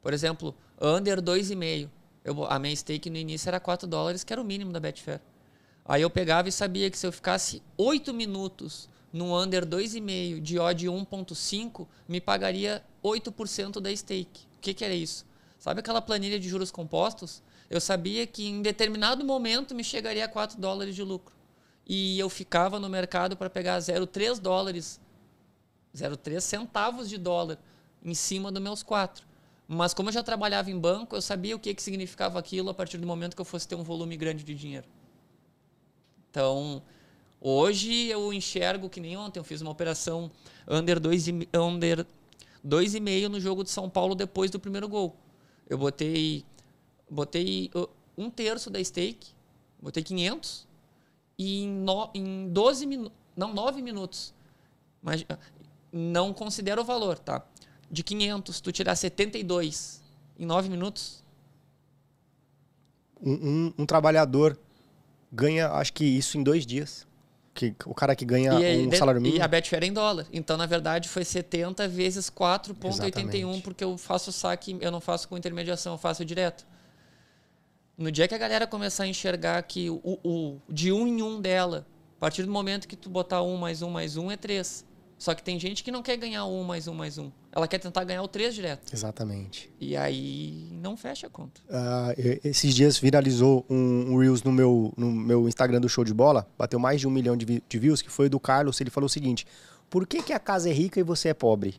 [0.00, 1.88] Por exemplo, under 2,5.
[2.48, 5.20] A minha stake no início era 4 dólares, que era o mínimo da Betfair.
[5.88, 10.58] Aí eu pegava e sabia que se eu ficasse 8 minutos no under 2,5 de
[10.58, 14.42] odd 1.5, me pagaria 8% da stake.
[14.56, 15.24] O que, que era isso?
[15.58, 17.42] Sabe aquela planilha de juros compostos?
[17.70, 21.34] Eu sabia que em determinado momento me chegaria a 4 dólares de lucro.
[21.86, 25.00] E eu ficava no mercado para pegar 0,3 dólares,
[25.96, 27.58] 0,3 centavos de dólar
[28.04, 29.26] em cima dos meus 4.
[29.66, 32.74] Mas como eu já trabalhava em banco, eu sabia o que, que significava aquilo a
[32.74, 34.86] partir do momento que eu fosse ter um volume grande de dinheiro.
[36.30, 36.82] Então,
[37.40, 40.30] hoje eu enxergo que nem ontem eu fiz uma operação
[40.68, 42.06] under 2,5 under
[43.30, 45.16] no jogo de São Paulo depois do primeiro gol.
[45.68, 46.44] Eu botei
[47.10, 49.32] botei uh, um terço da stake,
[49.80, 50.66] botei 500
[51.38, 54.34] e em, no, em 12 minutos, não, 9 minutos.
[55.02, 55.38] Mas uh,
[55.92, 57.44] não considero o valor, tá?
[57.90, 60.02] De 500, tu tirar 72
[60.38, 61.24] em 9 minutos.
[63.20, 64.58] Um, um, um trabalhador
[65.32, 67.06] ganha, acho que isso em dois dias.
[67.54, 69.40] Que, o cara que ganha um salário mínimo.
[69.40, 70.26] E a Betfair é em dólar.
[70.32, 75.36] Então, na verdade, foi 70 vezes 4,81, porque eu faço saque, eu não faço com
[75.36, 76.64] intermediação, eu faço direto.
[77.96, 81.40] No dia que a galera começar a enxergar que o, o de um em um
[81.40, 81.84] dela,
[82.16, 84.84] a partir do momento que tu botar um mais um mais um é três.
[85.18, 87.30] Só que tem gente que não quer ganhar um mais um mais um.
[87.50, 88.94] Ela quer tentar ganhar o três direto.
[88.94, 89.68] Exatamente.
[89.80, 91.60] E aí não fecha a conta.
[91.68, 96.14] Uh, esses dias viralizou um, um, Reels no meu, no meu Instagram do Show de
[96.14, 96.46] Bola.
[96.56, 98.80] Bateu mais de um milhão de, de views, que foi do Carlos.
[98.80, 99.44] Ele falou o seguinte:
[99.90, 101.74] Por que, que a casa é rica e você é pobre?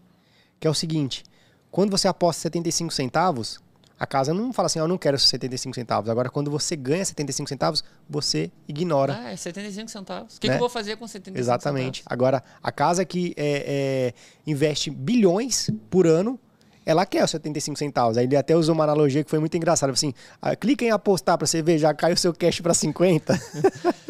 [0.59, 1.23] Que é o seguinte:
[1.71, 3.61] quando você aposta 75 centavos,
[3.99, 6.09] a casa não fala assim, oh, eu não quero esses 75 centavos.
[6.09, 9.19] Agora, quando você ganha 75 centavos, você ignora.
[9.21, 10.37] Ah, é 75 centavos.
[10.37, 10.53] O que, né?
[10.53, 11.97] que eu vou fazer com 75 Exatamente.
[11.99, 12.13] centavos?
[12.13, 16.39] Agora, a casa que é, é, investe bilhões por ano,
[16.85, 18.17] ela quer os 75 centavos.
[18.17, 19.91] Aí ele até usou uma analogia que foi muito engraçada.
[19.91, 23.37] Assim, ah, clica em apostar para você ver, já cai o seu cash para 50.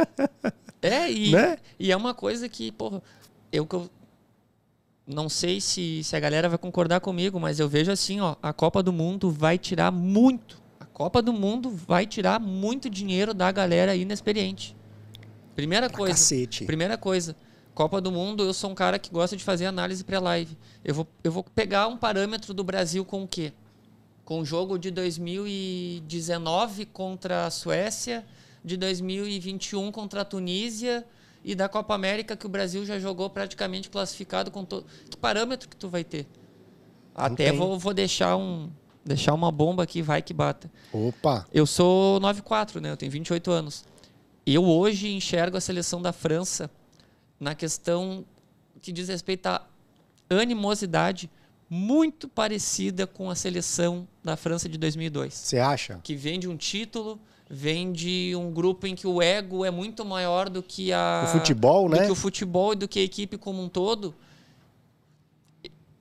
[0.84, 1.58] é, e, né?
[1.80, 3.02] e é uma coisa que, porra,
[3.52, 3.90] eu, eu
[5.10, 8.54] não sei se, se a galera vai concordar comigo, mas eu vejo assim, ó, a
[8.54, 10.62] Copa do Mundo vai tirar muito.
[10.80, 14.78] A Copa do Mundo vai tirar muito dinheiro da galera inexperiente.
[15.56, 16.14] Primeira pra coisa.
[16.14, 16.64] Cacete.
[16.66, 17.36] Primeira coisa.
[17.74, 20.56] Copa do Mundo, eu sou um cara que gosta de fazer análise pré-live.
[20.86, 23.52] Eu vou, eu vou pegar um parâmetro do Brasil com o quê?
[24.24, 28.24] Com o jogo de 2019 contra a Suécia,
[28.64, 31.04] de 2021 contra a Tunísia,
[31.44, 34.86] e da Copa América que o Brasil já jogou praticamente classificado com todo.
[35.10, 36.28] Que parâmetro que tu vai ter?
[37.16, 38.70] Até vou, vou deixar um
[39.04, 40.70] deixar uma bomba aqui, vai que bata.
[40.94, 41.48] Opa.
[41.52, 42.92] Eu sou 94, né?
[42.92, 43.84] Eu tenho 28 anos.
[44.46, 46.70] Eu hoje enxergo a seleção da França
[47.40, 48.26] na questão
[48.82, 49.66] que diz respeito à
[50.30, 51.30] animosidade
[51.70, 55.34] muito parecida com a seleção da França de 2002.
[55.34, 56.00] Você acha?
[56.04, 57.20] Que vem de um título,
[57.50, 61.40] vem de um grupo em que o ego é muito maior do que a o
[61.40, 61.98] futebol, né?
[61.98, 64.14] Do que o futebol e do que a equipe como um todo.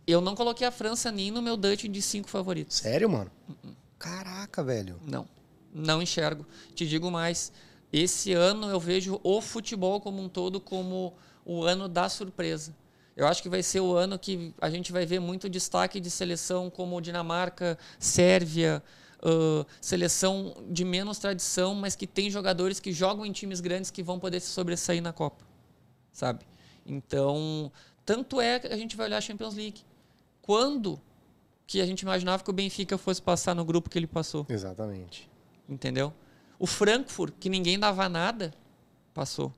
[0.07, 2.77] Eu não coloquei a França nem no meu Dutch de cinco favoritos.
[2.77, 3.31] Sério, mano?
[3.99, 5.01] Caraca, velho.
[5.05, 5.27] Não.
[5.73, 6.47] Não enxergo.
[6.75, 7.53] Te digo mais.
[7.93, 11.15] Esse ano eu vejo o futebol como um todo como
[11.45, 12.75] o ano da surpresa.
[13.17, 16.11] Eu acho que vai ser o ano que a gente vai ver muito destaque de
[16.11, 18.83] seleção como Dinamarca, Sérvia,
[19.23, 24.03] uh, seleção de menos tradição, mas que tem jogadores que jogam em times grandes que
[24.03, 25.45] vão poder se sobressair na Copa,
[26.13, 26.45] sabe?
[26.85, 27.71] Então,
[28.05, 29.83] tanto é que a gente vai olhar a Champions League.
[30.41, 31.01] Quando
[31.67, 34.47] que a gente imaginava que o Benfica fosse passar no grupo que ele passou?
[34.49, 35.29] Exatamente.
[35.69, 36.13] Entendeu?
[36.59, 38.55] O Frankfurt, que ninguém dava nada,
[39.13, 39.53] passou.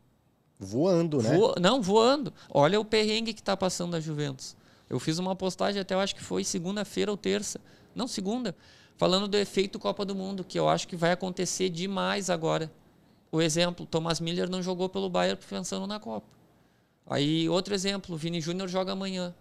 [0.58, 1.30] Voando, né?
[1.60, 2.34] Não, voando.
[2.50, 4.56] Olha o perrengue que está passando a Juventus.
[4.90, 7.60] Eu fiz uma postagem até, eu acho que foi segunda-feira ou terça.
[7.94, 8.54] Não, segunda
[9.00, 12.70] falando do efeito Copa do Mundo, que eu acho que vai acontecer demais agora.
[13.32, 16.26] O exemplo, Thomas Miller não jogou pelo Bayern pensando na Copa.
[17.06, 19.34] Aí, outro exemplo, Vini Júnior joga amanhã.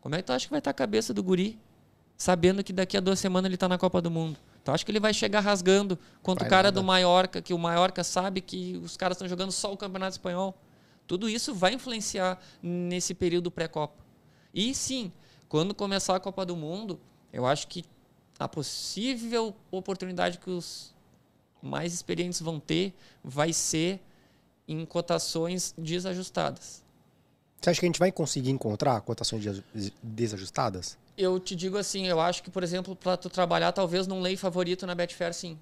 [0.00, 1.56] Como é que tu acha que vai estar a cabeça do guri?
[2.16, 4.36] Sabendo que daqui a duas semanas ele está na Copa do Mundo.
[4.64, 6.80] Tu acha que ele vai chegar rasgando contra vai o cara nada.
[6.80, 10.58] do Mallorca, que o Mallorca sabe que os caras estão jogando só o Campeonato Espanhol?
[11.06, 13.94] Tudo isso vai influenciar nesse período pré-Copa.
[14.52, 15.12] E sim,
[15.48, 16.98] quando começar a Copa do Mundo,
[17.32, 17.84] eu acho que
[18.38, 20.92] a possível oportunidade que os
[21.62, 22.92] mais experientes vão ter
[23.22, 24.00] vai ser
[24.68, 26.82] em cotações desajustadas.
[27.60, 29.62] Você acha que a gente vai conseguir encontrar cotações
[30.02, 30.98] desajustadas?
[31.16, 34.36] Eu te digo assim, eu acho que, por exemplo, para tu trabalhar talvez num lei
[34.36, 35.58] favorito na Betfair, sim.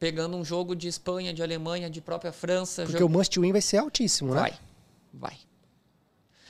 [0.00, 2.82] Pegando um jogo de Espanha, de Alemanha, de própria França.
[2.82, 3.14] Porque jogo...
[3.14, 4.40] o must win vai ser altíssimo, né?
[4.40, 4.58] Vai,
[5.12, 5.38] vai.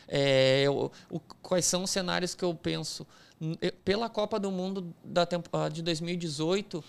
[0.08, 3.06] É, eu, o, quais são os cenários que eu penso?
[3.84, 6.82] Pela Copa do Mundo da ah, de 2018,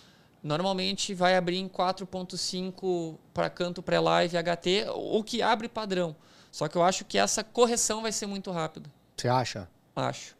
[0.44, 6.16] normalmente vai abrir em 4.5 para canto pré-live HT, o que abre padrão.
[6.52, 8.90] Só que eu acho que essa correção vai ser muito rápida.
[9.18, 9.68] Você acha?
[9.96, 10.36] Acho.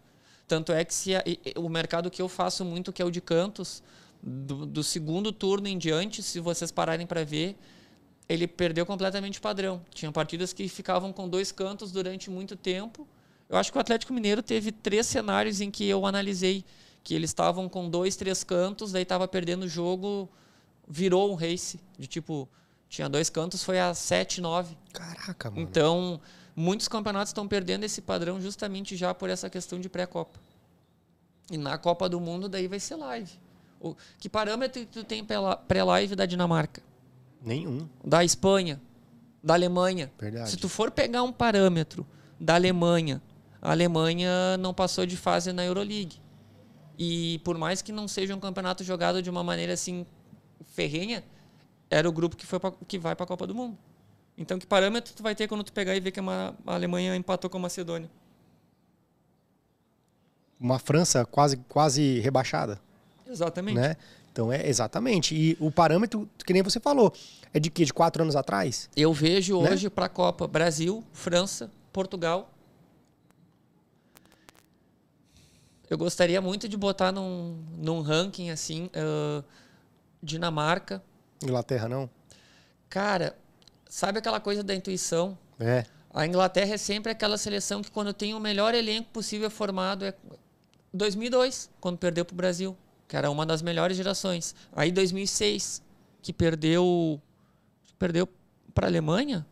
[0.48, 1.24] Tanto é que se a,
[1.58, 3.82] o mercado que eu faço muito, que é o de cantos,
[4.22, 7.58] do, do segundo turno em diante, se vocês pararem para ver,
[8.30, 9.82] ele perdeu completamente o padrão.
[9.94, 13.08] Tinha partidas que ficavam com dois cantos durante muito tempo
[13.50, 16.66] eu acho que o Atlético Mineiro teve três cenários em que eu analisei
[17.04, 20.28] que eles estavam com dois, três cantos, daí estava perdendo o jogo,
[20.88, 22.50] virou um race de tipo
[22.90, 24.78] tinha dois cantos, foi a 7, 9.
[24.94, 25.62] Caraca, mano.
[25.62, 26.22] Então,
[26.56, 30.40] muitos campeonatos estão perdendo esse padrão justamente já por essa questão de pré-copa.
[31.52, 33.32] E na Copa do Mundo daí vai ser live.
[33.80, 35.26] O, que parâmetro tu tem
[35.68, 36.82] pré-live da Dinamarca?
[37.42, 37.88] Nenhum.
[38.04, 38.82] Da Espanha,
[39.44, 40.12] da Alemanha.
[40.18, 40.50] Verdade.
[40.50, 42.08] Se tu for pegar um parâmetro
[42.40, 43.22] da Alemanha,
[43.66, 46.22] a Alemanha não passou de fase na Euroleague.
[47.00, 50.06] E por mais que não seja um campeonato jogado de uma maneira assim
[50.76, 51.24] ferrenha,
[51.90, 53.76] era o grupo que, foi pra, que vai para a Copa do Mundo.
[54.38, 57.50] Então, que parâmetro tu vai ter quando tu pegar e ver que a Alemanha empatou
[57.50, 58.10] com a Macedônia?
[60.60, 62.80] Uma França quase, quase rebaixada.
[63.28, 63.78] Exatamente.
[63.78, 63.98] Né?
[64.32, 65.34] Então, é exatamente.
[65.34, 67.12] E o parâmetro, que nem você falou,
[67.52, 67.84] é de quê?
[67.84, 68.92] De quatro anos atrás?
[68.96, 69.72] Eu vejo né?
[69.72, 72.52] hoje para a Copa Brasil, França, Portugal
[75.96, 79.42] Eu gostaria muito de botar num, num ranking assim, uh,
[80.22, 81.02] Dinamarca.
[81.42, 82.10] Inglaterra não?
[82.90, 83.34] Cara,
[83.88, 85.38] sabe aquela coisa da intuição?
[85.58, 85.86] É.
[86.14, 90.14] A Inglaterra é sempre aquela seleção que quando tem o melhor elenco possível formado é
[90.94, 92.76] 2002, quando perdeu para o Brasil,
[93.08, 94.54] que era uma das melhores gerações.
[94.76, 95.82] Aí 2006,
[96.22, 97.22] que perdeu
[97.98, 98.28] perdeu
[98.74, 99.46] para a Alemanha.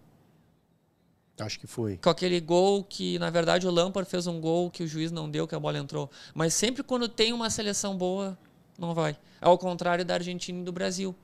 [1.39, 1.97] Acho que foi.
[1.97, 5.29] Com aquele gol que, na verdade, o Lampard fez um gol que o juiz não
[5.29, 6.09] deu, que a bola entrou.
[6.33, 8.37] Mas sempre quando tem uma seleção boa,
[8.77, 9.17] não vai.
[9.41, 11.15] Ao contrário da Argentina e do Brasil.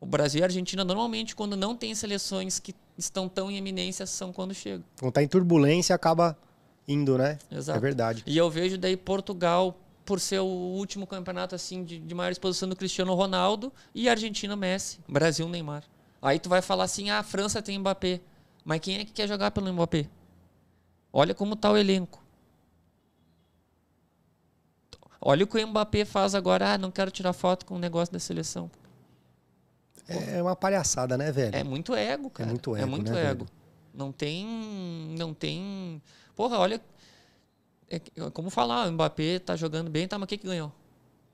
[0.00, 4.06] O Brasil e a Argentina, normalmente, quando não tem seleções que estão tão em eminência,
[4.06, 4.84] são quando chegam.
[4.98, 6.36] Quando tá em turbulência, acaba
[6.88, 7.38] indo, né?
[7.50, 7.78] Exato.
[7.78, 8.22] É verdade.
[8.26, 12.68] E eu vejo daí Portugal, por ser o último campeonato assim de, de maior exposição
[12.68, 14.98] do Cristiano Ronaldo, e Argentina, Messi.
[15.08, 15.84] Brasil, Neymar.
[16.20, 18.20] Aí tu vai falar assim, ah, a França tem Mbappé.
[18.64, 20.08] Mas quem é que quer jogar pelo Mbappé?
[21.12, 22.22] Olha como tá o elenco.
[25.20, 26.72] Olha o que o Mbappé faz agora.
[26.72, 28.70] Ah, não quero tirar foto com o negócio da seleção.
[30.06, 31.56] É uma palhaçada, né, velho?
[31.56, 32.50] É muito ego, cara.
[32.50, 32.82] É muito ego.
[32.82, 33.44] É muito né, ego.
[33.44, 33.50] velho?
[33.92, 34.46] Não tem.
[35.16, 36.02] Não tem.
[36.34, 36.80] Porra, olha.
[37.88, 38.00] É,
[38.32, 40.72] como falar, o Mbappé tá jogando bem, tá, mas o que, que ganhou?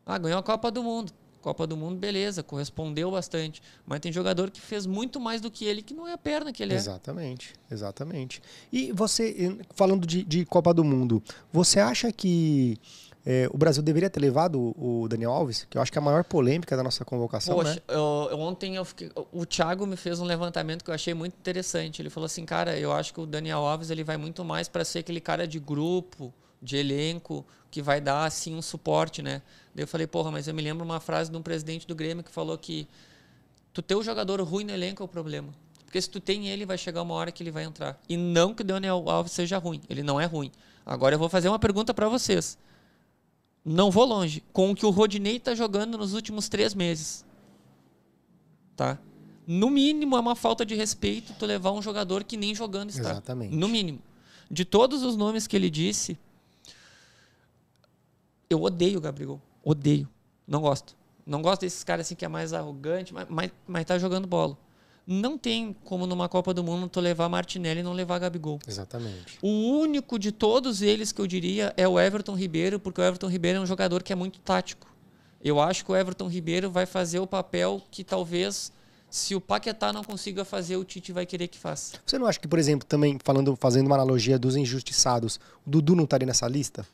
[0.05, 1.13] Ah, ganhou a Copa do Mundo.
[1.41, 3.63] Copa do Mundo, beleza, correspondeu bastante.
[3.87, 6.53] Mas tem jogador que fez muito mais do que ele, que não é a perna
[6.53, 6.77] que ele é.
[6.77, 8.43] Exatamente, exatamente.
[8.73, 11.23] E você, falando de, de Copa do Mundo,
[11.53, 12.77] você acha que
[13.25, 15.67] é, o Brasil deveria ter levado o Daniel Alves?
[15.69, 17.81] Que eu acho que é a maior polêmica da nossa convocação, Poxa, né?
[17.89, 22.01] eu- ontem eu fiquei, o Thiago me fez um levantamento que eu achei muito interessante.
[22.03, 24.85] Ele falou assim, cara, eu acho que o Daniel Alves ele vai muito mais para
[24.85, 29.41] ser aquele cara de grupo, de elenco, que vai dar assim um suporte, né?
[29.75, 32.25] Daí eu falei, porra, mas eu me lembro uma frase de um presidente do Grêmio
[32.25, 32.89] que falou que
[33.73, 35.49] tu ter o jogador ruim no elenco é o problema.
[35.85, 38.01] Porque se tu tem ele, vai chegar uma hora que ele vai entrar.
[38.09, 40.51] E não que o Daniel Alves seja ruim, ele não é ruim.
[40.85, 42.57] Agora eu vou fazer uma pergunta para vocês.
[43.65, 44.43] Não vou longe.
[44.53, 47.25] Com o que o Rodinei tá jogando nos últimos três meses.
[48.77, 48.99] Tá?
[49.47, 53.11] No mínimo é uma falta de respeito tu levar um jogador que nem jogando está.
[53.11, 53.55] Exatamente.
[53.55, 54.01] No mínimo.
[54.51, 56.19] De todos os nomes que ele disse,
[58.49, 59.41] eu odeio o Gabriel.
[59.63, 60.09] Odeio.
[60.47, 60.97] Não gosto.
[61.27, 64.57] Não gosto desses caras assim que é mais arrogante, mas, mas, mas tá jogando bola.
[65.07, 68.59] Não tem como numa Copa do Mundo tu levar Martinelli e não levar Gabigol.
[68.67, 69.39] Exatamente.
[69.43, 73.29] O único de todos eles que eu diria é o Everton Ribeiro, porque o Everton
[73.29, 74.89] Ribeiro é um jogador que é muito tático.
[75.43, 78.73] Eu acho que o Everton Ribeiro vai fazer o papel que talvez,
[79.09, 81.97] se o Paquetá não consiga fazer, o Tite vai querer que faça.
[82.05, 85.97] Você não acha que, por exemplo, também falando, fazendo uma analogia dos injustiçados, o Dudu
[85.97, 86.87] não estaria nessa lista?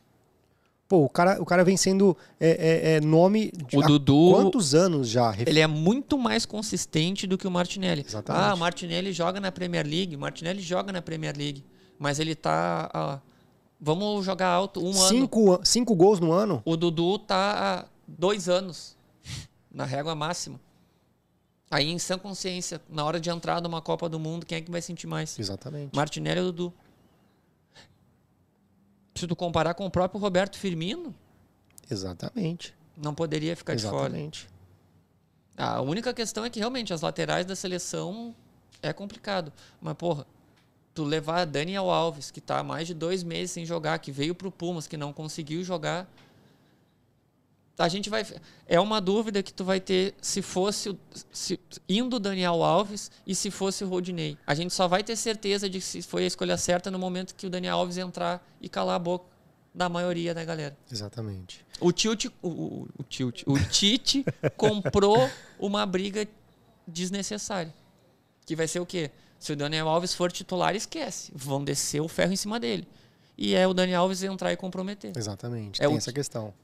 [0.88, 4.72] Pô, o cara, o cara vem sendo é, é, é, nome de O Dudu- quantos
[4.74, 5.34] anos já?
[5.44, 8.04] Ele é muito mais consistente do que o Martinelli.
[8.06, 8.44] Exatamente.
[8.44, 11.64] Ah, o Martinelli joga na Premier League, o Martinelli joga na Premier League,
[11.98, 13.18] mas ele tá, ah,
[13.80, 15.08] vamos jogar alto um ano.
[15.08, 16.62] cinco, an- cinco gols no ano?
[16.64, 18.96] O Dudu tá há dois anos
[19.74, 20.60] na régua máxima.
[21.68, 24.70] Aí, em sã consciência, na hora de entrar numa Copa do Mundo, quem é que
[24.70, 25.36] vai sentir mais?
[25.36, 25.90] Exatamente.
[25.96, 26.72] Martinelli ou Dudu?
[29.16, 31.14] Se tu comparar com o próprio Roberto Firmino,
[31.90, 32.74] Exatamente.
[32.96, 34.08] não poderia ficar de fora.
[34.08, 34.48] Exatamente.
[35.56, 38.34] A única questão é que realmente as laterais da seleção
[38.82, 39.52] é complicado.
[39.80, 40.26] Mas, porra,
[40.94, 44.34] tu levar Daniel Alves, que tá há mais de dois meses sem jogar, que veio
[44.34, 46.06] pro Pumas, que não conseguiu jogar.
[47.78, 48.24] A gente vai.
[48.66, 50.96] É uma dúvida que tu vai ter se fosse
[51.30, 54.38] se, indo o Daniel Alves e se fosse o Rodinei.
[54.46, 57.46] A gente só vai ter certeza de se foi a escolha certa no momento que
[57.46, 59.26] o Daniel Alves entrar e calar a boca
[59.74, 60.74] da maioria da galera.
[60.90, 61.66] Exatamente.
[61.78, 64.24] O Tilt, o, o, o Tilt, o Tite
[64.56, 66.26] comprou uma briga
[66.86, 67.74] desnecessária.
[68.46, 69.10] Que vai ser o quê?
[69.38, 71.30] Se o Daniel Alves for titular, esquece.
[71.34, 72.88] Vão descer o ferro em cima dele.
[73.36, 75.12] E é o Daniel Alves entrar e comprometer.
[75.14, 75.82] Exatamente.
[75.82, 76.54] É Tem o essa que- questão.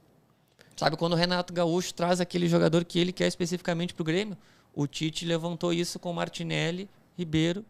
[0.75, 4.37] Sabe quando o Renato Gaúcho traz aquele jogador que ele quer especificamente pro Grêmio?
[4.73, 7.63] O Tite levantou isso com Martinelli, Ribeiro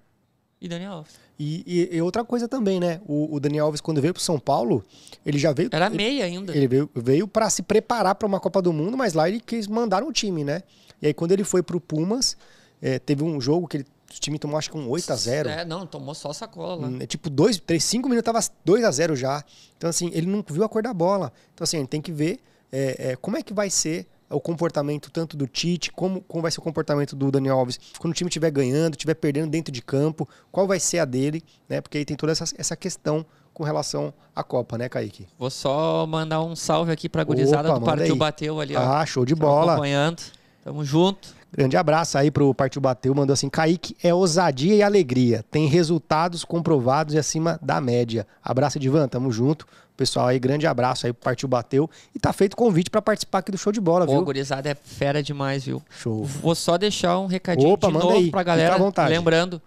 [0.61, 1.13] e Daniel Alves.
[1.37, 3.01] E, e- e outra coisa também, né?
[3.05, 4.83] O, o Daniel Alves, quando veio pro São Paulo,
[5.25, 5.69] ele já veio.
[5.71, 6.55] Era ele, meia ainda.
[6.55, 9.67] ele veio, veio para se preparar para uma Copa do Mundo, mas lá ele quis
[9.67, 10.63] mandar no time, né?
[11.01, 12.37] E aí, quando ele foi pro Pumas,
[12.81, 15.49] é, teve um jogo que ele, o time tomou acho que um 8 a 0
[15.49, 16.87] É, não, tomou só sacola lá.
[16.87, 19.43] Hum, É tipo, dois, três, cinco minutos tava 2 a 0 já.
[19.75, 21.33] Então, assim, ele não viu a cor da bola.
[21.53, 22.39] Então, assim, gente tem que ver
[22.73, 26.49] é, é, como é que vai ser o comportamento tanto do Tite, como, como vai
[26.49, 29.79] ser o comportamento do Daniel Alves quando o time estiver ganhando, estiver perdendo dentro de
[29.79, 31.81] campo, qual vai ser a dele, né?
[31.81, 33.23] Porque aí tem toda essa, essa questão
[33.53, 35.27] com relação à Copa, né, Kaique?
[35.37, 38.19] Vou só mandar um salve aqui pra gurizada Opa, do Partiu aí.
[38.19, 38.79] Bateu ali, ó.
[38.79, 39.73] Ah, show de Tão bola.
[39.73, 40.23] acompanhando.
[40.63, 41.35] Tamo junto.
[41.55, 46.43] Grande abraço aí pro Partiu Bateu, mandou assim: Kaique é ousadia e alegria, tem resultados
[46.43, 48.25] comprovados e acima da média.
[48.41, 49.67] Abraço, Divan, tamo junto.
[49.95, 51.89] Pessoal aí, grande abraço aí Partiu Bateu.
[52.15, 54.23] E tá feito convite para participar aqui do show de bola, Pô, viu?
[54.25, 55.83] gurizada é fera demais, viu?
[55.89, 56.23] Show.
[56.23, 58.77] Vou só deixar um recadinho Opa, de manda novo aí, pra fica à galera.
[58.77, 59.09] vontade.
[59.11, 59.61] Lembrando,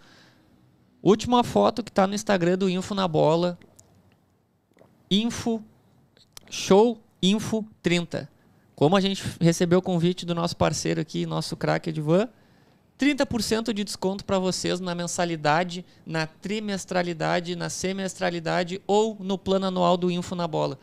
[1.03, 3.57] última foto que tá no Instagram do Info na Bola.
[5.11, 5.62] Info,
[6.51, 8.28] show Info 30.
[8.74, 12.28] Como a gente recebeu o convite do nosso parceiro aqui, nosso craque Edvan,
[12.98, 19.97] 30% de desconto para vocês na mensalidade, na trimestralidade, na semestralidade ou no plano anual
[19.97, 20.78] do Info na Bola.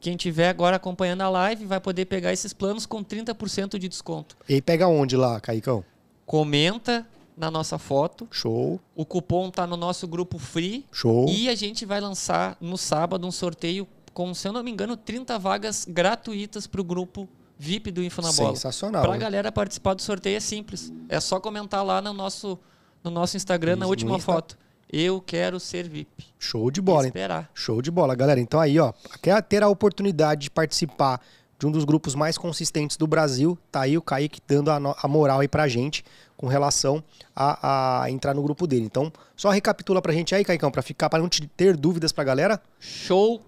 [0.00, 4.36] Quem tiver agora acompanhando a live vai poder pegar esses planos com 30% de desconto.
[4.48, 5.84] E pega onde lá, Caicão?
[6.26, 7.06] Comenta
[7.36, 8.26] na nossa foto.
[8.30, 11.26] Show, O cupom tá no nosso grupo free show.
[11.28, 14.96] e a gente vai lançar no sábado um sorteio com, se eu não me engano,
[14.96, 17.26] 30 vagas gratuitas para o grupo
[17.62, 18.56] VIP do Info na Bola.
[18.56, 19.02] Sensacional.
[19.02, 19.20] Para a hein?
[19.20, 20.92] galera participar do sorteio é simples.
[21.08, 22.58] É só comentar lá no nosso,
[23.04, 24.32] no nosso Instagram, na Isso, no última Insta.
[24.32, 24.58] foto.
[24.92, 26.26] Eu quero ser VIP.
[26.40, 27.08] Show de bola, hein?
[27.08, 27.48] Esperar.
[27.54, 28.40] Show de bola, galera.
[28.40, 31.20] Então aí, ó, quer ter a oportunidade de participar
[31.56, 35.06] de um dos grupos mais consistentes do Brasil, tá aí o Kaique dando a, a
[35.06, 36.04] moral aí pra gente
[36.36, 37.02] com relação
[37.36, 38.84] a, a entrar no grupo dele.
[38.84, 42.24] Então, só recapitula pra gente aí, Caicão, pra ficar, para não te ter dúvidas pra
[42.24, 42.60] galera.
[42.80, 43.40] Show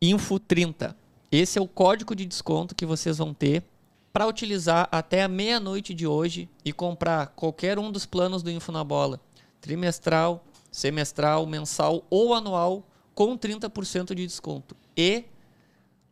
[0.00, 0.96] Info 30.
[1.38, 3.62] Esse é o código de desconto que vocês vão ter
[4.10, 8.72] para utilizar até a meia-noite de hoje e comprar qualquer um dos planos do Info
[8.72, 9.20] na Bola,
[9.60, 10.42] trimestral,
[10.72, 12.82] semestral, mensal ou anual,
[13.14, 14.74] com 30% de desconto.
[14.96, 15.24] E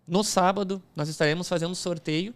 [0.06, 2.34] no sábado nós estaremos fazendo sorteio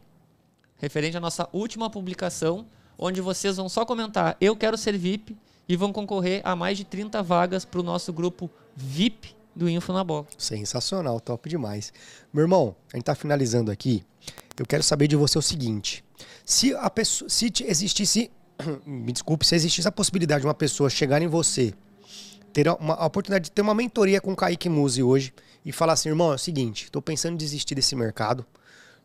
[0.79, 2.65] referente à nossa última publicação,
[2.97, 5.37] onde vocês vão só comentar eu quero ser VIP
[5.69, 9.93] e vão concorrer a mais de 30 vagas para o nosso grupo VIP do Info
[9.93, 10.27] na Bola.
[10.39, 11.93] Sensacional, top demais.
[12.33, 14.05] Meu irmão, a gente tá finalizando aqui.
[14.59, 16.05] Eu quero saber de você o seguinte:
[16.45, 18.31] se a pessoa, se existisse,
[18.87, 21.75] me desculpe, se existisse a possibilidade de uma pessoa chegar em você,
[22.53, 25.95] ter uma a oportunidade de ter uma mentoria com o Kaique Musi hoje e falar
[25.95, 28.47] assim, irmão, é o seguinte, tô pensando em desistir desse mercado,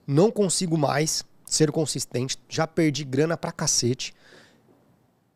[0.08, 4.14] não consigo mais ser consistente, já perdi grana pra cacete.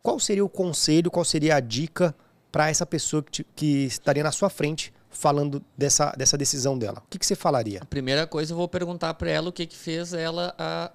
[0.01, 2.15] Qual seria o conselho, qual seria a dica
[2.51, 7.01] para essa pessoa que, te- que estaria na sua frente falando dessa, dessa decisão dela?
[7.05, 7.79] O que, que você falaria?
[7.81, 10.91] A primeira coisa eu vou perguntar para ela o que, que fez ela a,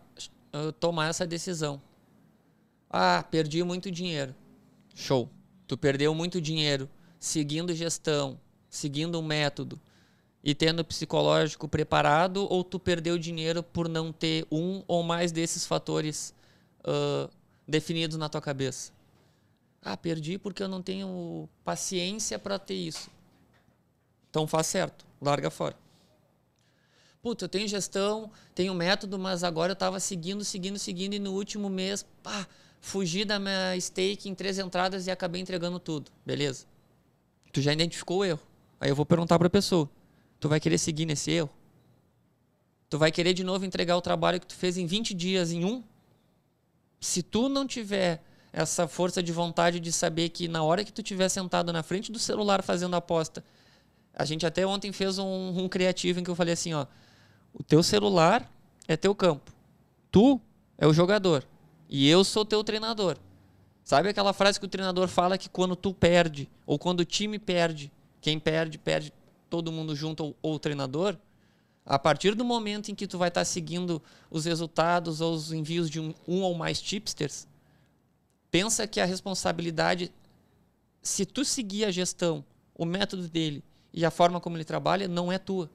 [0.52, 1.82] a tomar essa decisão.
[2.88, 4.34] Ah, perdi muito dinheiro.
[4.94, 5.28] Show.
[5.66, 6.88] Tu perdeu muito dinheiro
[7.18, 8.38] seguindo gestão,
[8.70, 9.80] seguindo um método
[10.44, 15.66] e tendo psicológico preparado ou tu perdeu dinheiro por não ter um ou mais desses
[15.66, 16.34] fatores
[16.84, 17.28] ah,
[17.66, 18.92] definidos na tua cabeça?
[19.80, 23.10] Ah, perdi porque eu não tenho paciência para ter isso.
[24.32, 25.76] Então faz certo, larga fora.
[27.20, 31.32] Puta, eu tenho gestão, tenho método, mas agora eu tava seguindo, seguindo, seguindo, e no
[31.32, 32.46] último mês, pá,
[32.80, 36.10] fugi da minha stake em três entradas e acabei entregando tudo.
[36.24, 36.64] Beleza.
[37.52, 38.40] Tu já identificou o erro.
[38.80, 39.86] Aí eu vou perguntar pra pessoa:
[40.40, 41.50] tu vai querer seguir nesse erro?
[42.88, 45.62] Tu vai querer de novo entregar o trabalho que tu fez em 20 dias em
[45.62, 45.84] um?
[46.98, 51.02] Se tu não tiver essa força de vontade de saber que na hora que tu
[51.02, 53.44] tiver sentado na frente do celular fazendo a aposta,
[54.14, 56.86] a gente até ontem fez um, um criativo em que eu falei assim, ó,
[57.52, 58.50] o teu celular
[58.86, 59.52] é teu campo.
[60.10, 60.40] Tu
[60.76, 61.46] é o jogador
[61.88, 63.16] e eu sou teu treinador.
[63.84, 67.38] Sabe aquela frase que o treinador fala que quando tu perde ou quando o time
[67.38, 67.90] perde,
[68.20, 69.12] quem perde perde
[69.50, 71.16] todo mundo junto ou, ou o treinador?
[71.84, 75.90] A partir do momento em que tu vai estar seguindo os resultados ou os envios
[75.90, 77.48] de um, um ou mais tipsters,
[78.50, 80.12] pensa que a responsabilidade,
[81.02, 82.44] se tu seguir a gestão,
[82.74, 85.70] o método dele e a forma como ele trabalha, não é tua.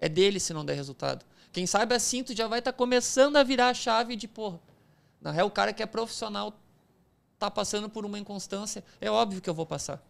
[0.00, 1.24] É dele se não der resultado.
[1.52, 4.60] Quem sabe assim, tu já vai estar começando a virar a chave de, porra,
[5.20, 6.52] na real, o cara que é profissional
[7.38, 10.02] tá passando por uma inconstância, é óbvio que eu vou passar.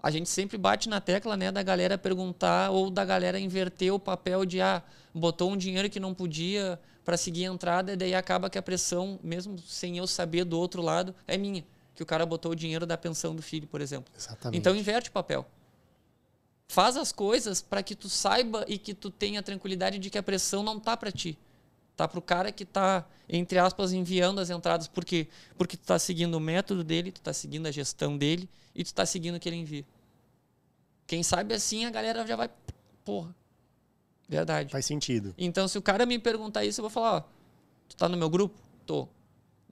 [0.00, 3.98] A gente sempre bate na tecla, né, da galera perguntar ou da galera inverter o
[3.98, 4.82] papel de, ah,
[5.12, 8.62] botou um dinheiro que não podia para seguir a entrada e daí acaba que a
[8.62, 11.64] pressão, mesmo sem eu saber do outro lado, é minha.
[11.94, 14.12] Que o cara botou o dinheiro da pensão do filho, por exemplo.
[14.16, 14.60] Exatamente.
[14.60, 15.44] Então inverte o papel.
[16.68, 20.22] Faz as coisas para que tu saiba e que tu tenha tranquilidade de que a
[20.22, 21.38] pressão não tá para ti.
[21.96, 24.86] Tá pro cara que tá, entre aspas, enviando as entradas.
[24.86, 25.28] Por quê?
[25.56, 28.92] Porque tu tá seguindo o método dele, tu tá seguindo a gestão dele e tu
[28.92, 29.84] tá seguindo o que ele envia.
[31.06, 32.50] Quem sabe assim a galera já vai.
[33.02, 33.34] Porra.
[34.28, 34.70] Verdade.
[34.70, 35.34] Faz sentido.
[35.38, 37.20] Então, se o cara me perguntar isso, eu vou falar, ó,
[37.88, 38.60] tu tá no meu grupo?
[38.84, 39.08] Tô.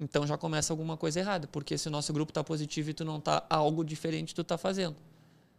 [0.00, 3.04] Então já começa alguma coisa errada, porque se o nosso grupo tá positivo e tu
[3.04, 4.96] não tá algo diferente tu tá fazendo.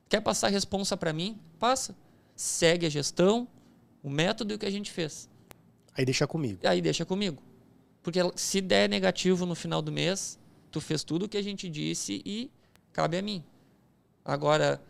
[0.10, 1.40] Quer passar a responsa para mim?
[1.60, 1.96] Passa.
[2.36, 3.48] Segue a gestão,
[4.02, 5.30] o método e o que a gente fez.
[5.94, 6.60] Aí deixa comigo.
[6.64, 7.42] Aí deixa comigo.
[8.04, 10.40] Porque se der negativo no final do mês,
[10.72, 12.52] tu fez tudo o que a gente disse e
[12.94, 13.44] cabe a mim.
[14.24, 14.82] Agora,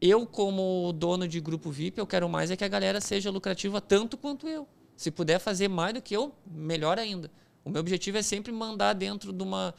[0.00, 3.80] eu como dono de grupo VIP, eu quero mais é que a galera seja lucrativa
[3.80, 4.68] tanto quanto eu.
[4.96, 7.30] Se puder fazer mais do que eu, melhor ainda.
[7.64, 9.74] O meu objetivo é sempre mandar dentro de uma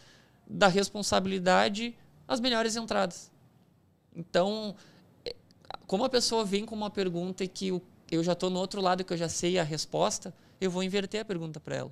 [0.48, 1.96] da responsabilidade
[2.28, 3.32] as melhores entradas.
[4.16, 4.76] Então,
[5.26, 5.36] é,
[5.86, 7.70] como a pessoa vem com uma pergunta e que
[8.12, 11.22] eu já estou no outro lado que eu já sei a resposta, eu vou inverter
[11.22, 11.92] a pergunta para ela.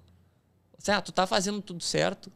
[0.87, 2.31] Ah, tu tá fazendo tudo certo,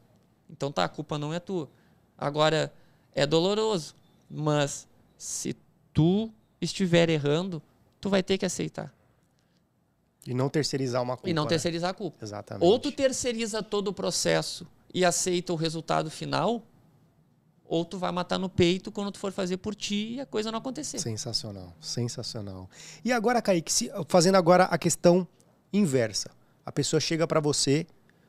[0.50, 1.70] então tá, a culpa não é tua.
[2.18, 2.74] Agora,
[3.14, 3.96] é doloroso,
[4.30, 4.88] mas
[5.18, 5.56] se
[5.94, 6.32] tu
[6.62, 7.62] estiver errando,
[8.00, 8.94] tu vai ter que aceitar.
[10.26, 11.30] E não terceirizar uma culpa.
[11.30, 11.50] E não né?
[11.50, 12.24] terceirizar a culpa.
[12.24, 12.66] Exatamente.
[12.66, 16.64] Ou tu terceiriza todo o processo e aceita o resultado final,
[17.68, 20.52] ou tu vai matar no peito quando tu for fazer por ti e a coisa
[20.52, 21.00] não acontecer.
[21.00, 22.70] Sensacional, sensacional.
[23.04, 25.28] E agora, Kaique, se, fazendo agora a questão
[25.72, 26.32] inversa.
[26.66, 27.86] A pessoa chega para você,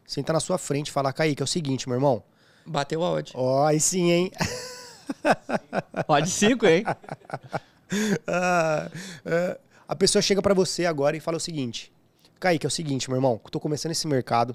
[0.06, 2.22] senta na sua frente e fala, Kaique, é o seguinte, meu irmão.
[2.66, 3.32] Bateu a odd.
[3.34, 4.32] Ó, oh, aí sim, hein?
[6.06, 6.84] Odd 5, hein?
[8.26, 8.90] ah,
[9.24, 9.58] ah,
[9.88, 11.90] a pessoa chega para você agora e fala o seguinte,
[12.38, 14.54] Kaique, é o seguinte, meu irmão, tô começando esse mercado,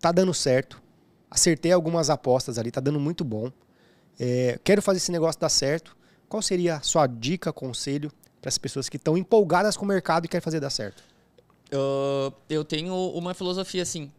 [0.00, 0.80] tá dando certo,
[1.30, 3.50] acertei algumas apostas ali, tá dando muito bom.
[4.18, 5.96] É, quero fazer esse negócio dar certo.
[6.28, 10.24] Qual seria a sua dica, conselho para as pessoas que estão empolgadas com o mercado
[10.24, 11.02] e querem fazer dar certo?
[11.72, 14.10] Uh, eu tenho uma filosofia assim.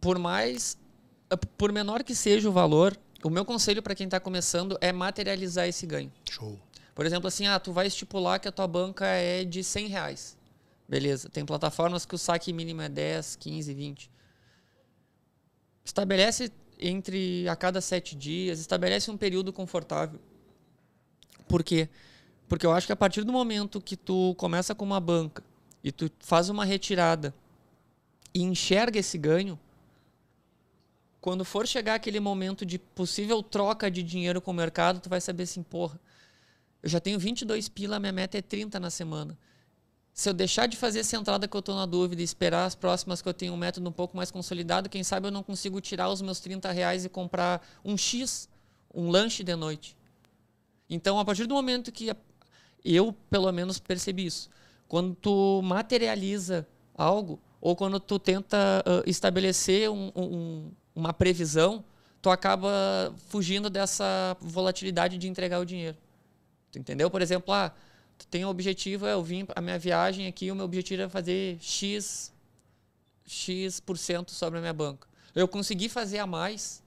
[0.00, 0.76] Por mais.
[1.56, 2.94] Por menor que seja o valor,
[3.24, 6.12] o meu conselho para quem está começando é materializar esse ganho.
[6.30, 6.58] Show.
[6.94, 10.36] Por exemplo, assim, ah, tu vai estipular que a tua banca é de 100 reais.
[10.86, 11.30] Beleza.
[11.30, 14.10] Tem plataformas que o saque mínimo é 10, 15, 20.
[15.84, 16.52] Estabelece
[16.82, 20.20] entre a cada sete dias, estabelece um período confortável.
[21.48, 21.88] Por quê?
[22.48, 25.42] Porque eu acho que a partir do momento que tu começa com uma banca
[25.82, 27.34] e tu faz uma retirada
[28.34, 29.58] e enxerga esse ganho,
[31.20, 35.20] quando for chegar aquele momento de possível troca de dinheiro com o mercado, tu vai
[35.20, 35.98] saber assim, porra,
[36.82, 39.38] eu já tenho 22 pila, minha meta é 30 na semana.
[40.12, 42.74] Se eu deixar de fazer essa entrada que eu estou na dúvida e esperar as
[42.74, 45.80] próximas que eu tenho um método um pouco mais consolidado, quem sabe eu não consigo
[45.80, 48.48] tirar os meus 30 reais e comprar um X,
[48.94, 49.96] um lanche de noite.
[50.88, 52.14] Então, a partir do momento que
[52.84, 54.50] eu, pelo menos, percebi isso,
[54.86, 61.82] quando tu materializa algo, ou quando tu tenta uh, estabelecer um, um, uma previsão,
[62.20, 65.96] tu acaba fugindo dessa volatilidade de entregar o dinheiro.
[66.70, 67.10] Tu entendeu?
[67.10, 67.72] Por exemplo, ah,
[68.30, 71.58] tem um objetivo, é, eu vim a minha viagem aqui, o meu objetivo é fazer
[71.60, 72.32] X
[73.26, 75.08] X% sobre a minha banca.
[75.34, 76.82] Eu consegui fazer a mais,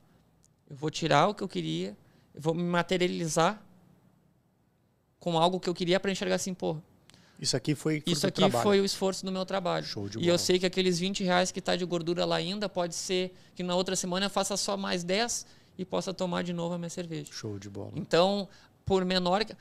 [0.70, 1.98] eu vou tirar o que eu queria,
[2.34, 3.62] eu vou me materializar
[5.20, 6.82] com algo que eu queria para enxergar assim, porra.
[7.40, 9.86] Isso aqui foi Isso aqui foi o esforço do meu trabalho.
[9.86, 10.32] Show de e bola.
[10.32, 13.64] eu sei que aqueles 20 reais que está de gordura lá ainda, pode ser que
[13.64, 15.46] na outra semana eu faça só mais 10
[15.78, 17.32] e possa tomar de novo a minha cerveja.
[17.34, 17.92] Show de bola.
[17.96, 18.48] Então,
[18.86, 19.54] por menor que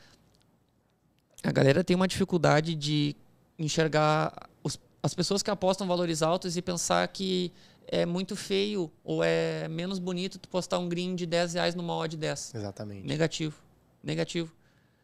[1.45, 3.15] a galera tem uma dificuldade de
[3.57, 7.51] enxergar os, as pessoas que apostam valores altos e pensar que
[7.87, 11.95] é muito feio ou é menos bonito tu postar um green de 10 reais numa
[11.95, 12.55] odd 10.
[12.55, 13.05] Exatamente.
[13.05, 13.55] Negativo.
[14.03, 14.51] Negativo.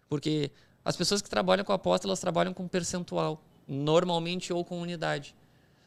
[0.10, 0.52] Porque
[0.84, 3.44] as pessoas que trabalham com aposta, elas trabalham com percentual.
[3.68, 5.36] Normalmente ou com unidade.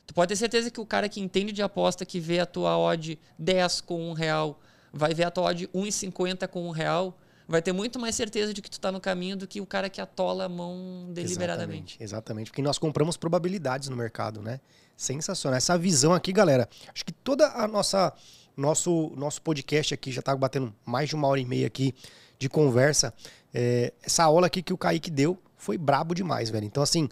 [0.06, 2.78] Tu pode ter certeza que o cara que entende de aposta, que vê a tua
[2.78, 4.60] odd 10 com um real,
[4.92, 8.62] vai ver a tua odd 1,50 com um real, vai ter muito mais certeza de
[8.62, 11.96] que tu está no caminho do que o cara que atola a mão deliberadamente.
[11.96, 12.50] Exatamente, exatamente.
[12.50, 14.60] Porque nós compramos probabilidades no mercado, né?
[14.96, 15.56] Sensacional.
[15.56, 16.68] Essa visão aqui, galera.
[16.92, 18.12] Acho que toda a nossa
[18.56, 21.94] nosso nosso podcast aqui já está batendo mais de uma hora e meia aqui
[22.38, 23.12] de conversa.
[23.52, 26.66] É, essa aula aqui que o Kaique deu foi brabo demais, velho.
[26.66, 27.08] Então, assim,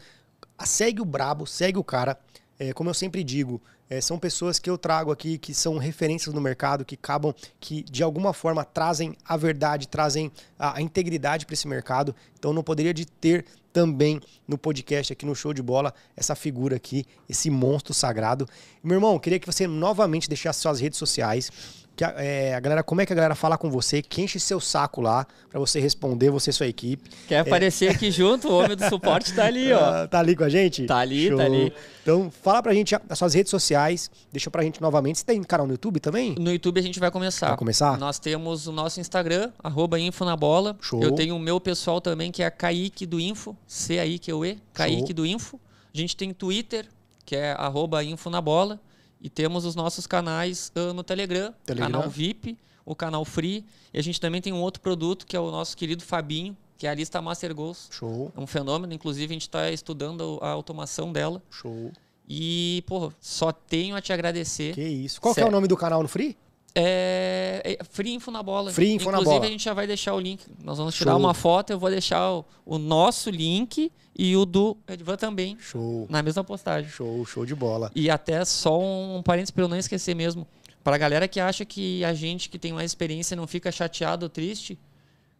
[0.64, 2.18] segue o brabo, segue o cara.
[2.59, 3.60] É, como eu sempre digo,
[3.93, 7.82] é, são pessoas que eu trago aqui que são referências no mercado, que acabam, que
[7.82, 12.16] de alguma forma trazem a verdade, trazem a, a integridade para esse mercado.
[12.39, 16.77] Então não poderia de ter também no podcast aqui no Show de Bola essa figura
[16.77, 18.48] aqui, esse monstro sagrado.
[18.82, 21.51] Meu irmão, queria que você novamente deixasse suas redes sociais
[21.94, 24.40] que a, é, a, galera, como é que a galera fala com você, que enche
[24.40, 27.10] seu saco lá para você responder, você e sua equipe.
[27.28, 30.05] Quer aparecer aqui junto, o homem do suporte tá ali, ó.
[30.05, 30.86] Uh, tá ali com a gente?
[30.86, 31.36] Tá ali, Show.
[31.36, 31.73] tá ali.
[32.02, 35.19] Então, fala pra gente as suas redes sociais, deixa pra gente novamente.
[35.19, 36.35] Você tem canal no YouTube também?
[36.39, 37.48] No YouTube a gente vai começar.
[37.48, 37.98] Vai começar?
[37.98, 40.77] Nós temos o nosso Instagram, arroba Infonabola.
[40.81, 41.02] Show.
[41.02, 45.14] Eu tenho o meu pessoal também, que é Kaique do Info, C-A-I-Q-U-E, Kaique Show.
[45.14, 45.60] do Info.
[45.94, 46.86] A gente tem Twitter,
[47.24, 48.81] que é arroba Infonabola.
[49.23, 53.65] E temos os nossos canais uh, no Telegram, Telegram, canal VIP, o canal Free.
[53.94, 56.89] E a gente também tem um outro produto que é o nosso querido Fabinho, que
[56.89, 57.89] é a lista Master Goals.
[57.93, 58.32] Show.
[58.36, 61.40] É um fenômeno, inclusive a gente está estudando a automação dela.
[61.49, 61.93] Show.
[62.28, 64.74] E, pô, só tenho a te agradecer.
[64.74, 65.20] Que isso.
[65.20, 66.36] Qual é o nome do canal no Free?
[66.74, 68.73] É, é Free Info na Bola.
[68.73, 69.47] Free Info Inclusive, na Bola.
[69.47, 70.44] a gente já vai deixar o link.
[70.62, 71.20] Nós vamos tirar Show.
[71.20, 76.07] uma foto, eu vou deixar o, o nosso link e o do Edvan também Show.
[76.09, 76.90] na mesma postagem.
[76.90, 77.90] Show, show de bola.
[77.94, 80.47] E até só um parênteses para eu não esquecer mesmo.
[80.82, 84.31] Pra galera que acha que a gente que tem mais experiência não fica chateado ou
[84.31, 84.78] triste,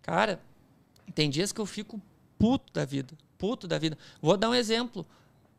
[0.01, 0.39] cara,
[1.15, 2.01] tem dias que eu fico
[2.39, 3.15] puto da vida.
[3.39, 3.99] Puto da vida.
[4.21, 5.05] Vou dar um exemplo.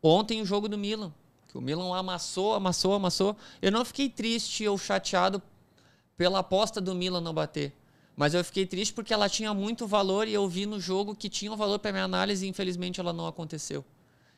[0.01, 1.11] Ontem o jogo do Milan.
[1.49, 3.35] Que o Milan amassou, amassou, amassou.
[3.61, 5.41] Eu não fiquei triste ou chateado
[6.17, 7.73] pela aposta do Milan não bater.
[8.15, 11.29] Mas eu fiquei triste porque ela tinha muito valor e eu vi no jogo que
[11.29, 13.83] tinha um valor para minha análise e infelizmente ela não aconteceu.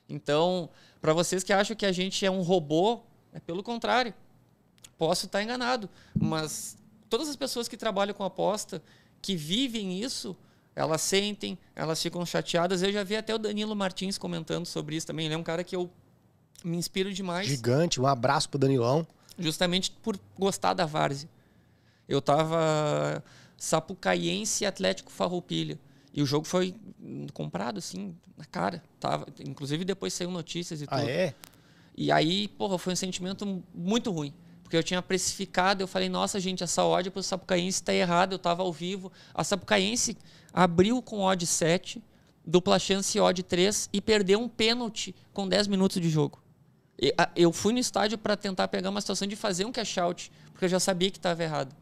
[0.08, 0.70] Então,
[1.02, 3.02] para vocês que acham que a gente é um robô,
[3.34, 4.14] é pelo contrário.
[4.98, 6.78] Posso estar enganado, mas
[7.10, 8.82] todas as pessoas que trabalham com aposta,
[9.22, 10.38] que vivem isso,
[10.74, 12.82] elas sentem, elas ficam chateadas.
[12.82, 15.26] Eu já vi até o Danilo Martins comentando sobre isso também.
[15.26, 15.90] Ele é um cara que eu
[16.64, 19.06] me inspiro demais Gigante, um abraço pro Danilão.
[19.38, 21.30] justamente por gostar da várzea.
[22.08, 23.24] Eu tava
[23.58, 25.80] Sapucaiense Atlético Farroupilha.
[26.14, 26.74] E o jogo foi
[27.34, 28.82] comprado assim, na cara.
[29.00, 31.10] Tava, inclusive depois saiu notícias e Ah, tudo.
[31.10, 31.34] é?
[31.98, 34.34] E aí, porra, foi um sentimento muito ruim.
[34.64, 38.40] Porque eu tinha precificado, eu falei, nossa, gente, essa odd pro Sapucaiense tá errada, eu
[38.40, 39.12] tava ao vivo.
[39.34, 40.18] A Sapucaiense
[40.54, 42.02] abriu com odd 7,
[42.46, 46.42] dupla chance odd 3 e perdeu um pênalti com 10 minutos de jogo.
[47.36, 50.66] Eu fui no estádio para tentar pegar uma situação de fazer um cash out, porque
[50.66, 51.76] eu já sabia que estava errado.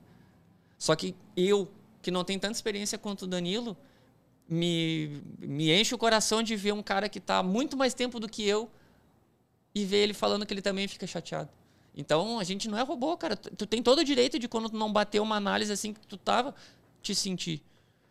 [0.84, 3.78] Só que eu, que não tenho tanta experiência quanto o Danilo,
[4.50, 8.28] me, me enche o coração de ver um cara que está muito mais tempo do
[8.28, 8.70] que eu
[9.74, 11.50] e ver ele falando que ele também fica chateado.
[11.96, 13.38] Então, a gente não é robô, cara.
[13.38, 16.06] Tu tu tem todo o direito de quando tu não bater uma análise assim que
[16.06, 16.54] tu tava,
[17.02, 17.62] te sentir.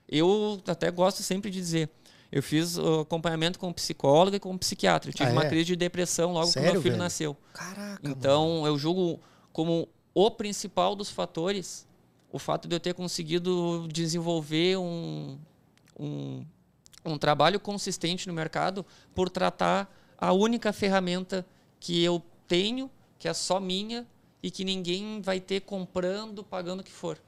[0.08, 1.90] Eu até gosto sempre de dizer,
[2.30, 5.10] eu fiz acompanhamento com psicóloga e com psiquiatra.
[5.10, 5.48] Eu tive Ah, uma é?
[5.50, 7.02] crise de depressão logo que Sério, meu filho velho?
[7.02, 7.36] nasceu.
[7.52, 8.16] Caraca, mano.
[8.18, 9.20] Então, eu julgo
[9.52, 11.86] como o principal dos fatores
[12.32, 15.38] o fato de eu ter conseguido desenvolver um,
[16.00, 16.44] um,
[17.04, 18.84] um trabalho consistente no mercado
[19.14, 21.46] por tratar a única ferramenta
[21.78, 24.06] que eu tenho, que é só minha
[24.42, 27.18] e que ninguém vai ter comprando, pagando o que for.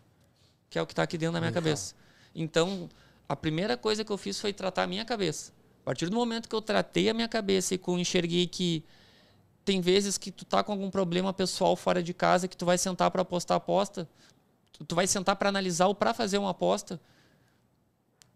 [0.71, 1.95] Que é o que está aqui dentro da minha cabeça.
[2.35, 2.89] Então,
[3.29, 5.53] a primeira coisa que eu fiz foi tratar a minha cabeça.
[5.83, 8.83] A partir do momento que eu tratei a minha cabeça e que eu enxerguei que
[9.65, 12.79] tem vezes que tu tá com algum problema pessoal fora de casa que tu vai
[12.79, 14.09] sentar para apostar aposta,
[14.75, 17.01] tu, tu vai sentar para analisar ou para fazer uma aposta,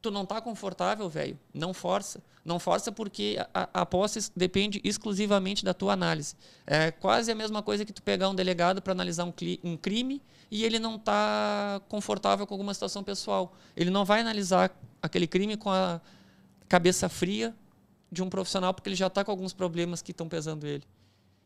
[0.01, 2.23] tu não tá confortável, velho, não força.
[2.45, 6.35] Não força porque a, a aposta depende exclusivamente da tua análise.
[6.67, 10.23] É quase a mesma coisa que tu pegar um delegado para analisar um, um crime
[10.51, 13.55] e ele não tá confortável com alguma situação pessoal.
[13.77, 14.71] Ele não vai analisar
[15.03, 16.01] aquele crime com a
[16.69, 17.55] cabeça fria
[18.11, 20.85] de um profissional porque ele já tá com alguns problemas que estão pesando ele.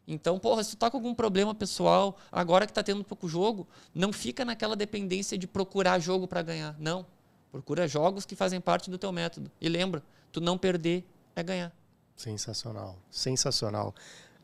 [0.06, 3.66] Então, porra, se tu tá com algum problema pessoal, agora que tá tendo pouco jogo,
[3.94, 6.76] não fica naquela dependência de procurar jogo para ganhar.
[6.78, 7.06] Não.
[7.50, 9.50] Procura jogos que fazem parte do teu método.
[9.60, 10.02] E lembra,
[10.32, 11.06] tu não perder
[11.36, 11.72] é ganhar.
[12.16, 13.94] Sensacional, sensacional.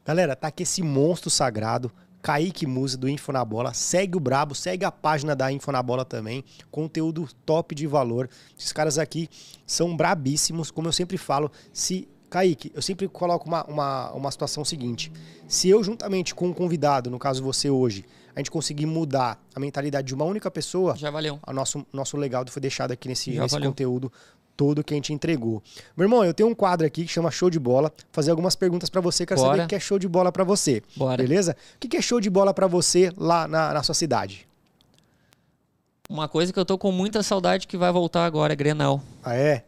[0.05, 3.73] Galera, tá aqui esse monstro sagrado, Kaique Musa do Info na Bola.
[3.75, 6.45] Segue o Brabo, segue a página da Info na Bola também.
[6.71, 8.29] Conteúdo top de valor.
[8.59, 9.29] Esses caras aqui
[9.67, 11.51] são brabíssimos, como eu sempre falo.
[11.73, 15.11] Se Kaique, eu sempre coloco uma, uma, uma situação seguinte.
[15.47, 18.05] Se eu, juntamente com um convidado, no caso você hoje,
[18.37, 21.41] a gente conseguir mudar a mentalidade de uma única pessoa, Já valeu.
[21.47, 23.71] o nosso, nosso legado foi deixado aqui nesse, Já nesse valeu.
[23.71, 24.13] conteúdo
[24.57, 25.63] todo que a gente entregou.
[25.97, 27.93] Meu irmão, eu tenho um quadro aqui que chama Show de Bola.
[28.11, 29.25] Fazer algumas perguntas pra você.
[29.25, 29.65] Quero saber Bora.
[29.65, 30.83] o que é show de bola pra você.
[30.97, 31.23] Bora.
[31.23, 31.57] Beleza?
[31.77, 34.49] O que é show de bola pra você lá na, na sua cidade?
[36.11, 39.01] Uma coisa que eu tô com muita saudade que vai voltar agora é Grenal.
[39.23, 39.65] Ah, é?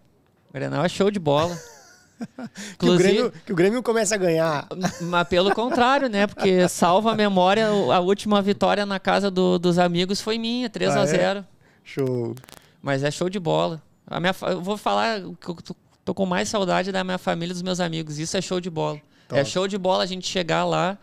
[0.52, 1.56] Grenal é show de bola.
[2.78, 4.66] Que o, Grêmio, que o Grêmio começa a ganhar.
[5.02, 6.26] Mas pelo contrário, né?
[6.26, 10.94] Porque salva a memória, a última vitória na casa do- dos amigos foi minha, 3
[10.96, 11.06] Ah, a é?
[11.06, 11.46] 0
[11.84, 12.34] Show.
[12.82, 13.82] Mas é show de bola.
[14.06, 15.74] A minha, eu vou falar que eu tô,
[16.04, 18.18] tô com mais saudade da minha família e dos meus amigos.
[18.18, 19.00] Isso é show de bola.
[19.30, 19.44] É Top.
[19.50, 20.98] show de bola a gente chegar lá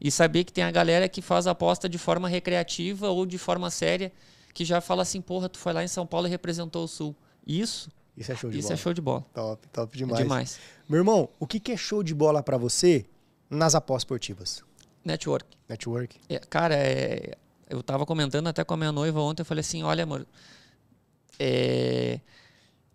[0.00, 3.70] e saber que tem a galera que faz aposta de forma recreativa ou de forma
[3.70, 4.12] séria,
[4.54, 7.14] que já fala assim, porra, tu foi lá em São Paulo e representou o Sul.
[7.46, 8.74] Isso, Isso é show de isso bola.
[8.74, 9.26] é show de bola.
[9.34, 10.22] Top, top É demais.
[10.22, 10.58] demais.
[10.88, 13.04] Meu irmão, o que é show de bola pra você
[13.50, 14.62] nas apostas esportivas?
[15.04, 15.46] Network.
[15.68, 16.16] Network?
[16.28, 17.36] É, cara, é,
[17.68, 20.26] eu tava comentando até com a minha noiva ontem, eu falei assim, olha, amor,
[21.38, 22.20] é,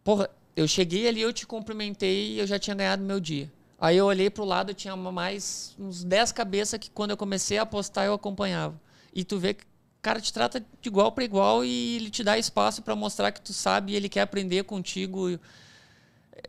[0.04, 3.52] porra, eu cheguei ali, eu te cumprimentei e eu já tinha ganhado meu dia.
[3.80, 7.64] Aí eu olhei pro lado, tinha mais uns 10 cabeças que quando eu comecei a
[7.64, 8.80] apostar eu acompanhava.
[9.14, 9.64] E tu vê que
[10.02, 13.42] cara te trata de igual para igual e ele te dá espaço para mostrar que
[13.42, 15.40] tu sabe e ele quer aprender contigo.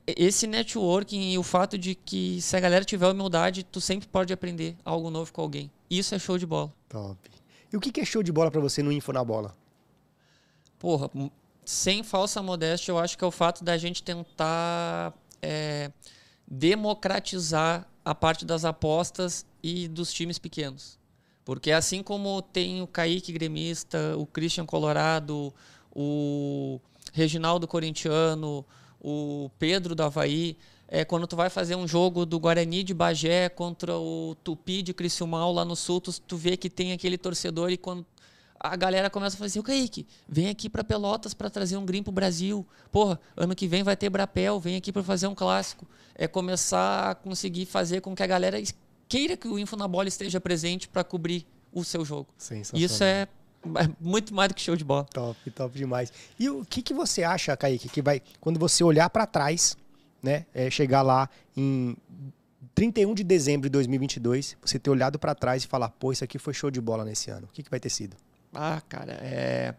[0.07, 4.33] esse networking e o fato de que se a galera tiver humildade, tu sempre pode
[4.33, 5.71] aprender algo novo com alguém.
[5.91, 6.73] Isso é show de bola.
[6.89, 7.19] Top.
[7.73, 9.57] E o que é show de bola para você no Info na Bola?
[10.79, 11.11] Porra,
[11.65, 15.91] sem falsa modéstia, eu acho que é o fato da gente tentar é,
[16.47, 20.99] democratizar a parte das apostas e dos times pequenos.
[21.45, 25.53] Porque assim como tem o Kaique gremista, o Christian Colorado,
[25.91, 26.81] o
[27.13, 28.65] Reginaldo Corintiano,
[29.01, 30.57] o Pedro do Havaí,
[30.87, 34.93] é, quando tu vai fazer um jogo do Guarani de Bagé contra o Tupi de
[34.93, 38.07] Criciúmal lá no Sul, tu, tu vê que tem aquele torcedor e quando
[38.61, 42.03] a galera começa a fazer, o Kaique, vem aqui para Pelotas para trazer um green
[42.03, 42.65] pro Brasil.
[42.93, 45.85] Porra, ano que vem vai ter Brapel, vem aqui para fazer um clássico.
[46.15, 48.63] É começar a conseguir fazer com que a galera
[49.09, 52.29] queira que o Info na Bola esteja presente para cobrir o seu jogo.
[52.75, 53.29] Isso é
[54.01, 55.05] muito mais do que show de bola.
[55.05, 56.13] Top, top demais.
[56.39, 59.77] E o que, que você acha, Kaique, que vai, quando você olhar para trás,
[60.23, 61.97] né, é, chegar lá em
[62.75, 66.39] 31 de dezembro de 2022, você ter olhado para trás e falar, pô, isso aqui
[66.39, 67.47] foi show de bola nesse ano.
[67.47, 68.17] O que, que vai ter sido?
[68.55, 69.75] Ah, cara, é.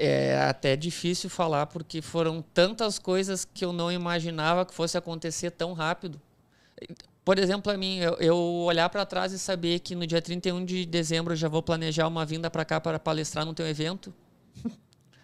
[0.00, 5.50] É até difícil falar porque foram tantas coisas que eu não imaginava que fosse acontecer
[5.50, 6.20] tão rápido.
[7.24, 10.64] Por exemplo, a mim, eu, eu olhar para trás e saber que no dia 31
[10.64, 14.14] de dezembro eu já vou planejar uma vinda para cá para palestrar no teu evento,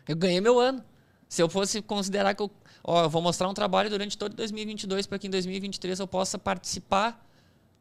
[0.07, 0.85] eu ganhei meu ano.
[1.29, 2.51] Se eu fosse considerar que eu,
[2.83, 6.39] ó, eu vou mostrar um trabalho durante todo 2022 para que em 2023 eu possa
[6.39, 7.27] participar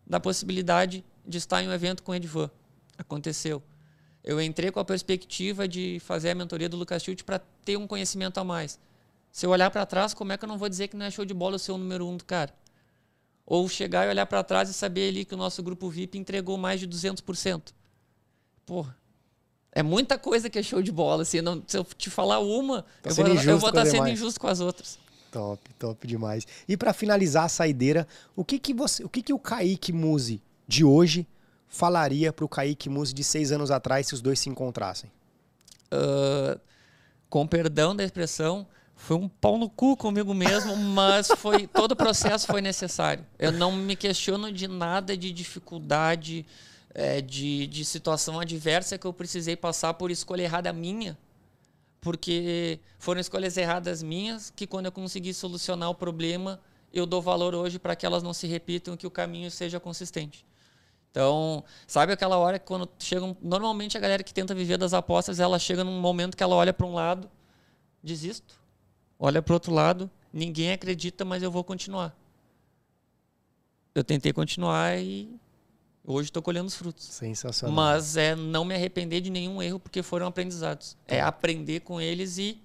[0.07, 2.49] da possibilidade de estar em um evento com o Edvan.
[2.97, 3.61] Aconteceu.
[4.23, 7.85] Eu entrei com a perspectiva de fazer a mentoria do Lucas Chute para ter um
[7.85, 8.79] conhecimento a mais.
[9.31, 11.11] Se eu olhar para trás, como é que eu não vou dizer que não é
[11.11, 12.53] show de bola ser o número um do cara?
[13.45, 16.57] Ou chegar e olhar para trás e saber ali que o nosso grupo VIP entregou
[16.57, 17.73] mais de 200%.
[18.65, 18.95] Porra,
[19.71, 21.23] é muita coisa que é show de bola.
[21.23, 24.07] Assim, não, se eu te falar uma, tá eu, vou, eu vou estar tá sendo
[24.07, 24.97] injusto com as outras.
[25.31, 26.45] Top, top demais.
[26.67, 30.41] E para finalizar a saideira, o que que você, o que que o Kaique Muse
[30.67, 31.27] de hoje
[31.67, 35.11] falaria para o Kaique Muse de seis anos atrás se os dois se encontrassem?
[35.91, 36.59] Uh,
[37.29, 41.95] com perdão da expressão, foi um pau no cu comigo mesmo, mas foi todo o
[41.95, 43.25] processo foi necessário.
[43.37, 46.45] Eu não me questiono de nada de dificuldade,
[46.93, 51.17] é, de, de situação adversa que eu precisei passar por escolha errada minha,
[51.99, 56.59] porque foram escolhas erradas minhas que quando eu consegui solucionar o problema,
[56.93, 59.79] eu dou valor hoje para que elas não se repitam e que o caminho seja
[59.79, 60.45] consistente.
[61.09, 63.37] Então, sabe aquela hora que quando chegam.
[63.39, 66.73] Normalmente a galera que tenta viver das apostas, ela chega num momento que ela olha
[66.73, 67.29] para um lado,
[68.01, 68.62] desisto.
[69.19, 72.15] Olha para o outro lado, ninguém acredita, mas eu vou continuar.
[73.95, 75.29] Eu tentei continuar e
[76.03, 77.05] hoje estou colhendo os frutos.
[77.05, 77.75] Sensacional.
[77.75, 80.97] Mas é não me arrepender de nenhum erro, porque foram aprendizados.
[81.07, 82.59] É aprender com eles e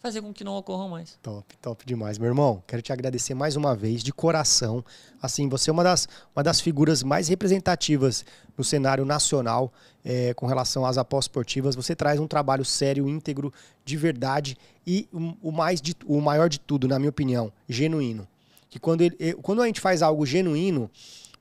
[0.00, 1.18] fazer com que não ocorram mais.
[1.22, 2.18] Top, top demais.
[2.18, 4.84] Meu irmão, quero te agradecer mais uma vez, de coração.
[5.20, 8.24] Assim, você é uma das, uma das figuras mais representativas
[8.56, 9.72] no cenário nacional
[10.04, 11.76] é, com relação às apostas esportivas.
[11.76, 13.52] Você traz um trabalho sério, íntegro,
[13.84, 14.56] de verdade
[14.86, 15.06] e
[15.42, 18.26] o, mais de, o maior de tudo, na minha opinião, genuíno.
[18.70, 20.90] Que quando, ele, quando a gente faz algo genuíno,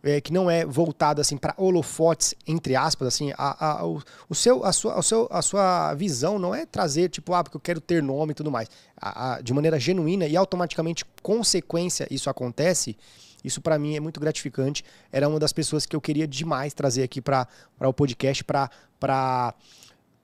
[0.04, 4.36] é, que não é voltado assim para holofotes entre aspas assim a, a, o, o,
[4.36, 7.62] seu, a, sua, o seu, a sua visão não é trazer tipo ah porque eu
[7.62, 8.70] quero ter nome e tudo mais.
[9.00, 12.98] A, a, de maneira genuína e automaticamente consequência isso acontece
[13.44, 14.84] isso para mim é muito gratificante.
[15.12, 17.48] Era uma das pessoas que eu queria demais trazer aqui para
[17.80, 19.54] o podcast para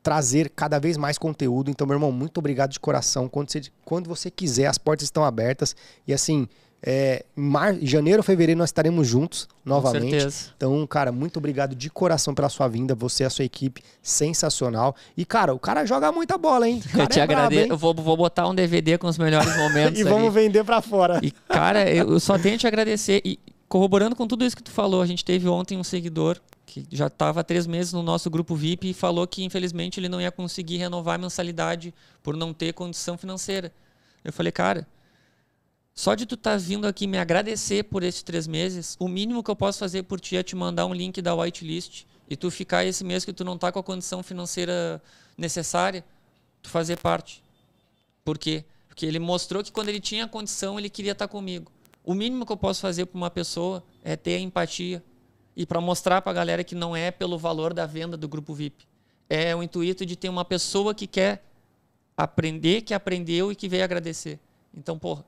[0.04, 1.72] trazer cada vez mais conteúdo.
[1.72, 3.28] Então meu irmão muito obrigado de coração.
[3.28, 5.76] Quando você, quando você quiser as portas estão abertas.
[6.08, 6.48] E assim
[6.88, 7.76] é, em mar...
[7.82, 10.04] janeiro fevereiro nós estaremos juntos novamente.
[10.04, 10.52] Com certeza.
[10.56, 12.94] Então, cara, muito obrigado de coração pela sua vinda.
[12.94, 14.96] Você e a sua equipe, sensacional.
[15.18, 16.82] E, cara, o cara joga muita bola, hein?
[16.96, 17.72] eu te é agradeço.
[17.72, 20.00] Eu vou, vou botar um DVD com os melhores momentos.
[20.00, 20.10] e ali.
[20.10, 21.20] vamos vender para fora.
[21.24, 23.20] E, cara, eu só tenho te agradecer.
[23.26, 26.86] E corroborando com tudo isso que tu falou, a gente teve ontem um seguidor que
[26.92, 30.22] já estava há três meses no nosso grupo VIP e falou que, infelizmente, ele não
[30.22, 33.72] ia conseguir renovar a mensalidade por não ter condição financeira.
[34.24, 34.88] Eu falei, cara
[35.96, 39.42] só de tu estar tá vindo aqui me agradecer por esses três meses, o mínimo
[39.42, 42.52] que eu posso fazer por ti é te mandar um link da whitelist e tu
[42.52, 45.02] ficar esse mês que tu não está com a condição financeira
[45.38, 46.04] necessária,
[46.62, 47.42] tu fazer parte.
[48.26, 48.66] Por quê?
[48.90, 51.72] Porque ele mostrou que quando ele tinha condição, ele queria estar tá comigo.
[52.04, 55.02] O mínimo que eu posso fazer para uma pessoa é ter a empatia
[55.56, 58.54] e para mostrar para a galera que não é pelo valor da venda do grupo
[58.54, 58.86] VIP.
[59.30, 61.44] É o intuito de ter uma pessoa que quer
[62.18, 64.40] aprender, que aprendeu e que veio agradecer.
[64.74, 65.26] Então, porra,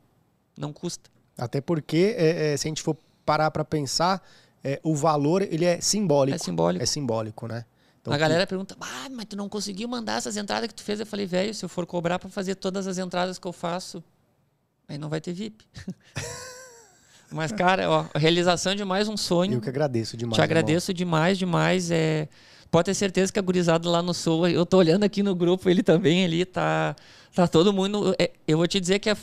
[0.59, 1.09] não custa.
[1.37, 4.21] Até porque, é, é, se a gente for parar para pensar,
[4.63, 6.35] é, o valor ele é simbólico.
[6.35, 6.83] É simbólico.
[6.83, 7.65] É simbólico, né?
[8.01, 10.99] Então, a galera pergunta, ah, mas tu não conseguiu mandar essas entradas que tu fez?
[10.99, 14.01] Eu falei, velho, se eu for cobrar para fazer todas as entradas que eu faço,
[14.87, 15.65] aí não vai ter VIP.
[17.29, 19.55] Mas, cara, ó, realização de mais um sonho.
[19.55, 20.35] Eu que agradeço demais.
[20.35, 20.97] Te agradeço irmão.
[20.97, 21.91] demais, demais.
[21.91, 22.29] É...
[22.71, 25.69] Pode ter certeza que a gurizada lá no Sul, eu tô olhando aqui no grupo,
[25.69, 26.95] ele também ali, tá,
[27.33, 28.15] tá todo mundo.
[28.17, 29.17] É, eu vou te dizer que a,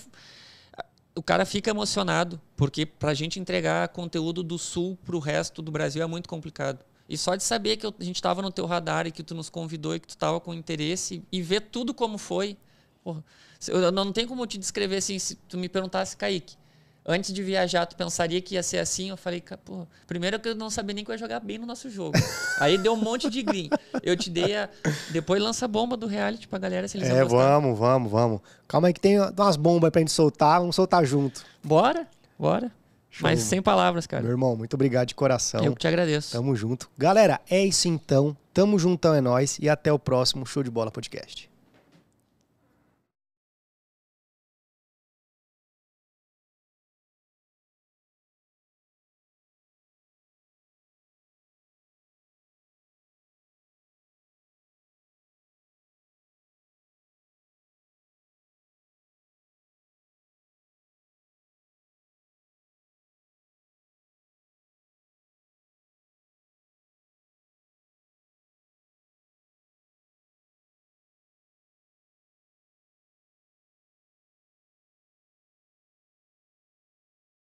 [1.14, 6.02] o cara fica emocionado, porque pra gente entregar conteúdo do Sul pro resto do Brasil
[6.02, 6.84] é muito complicado.
[7.08, 9.48] E só de saber que a gente estava no teu radar e que tu nos
[9.48, 12.56] convidou e que tu estava com interesse e ver tudo como foi.
[13.02, 13.22] Porra,
[13.68, 16.56] eu não tenho como te descrever assim, se tu me perguntasse, Kaique,
[17.04, 19.10] antes de viajar, tu pensaria que ia ser assim?
[19.10, 21.66] Eu falei, pô, primeiro que eu não sabia nem que eu ia jogar bem no
[21.66, 22.16] nosso jogo.
[22.58, 23.68] Aí deu um monte de green.
[24.02, 24.68] Eu te dei a.
[25.10, 28.40] Depois lança a bomba do reality pra galera se eles É, vamos, vamos, vamos.
[28.66, 31.44] Calma aí que tem umas bombas pra gente soltar, vamos soltar junto.
[31.62, 32.06] Bora,
[32.38, 32.72] bora.
[33.10, 33.28] Show.
[33.28, 34.22] Mas sem palavras, cara.
[34.22, 35.62] Meu irmão, muito obrigado de coração.
[35.62, 36.32] Eu que te agradeço.
[36.32, 36.90] Tamo junto.
[36.98, 38.36] Galera, é isso então.
[38.52, 39.58] Tamo juntão, é nós.
[39.60, 41.48] E até o próximo Show de Bola Podcast.